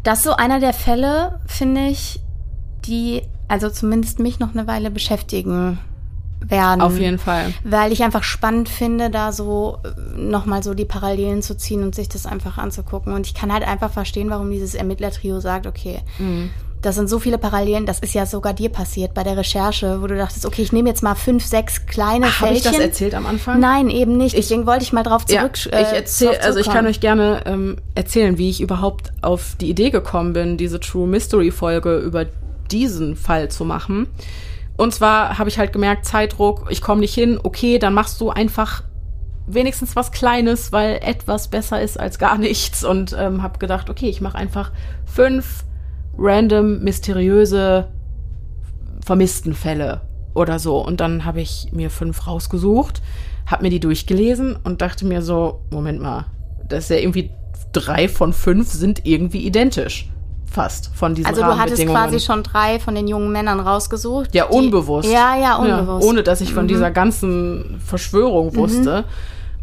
[0.03, 2.19] das ist so einer der Fälle, finde ich,
[2.85, 5.77] die also zumindest mich noch eine Weile beschäftigen
[6.39, 6.81] werden.
[6.81, 7.53] Auf jeden Fall.
[7.63, 9.77] Weil ich einfach spannend finde, da so
[10.15, 13.13] nochmal so die Parallelen zu ziehen und sich das einfach anzugucken.
[13.13, 16.49] Und ich kann halt einfach verstehen, warum dieses Ermittlertrio sagt, okay, Mhm.
[16.85, 20.07] Das sind so viele Parallelen, das ist ja sogar dir passiert bei der Recherche, wo
[20.07, 22.71] du dachtest, okay, ich nehme jetzt mal fünf, sechs kleine Habe ich Fältchen.
[22.73, 23.59] das erzählt am Anfang?
[23.59, 24.37] Nein, eben nicht.
[24.37, 25.57] Deswegen wollte ich mal drauf Ja, zurück.
[25.57, 29.69] ich äh, erzähl, also ich kann euch gerne ähm, erzählen, wie ich überhaupt auf die
[29.69, 32.25] Idee gekommen bin, diese True Mystery Folge über
[32.71, 34.07] diesen Fall zu machen.
[34.77, 38.29] Und zwar habe ich halt gemerkt, Zeitdruck, ich komme nicht hin, okay, dann machst du
[38.29, 38.83] einfach
[39.47, 42.83] wenigstens was Kleines, weil etwas besser ist als gar nichts.
[42.83, 44.71] Und ähm, habe gedacht, okay, ich mache einfach
[45.05, 45.63] fünf
[46.17, 47.87] random, mysteriöse
[49.03, 50.01] Vermisstenfälle
[50.33, 50.77] oder so.
[50.85, 53.01] Und dann habe ich mir fünf rausgesucht,
[53.45, 56.25] habe mir die durchgelesen und dachte mir so, Moment mal,
[56.67, 57.29] das ist ja irgendwie
[57.71, 60.09] drei von fünf sind irgendwie identisch.
[60.45, 64.33] Fast von diesen Also du hattest quasi schon drei von den jungen Männern rausgesucht.
[64.33, 65.11] Ja, die- unbewusst.
[65.11, 66.03] Ja, ja, unbewusst.
[66.05, 66.09] Mhm.
[66.09, 69.03] ohne dass ich von dieser ganzen Verschwörung wusste.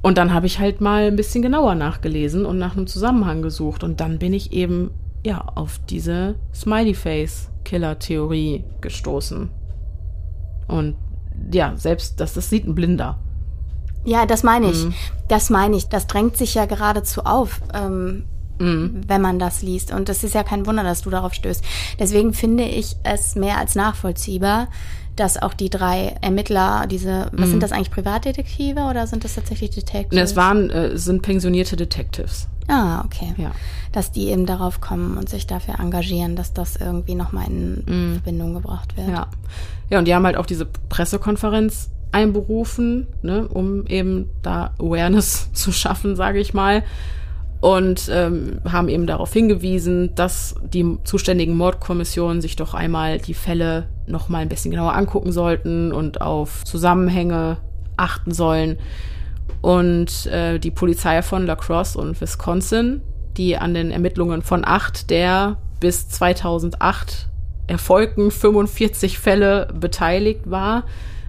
[0.03, 3.84] Und dann habe ich halt mal ein bisschen genauer nachgelesen und nach einem Zusammenhang gesucht.
[3.84, 4.90] Und dann bin ich eben,
[5.25, 9.51] ja, auf diese Smiley-Face-Killer-Theorie gestoßen.
[10.68, 10.97] Und
[11.53, 13.18] ja, selbst das, das sieht ein Blinder.
[14.05, 14.84] Ja, das meine ich.
[14.84, 14.95] Mhm.
[15.29, 15.88] Das meine ich.
[15.88, 18.25] Das drängt sich ja geradezu auf, ähm,
[18.59, 19.01] Mhm.
[19.09, 19.92] wenn man das liest.
[19.92, 21.64] Und das ist ja kein Wunder, dass du darauf stößt.
[21.99, 24.68] Deswegen finde ich es mehr als nachvollziehbar,
[25.17, 29.71] dass auch die drei Ermittler, diese, was sind das eigentlich, Privatdetektive oder sind das tatsächlich
[29.71, 30.13] Detectives?
[30.13, 30.18] Mhm.
[30.25, 32.49] Es waren, äh, sind pensionierte Detectives.
[32.68, 33.34] Ah, okay.
[33.37, 33.53] Ja.
[33.93, 37.84] Dass die eben darauf kommen und sich dafür engagieren, dass das irgendwie nochmal in
[38.14, 39.09] Verbindung gebracht wird.
[39.09, 39.14] Mhm.
[39.14, 39.26] Ja.
[39.91, 45.72] Ja, und die haben halt auch diese Pressekonferenz einberufen, ne, um eben da Awareness zu
[45.72, 46.84] schaffen, sage ich mal.
[47.61, 53.89] Und ähm, haben eben darauf hingewiesen, dass die zuständigen Mordkommissionen sich doch einmal die Fälle
[54.09, 57.59] noch mal ein bisschen genauer angucken sollten und auf Zusammenhänge
[57.97, 58.79] achten sollen.
[59.63, 63.01] Und äh, die Polizei von La Crosse und Wisconsin,
[63.37, 67.29] die an den Ermittlungen von acht der bis 2008
[67.68, 70.84] erfolgten 45 Fälle beteiligt war,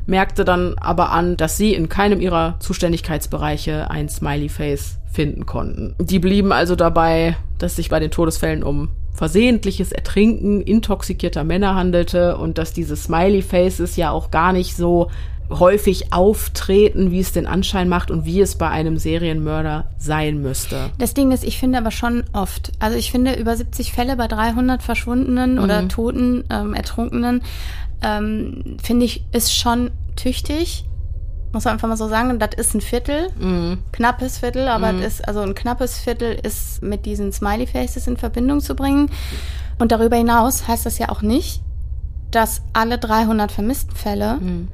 [0.05, 5.95] merkte dann aber an, dass sie in keinem ihrer Zuständigkeitsbereiche ein Smiley-Face finden konnten.
[5.99, 12.35] Die blieben also dabei, dass sich bei den Todesfällen um versehentliches Ertrinken intoxikierter Männer handelte
[12.37, 15.09] und dass diese Smiley Faces ja auch gar nicht so
[15.49, 20.91] häufig auftreten, wie es den Anschein macht und wie es bei einem Serienmörder sein müsste.
[20.97, 24.27] Das Ding ist, ich finde aber schon oft, also ich finde über 70 Fälle bei
[24.27, 25.63] 300 Verschwundenen mhm.
[25.63, 27.41] oder Toten, ähm, Ertrunkenen,
[28.01, 30.85] ähm, finde ich, ist schon tüchtig.
[31.51, 33.79] Muss man einfach mal so sagen, das ist ein Viertel, mhm.
[33.91, 35.03] knappes Viertel, aber mhm.
[35.03, 39.11] ist, also ein knappes Viertel ist mit diesen Smiley Faces in Verbindung zu bringen.
[39.77, 41.61] Und darüber hinaus heißt das ja auch nicht,
[42.31, 44.67] dass alle 300 vermissten Fälle mhm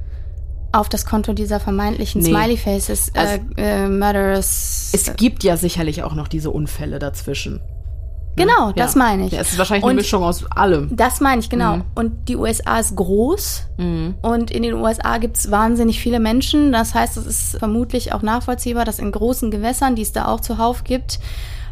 [0.72, 2.30] auf das Konto dieser vermeintlichen nee.
[2.30, 4.90] Smiley Faces äh, also, äh, Murderers.
[4.92, 7.60] Es gibt ja sicherlich auch noch diese Unfälle dazwischen.
[8.36, 8.46] Ne?
[8.46, 8.72] Genau, ja.
[8.72, 9.32] das meine ich.
[9.32, 10.94] Ja, es ist wahrscheinlich und eine Mischung aus allem.
[10.94, 11.78] Das meine ich, genau.
[11.78, 11.84] Mhm.
[11.94, 14.14] Und die USA ist groß mhm.
[14.22, 16.70] und in den USA gibt es wahnsinnig viele Menschen.
[16.70, 20.40] Das heißt, es ist vermutlich auch nachvollziehbar, dass in großen Gewässern, die es da auch
[20.40, 21.18] zuhauf gibt,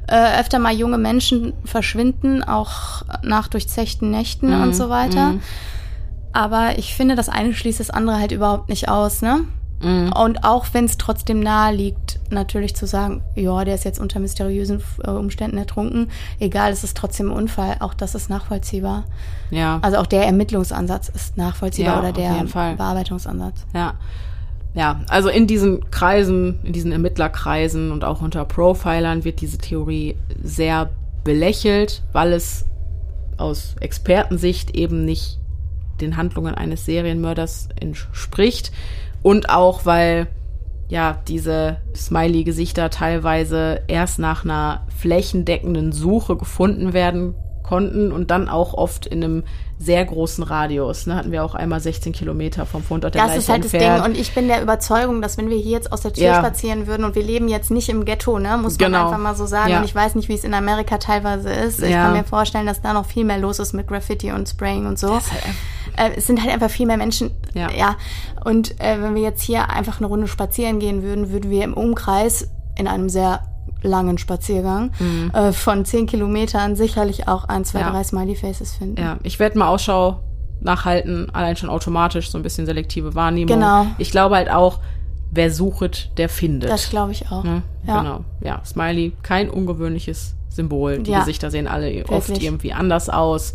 [0.09, 4.63] äh, öfter mal junge Menschen verschwinden, auch nach durchzechten Nächten mhm.
[4.63, 5.35] und so weiter.
[6.33, 9.45] Aber ich finde, das eine schließt das andere halt überhaupt nicht aus, ne?
[9.83, 10.13] Mhm.
[10.13, 14.19] Und auch wenn es trotzdem nahe liegt, natürlich zu sagen, ja, der ist jetzt unter
[14.19, 16.11] mysteriösen äh, Umständen ertrunken,
[16.41, 19.05] egal, es ist trotzdem ein Unfall, auch das ist nachvollziehbar.
[19.51, 19.79] Ja.
[19.83, 23.67] Also auch der Ermittlungsansatz ist nachvollziehbar ja, oder der Bearbeitungsansatz.
[23.75, 23.95] Ja.
[24.75, 30.15] Ja, also in diesen Kreisen, in diesen Ermittlerkreisen und auch unter Profilern wird diese Theorie
[30.43, 30.91] sehr
[31.25, 32.65] belächelt, weil es
[33.39, 35.38] aus Expertensicht eben nicht
[36.01, 38.73] den Handlungen eines Serienmörders entspricht.
[39.23, 40.29] Und auch, weil
[40.89, 48.73] ja diese Smiley-Gesichter teilweise erst nach einer flächendeckenden Suche gefunden werden konnten und dann auch
[48.73, 49.43] oft in einem
[49.79, 51.07] sehr großen Radius.
[51.07, 51.15] Ne?
[51.15, 53.85] Hatten wir auch einmal 16 Kilometer vom Fundort der Das Leiche ist halt entfernt.
[53.85, 56.25] das Ding und ich bin der Überzeugung, dass wenn wir hier jetzt aus der Tür
[56.25, 56.39] ja.
[56.39, 59.07] spazieren würden und wir leben jetzt nicht im Ghetto, ne, muss man genau.
[59.07, 59.71] einfach mal so sagen.
[59.71, 59.79] Ja.
[59.79, 61.81] Und ich weiß nicht, wie es in Amerika teilweise ist.
[61.81, 62.05] Ich ja.
[62.05, 64.99] kann mir vorstellen, dass da noch viel mehr los ist mit Graffiti und Spraying und
[64.99, 65.13] so.
[65.13, 65.25] Halt
[65.97, 67.31] äh, es sind halt einfach viel mehr Menschen.
[67.55, 67.71] Ja.
[67.71, 67.97] ja.
[68.45, 71.75] Und äh, wenn wir jetzt hier einfach eine Runde spazieren gehen würden, würden wir im
[71.75, 73.43] Umkreis in einem sehr
[73.83, 75.31] langen Spaziergang mhm.
[75.33, 77.91] äh, von zehn Kilometern sicherlich auch ein, zwei, ja.
[77.91, 79.01] drei Smiley Faces finden.
[79.01, 80.21] Ja, ich werde mal Ausschau
[80.61, 83.55] nachhalten, allein schon automatisch, so ein bisschen selektive Wahrnehmung.
[83.55, 83.87] Genau.
[83.99, 84.81] Ich glaube halt auch,
[85.31, 86.71] wer sucht, der findet.
[86.71, 87.45] Das glaube ich auch.
[87.45, 87.63] Ne?
[87.87, 88.03] Ja.
[88.03, 88.25] Genau.
[88.41, 90.99] Ja, Smiley, kein ungewöhnliches Symbol.
[90.99, 91.21] Die ja.
[91.21, 92.11] Gesichter sehen alle Wirklich.
[92.11, 93.55] oft irgendwie anders aus.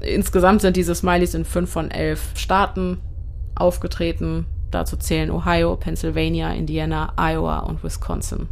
[0.00, 2.98] Insgesamt sind diese Smileys in fünf von elf Staaten
[3.54, 4.46] aufgetreten.
[4.70, 8.48] Dazu zählen Ohio, Pennsylvania, Indiana, Iowa und Wisconsin.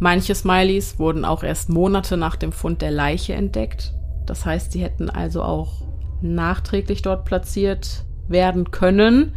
[0.00, 3.92] Manche Smileys wurden auch erst Monate nach dem Fund der Leiche entdeckt.
[4.26, 5.82] Das heißt, sie hätten also auch
[6.22, 9.34] nachträglich dort platziert werden können.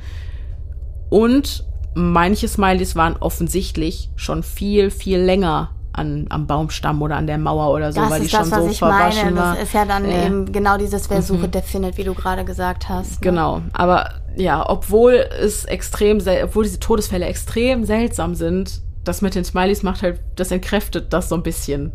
[1.09, 1.65] Und
[1.95, 7.73] manche Smileys waren offensichtlich schon viel, viel länger an, am Baumstamm oder an der Mauer
[7.73, 9.37] oder so, das weil die schon das, so ich verwaschen meine.
[9.37, 9.55] war.
[9.55, 11.51] Das ist ja dann äh, eben genau dieses Wer suche, mhm.
[11.51, 13.11] der findet, wie du gerade gesagt hast.
[13.11, 13.17] Ne?
[13.21, 19.43] Genau, aber ja, obwohl es extrem, obwohl diese Todesfälle extrem seltsam sind, das mit den
[19.43, 21.91] Smileys macht halt, das entkräftet das so ein bisschen,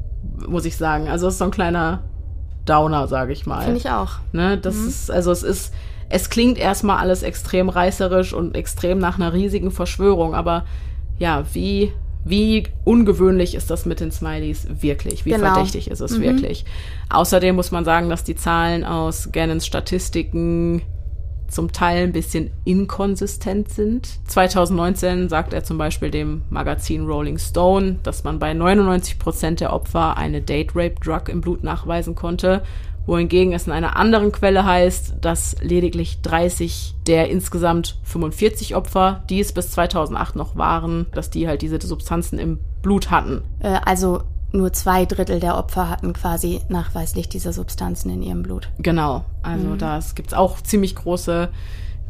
[0.47, 1.09] muss ich sagen.
[1.09, 2.05] Also es ist so ein kleiner
[2.67, 3.63] Downer, sage ich mal.
[3.63, 4.19] Finde ich auch.
[4.33, 4.89] Ne, das mhm.
[4.89, 5.73] ist, also es ist,
[6.11, 10.65] es klingt erstmal alles extrem reißerisch und extrem nach einer riesigen Verschwörung, aber
[11.19, 11.93] ja, wie,
[12.25, 15.25] wie ungewöhnlich ist das mit den Smileys wirklich?
[15.25, 15.53] Wie genau.
[15.53, 16.23] verdächtig ist es mhm.
[16.23, 16.65] wirklich?
[17.09, 20.83] Außerdem muss man sagen, dass die Zahlen aus Gannons Statistiken
[21.49, 24.21] zum Teil ein bisschen inkonsistent sind.
[24.29, 29.73] 2019 sagt er zum Beispiel dem Magazin Rolling Stone, dass man bei 99 Prozent der
[29.73, 32.63] Opfer eine Date-Rape-Drug im Blut nachweisen konnte,
[33.07, 39.41] wohingegen es in einer anderen Quelle heißt, dass lediglich 30 der insgesamt 45 Opfer, die
[39.41, 43.43] es bis 2008 noch waren, dass die halt diese Substanzen im Blut hatten.
[43.61, 44.23] Äh, also
[44.53, 48.71] nur zwei Drittel der Opfer hatten quasi nachweislich diese Substanzen in ihrem Blut.
[48.79, 49.79] Genau, also mhm.
[49.79, 51.51] da gibt es auch ziemlich große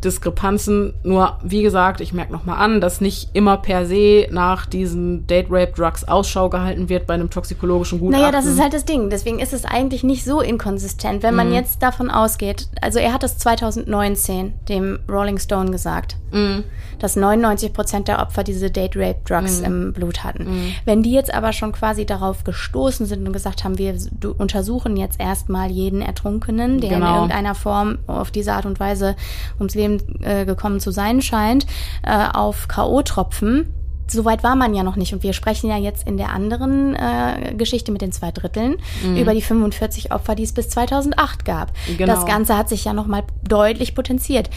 [0.04, 0.94] Diskrepanzen.
[1.02, 6.04] Nur, wie gesagt, ich merke nochmal an, dass nicht immer per se nach diesen Date-Rape-Drugs
[6.04, 8.20] Ausschau gehalten wird bei einem toxikologischen Gutachten.
[8.20, 9.10] Naja, das ist halt das Ding.
[9.10, 11.54] Deswegen ist es eigentlich nicht so inkonsistent, wenn man mhm.
[11.54, 12.68] jetzt davon ausgeht.
[12.80, 16.64] Also er hat es 2019 dem Rolling Stone gesagt, mhm.
[16.98, 19.64] dass 99 Prozent der Opfer diese Date-Rape-Drugs mhm.
[19.64, 20.44] im Blut hatten.
[20.44, 20.72] Mhm.
[20.84, 23.96] Wenn die jetzt aber schon quasi darauf gestoßen sind und gesagt haben, wir
[24.38, 27.06] untersuchen jetzt erstmal jeden Ertrunkenen, der genau.
[27.06, 29.16] in irgendeiner Form auf diese Art und Weise
[29.58, 31.66] ums Leben Problem äh, gekommen zu sein scheint,
[32.02, 33.66] äh, auf K.O.-Tropfen,
[34.10, 35.12] so weit war man ja noch nicht.
[35.12, 39.16] Und wir sprechen ja jetzt in der anderen äh, Geschichte mit den zwei Dritteln Mhm.
[39.16, 41.72] über die 45 Opfer, die es bis 2008 gab.
[41.98, 42.14] Genau.
[42.14, 44.48] Das Ganze hat sich ja nochmal deutlich potenziert.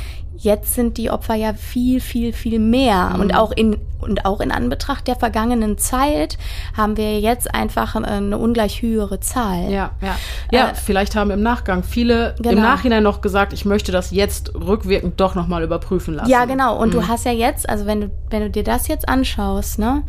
[0.44, 3.12] Jetzt sind die Opfer ja viel, viel, viel mehr.
[3.14, 3.22] Mhm.
[3.22, 6.40] Und, auch in, und auch in Anbetracht der vergangenen Zeit
[6.76, 9.70] haben wir jetzt einfach äh, eine ungleich höhere Zahl.
[9.70, 10.16] Ja, ja.
[10.52, 12.62] Ja, Äh, vielleicht haben im Nachgang viele im Genau.
[12.64, 16.30] Nachhinein noch gesagt, ich möchte das jetzt rückwirkend doch nochmal überprüfen lassen.
[16.32, 16.76] Ja, genau.
[16.82, 16.92] Und Mhm.
[16.94, 20.02] du hast ja jetzt, also wenn du, wenn du dir das jetzt anschaust, ne?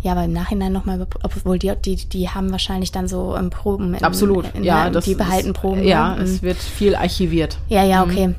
[0.00, 3.94] Ja, aber im Nachhinein nochmal, obwohl die, die, die haben wahrscheinlich dann so ähm, Proben.
[3.94, 4.46] In, Absolut.
[4.54, 5.82] In, ja, in, das die behalten ist, Proben.
[5.84, 6.22] Ja, ne?
[6.22, 7.58] es wird viel archiviert.
[7.68, 8.34] Ja, ja, okay.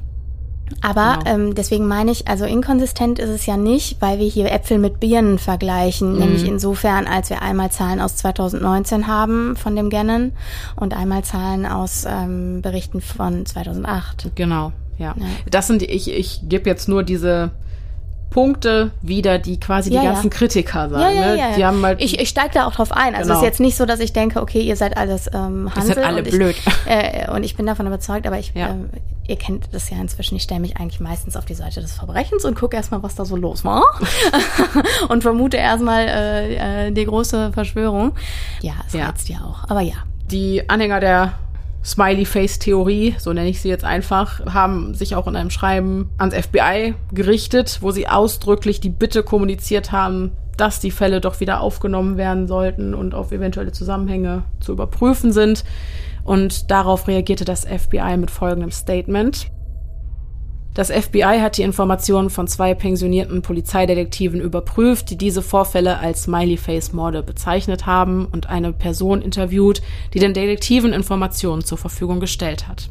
[0.82, 1.36] Aber Genau.
[1.36, 5.00] ähm, deswegen meine ich, also inkonsistent ist es ja nicht, weil wir hier Äpfel mit
[5.00, 6.14] Birnen vergleichen.
[6.14, 6.20] Mhm.
[6.20, 10.32] Nämlich insofern, als wir einmal Zahlen aus 2019 haben von dem Gannon
[10.76, 14.32] und einmal Zahlen aus ähm, Berichten von 2008.
[14.36, 15.14] Genau, ja.
[15.18, 15.26] Ja.
[15.50, 17.52] Das sind ich, ich gebe jetzt nur diese
[18.32, 20.12] Punkte wieder, die quasi Ja, die ja.
[20.14, 21.16] ganzen Kritiker sagen.
[21.16, 21.38] Ja, ja, ne?
[21.38, 21.56] ja.
[21.56, 23.16] Die haben halt, ich ich steige da auch drauf ein.
[23.16, 23.36] Also Genau.
[23.36, 25.96] es ist jetzt nicht so, dass ich denke, okay, ihr seid alles ähm, Hansel.
[25.96, 26.56] seid alle und ich, blöd.
[26.86, 28.76] Äh, und ich bin davon überzeugt, aber ich, Ja.
[29.28, 32.46] Ihr kennt das ja inzwischen, ich stelle mich eigentlich meistens auf die Seite des Verbrechens
[32.46, 33.84] und gucke erstmal, was da so los war.
[35.10, 38.14] und vermute erstmal äh, äh, die große Verschwörung.
[38.62, 39.08] Ja, es Ja.
[39.08, 39.70] reizt ja auch.
[39.70, 39.96] Aber ja.
[40.32, 41.34] die Anhänger der
[41.84, 46.96] Smiley-Face-Theorie, so nenne ich sie jetzt einfach, haben sich auch in einem Schreiben ans FBI
[47.12, 52.48] gerichtet, wo sie ausdrücklich die Bitte kommuniziert haben, dass die Fälle doch wieder aufgenommen werden
[52.48, 55.64] sollten und auf eventuelle Zusammenhänge zu überprüfen sind.
[56.26, 59.52] Und darauf reagierte das FBI mit folgendem Statement.
[60.76, 67.24] Das FBI hat die Informationen von zwei pensionierten Polizeidetektiven überprüft, die diese Vorfälle als Smiley-Face-Morde
[67.24, 69.82] bezeichnet haben und eine Person interviewt,
[70.14, 72.90] die den Detektiven Informationen zur Verfügung gestellt hat.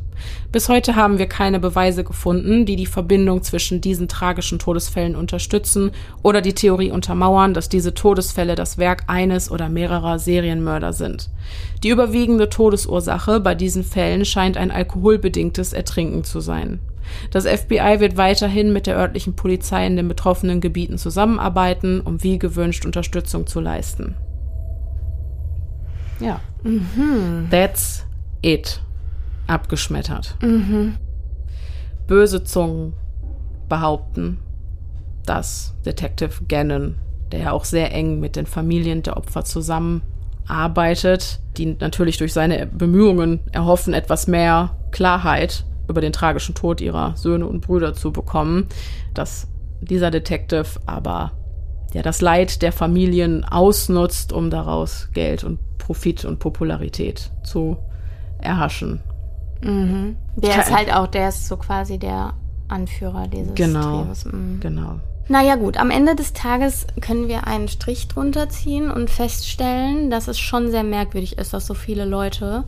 [0.50, 5.90] Bis heute haben wir keine Beweise gefunden, die die Verbindung zwischen diesen tragischen Todesfällen unterstützen
[6.22, 11.28] oder die Theorie untermauern, dass diese Todesfälle das Werk eines oder mehrerer Serienmörder sind.
[11.82, 16.80] Die überwiegende Todesursache bei diesen Fällen scheint ein alkoholbedingtes Ertrinken zu sein.
[17.30, 22.38] Das FBI wird weiterhin mit der örtlichen Polizei in den betroffenen Gebieten zusammenarbeiten, um wie
[22.38, 24.14] gewünscht Unterstützung zu leisten.
[26.20, 26.40] Ja.
[27.50, 28.06] That's
[28.42, 28.80] it.
[29.46, 30.36] Abgeschmettert.
[32.06, 32.94] Böse Zungen
[33.68, 34.38] behaupten,
[35.26, 36.96] dass Detective Gannon,
[37.32, 42.66] der ja auch sehr eng mit den Familien der Opfer zusammenarbeitet, die natürlich durch seine
[42.66, 48.68] Bemühungen erhoffen, etwas mehr Klarheit über den tragischen Tod ihrer Söhne und Brüder zu bekommen,
[49.12, 49.48] dass
[49.80, 51.32] dieser Detective aber
[51.92, 57.76] ja das Leid der Familien ausnutzt, um daraus Geld und Profit und Popularität zu
[58.38, 59.00] erhaschen.
[59.62, 62.34] Der ist halt auch, der ist so quasi der
[62.68, 64.02] Anführer dieses Genau.
[64.04, 64.24] Trios.
[64.26, 64.60] Mhm.
[64.60, 65.00] Genau.
[65.28, 70.28] Naja gut, am Ende des Tages können wir einen Strich drunter ziehen und feststellen, dass
[70.28, 72.64] es schon sehr merkwürdig ist, dass so viele Leute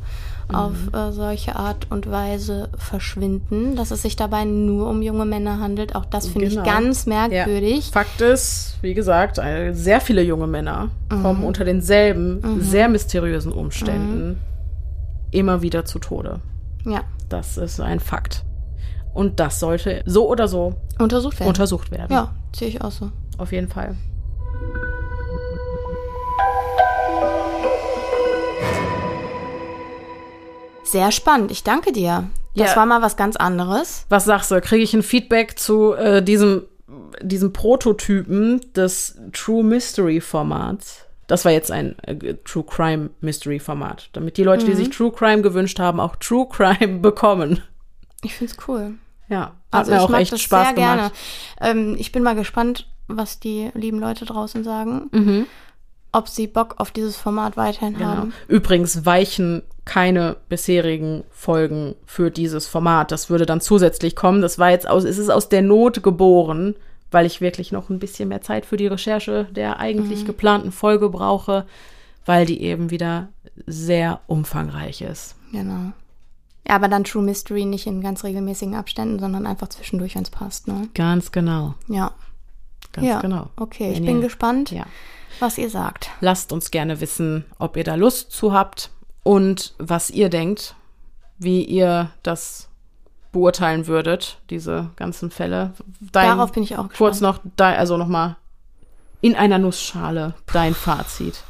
[0.52, 5.59] auf äh, solche Art und Weise verschwinden, dass es sich dabei nur um junge Männer
[5.59, 5.94] handelt.
[5.97, 6.62] Auch das finde Genau.
[6.62, 7.90] ich ganz merkwürdig.
[7.93, 9.40] Fakt ist, wie gesagt,
[9.73, 14.39] sehr viele junge Männer kommen unter denselben sehr mysteriösen Umständen
[15.32, 16.40] immer wieder zu Tode.
[16.85, 18.44] Ja, Das ist ein Fakt.
[19.12, 21.48] Und das sollte so oder so untersucht werden.
[21.48, 22.12] untersucht werden.
[22.12, 23.10] ja, sehe ich auch so.
[23.39, 23.97] Auf jeden Fall.
[30.86, 31.50] Sehr spannend.
[31.50, 32.28] Ich danke dir.
[32.54, 32.76] Das Ja.
[32.76, 34.06] war mal was ganz anderes.
[34.08, 34.60] Was sagst du?
[34.60, 36.62] Kriege ich ein Feedback zu äh, diesem,
[37.20, 41.02] diesem Prototypen des True Mystery Formats?
[41.26, 45.10] Das war jetzt ein äh, True Crime Mystery Format, damit die Leute, die sich True
[45.12, 47.62] Crime gewünscht haben, auch True Crime bekommen.
[48.22, 48.94] Ich finde es cool.
[49.28, 51.12] Ja, hat Also mir ich auch echt Spaß sehr gemacht.
[51.60, 51.78] gerne.
[51.80, 55.08] Ähm, ich bin mal gespannt, was die lieben Leute draußen sagen.
[55.10, 55.46] Mhm.
[56.16, 58.06] Ob sie Bock auf dieses Format weiterhin Genau.
[58.06, 58.32] haben.
[58.48, 63.12] Übrigens weichen keine bisherigen Folgen für dieses Format.
[63.12, 64.40] Das würde dann zusätzlich kommen.
[64.40, 66.74] Das war jetzt aus, es ist aus der Not geboren,
[67.10, 70.26] weil ich wirklich noch ein bisschen mehr Zeit für die Recherche der eigentlich Mhm.
[70.26, 71.66] geplanten Folge brauche,
[72.24, 73.28] weil die eben wieder
[73.66, 75.36] sehr umfangreich ist.
[75.52, 75.93] Genau.
[76.66, 80.30] Ja, aber dann True Mystery nicht in ganz regelmäßigen Abständen, sondern einfach zwischendurch, wenn es
[80.30, 80.66] passt.
[80.66, 80.88] Ne?
[80.94, 81.74] Ganz genau.
[81.88, 82.10] Ja.
[82.93, 83.20] Ganz ja.
[83.20, 83.51] genau.
[83.56, 84.86] Okay, ich bin gespannt, Ja.
[85.40, 86.10] Was ihr sagt.
[86.20, 88.90] Lasst uns gerne wissen, ob ihr da Lust zu habt
[89.22, 90.74] und was ihr denkt,
[91.38, 92.68] wie ihr das
[93.32, 95.74] beurteilen würdet, diese ganzen Fälle.
[96.00, 96.96] Dein, Darauf bin ich auch gespannt.
[96.96, 98.36] kurz noch, dein, also noch mal
[99.20, 101.42] in einer Nussschale dein Fazit.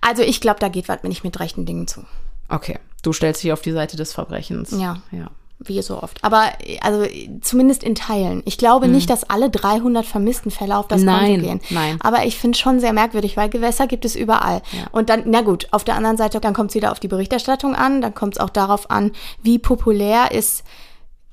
[0.00, 2.04] Also ich glaube, da geht was nicht mit rechten Dingen zu.
[2.48, 4.70] Okay, du stellst dich auf die Seite des Verbrechens.
[4.72, 5.02] Ja.
[5.10, 5.30] Ja.
[5.62, 6.24] Wie so oft.
[6.24, 6.44] Aber
[6.80, 7.04] also
[7.42, 8.42] zumindest in Teilen.
[8.46, 8.94] Ich glaube Mhm.
[8.94, 11.60] nicht, dass alle 300 vermissten Fälle auf das Nein, Konto gehen.
[11.70, 11.98] nein.
[12.00, 14.62] Aber ich finde schon sehr merkwürdig, weil Gewässer gibt es überall.
[14.72, 14.86] Ja.
[14.92, 17.74] Und dann, na gut, auf der anderen Seite, dann kommt es wieder auf die Berichterstattung
[17.74, 19.12] an, dann kommt es auch darauf an,
[19.42, 20.64] wie populär ist,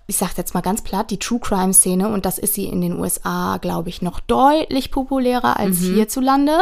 [0.10, 2.10] ich sage jetzt mal ganz platt, die True Crime Szene.
[2.10, 5.95] Und das ist sie in den USA, glaube ich, noch deutlich populärer als Mhm.
[5.95, 6.58] hierzulande.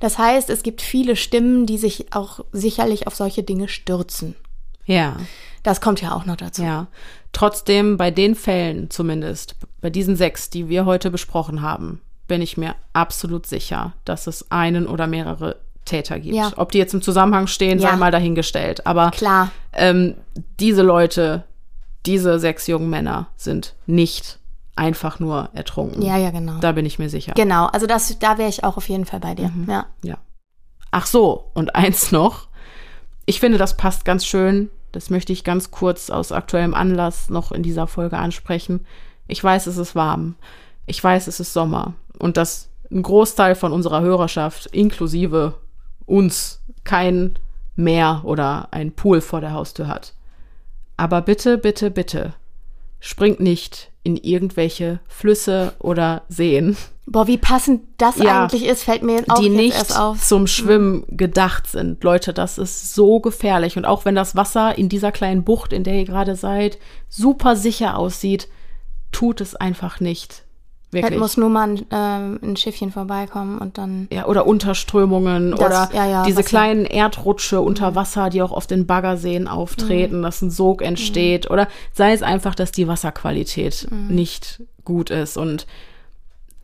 [0.00, 4.34] Das heißt, es gibt viele Stimmen, die sich auch sicherlich auf solche Dinge stürzen.
[4.86, 5.16] Ja.
[5.62, 6.62] Das kommt ja auch noch dazu.
[6.62, 6.86] Ja.
[7.32, 12.56] Trotzdem, bei den Fällen zumindest, bei diesen sechs, die wir heute besprochen haben, bin ich
[12.56, 16.34] mir absolut sicher, dass es einen oder mehrere Täter gibt.
[16.36, 16.52] Ja.
[16.56, 17.96] Ob die jetzt im Zusammenhang stehen, sei Ja.
[17.96, 18.86] mal dahingestellt.
[18.86, 19.50] Aber Klar.
[19.72, 20.14] ähm,
[20.60, 21.44] diese Leute,
[22.06, 24.38] diese sechs jungen Männer sind nicht
[24.76, 26.02] einfach nur ertrunken.
[26.02, 26.58] Ja, ja, genau.
[26.60, 27.32] Da bin ich mir sicher.
[27.34, 29.48] Genau, also das, da wäre ich auch auf jeden Fall bei dir.
[29.48, 29.68] Mhm.
[29.68, 29.86] Ja.
[30.02, 30.18] Ja.
[30.90, 32.48] Ach so, und eins noch.
[33.26, 34.70] Ich finde, das passt ganz schön.
[34.92, 38.86] Das möchte ich ganz kurz aus aktuellem Anlass noch in dieser Folge ansprechen.
[39.28, 40.34] Ich weiß, es ist warm.
[40.86, 41.94] Ich weiß, es ist Sommer.
[42.18, 45.54] Und dass ein Großteil von unserer Hörerschaft, inklusive
[46.06, 47.38] uns, kein
[47.76, 50.14] Meer oder ein Pool vor der Haustür hat.
[50.96, 52.34] Aber bitte, bitte, bitte,
[52.98, 56.76] springt nicht in irgendwelche Flüsse oder Seen
[57.12, 58.44] Boah, wie passend das Ja.
[58.44, 60.22] eigentlich ist, fällt mir auch die jetzt nicht erst auf.
[60.24, 62.04] zum Schwimmen gedacht sind.
[62.04, 63.76] Leute, das ist so gefährlich.
[63.76, 66.78] Und auch wenn das Wasser in dieser kleinen Bucht, in der ihr gerade seid,
[67.08, 68.48] super sicher aussieht,
[69.10, 70.44] tut es einfach nicht.
[70.92, 71.18] Es Wirklich.
[71.20, 74.08] muss nur mal ein, ähm, ein Schiffchen vorbeikommen und dann.
[74.12, 78.42] ja, oder Unterströmungen Das- oder ja, ja, diese was ja- kleinen Erdrutsche unter Wasser, die
[78.42, 81.50] auch auf den Baggerseen auftreten, dass ein Sog entsteht.
[81.50, 85.36] Oder sei es einfach, dass die Wasserqualität nicht gut ist.
[85.36, 85.66] Und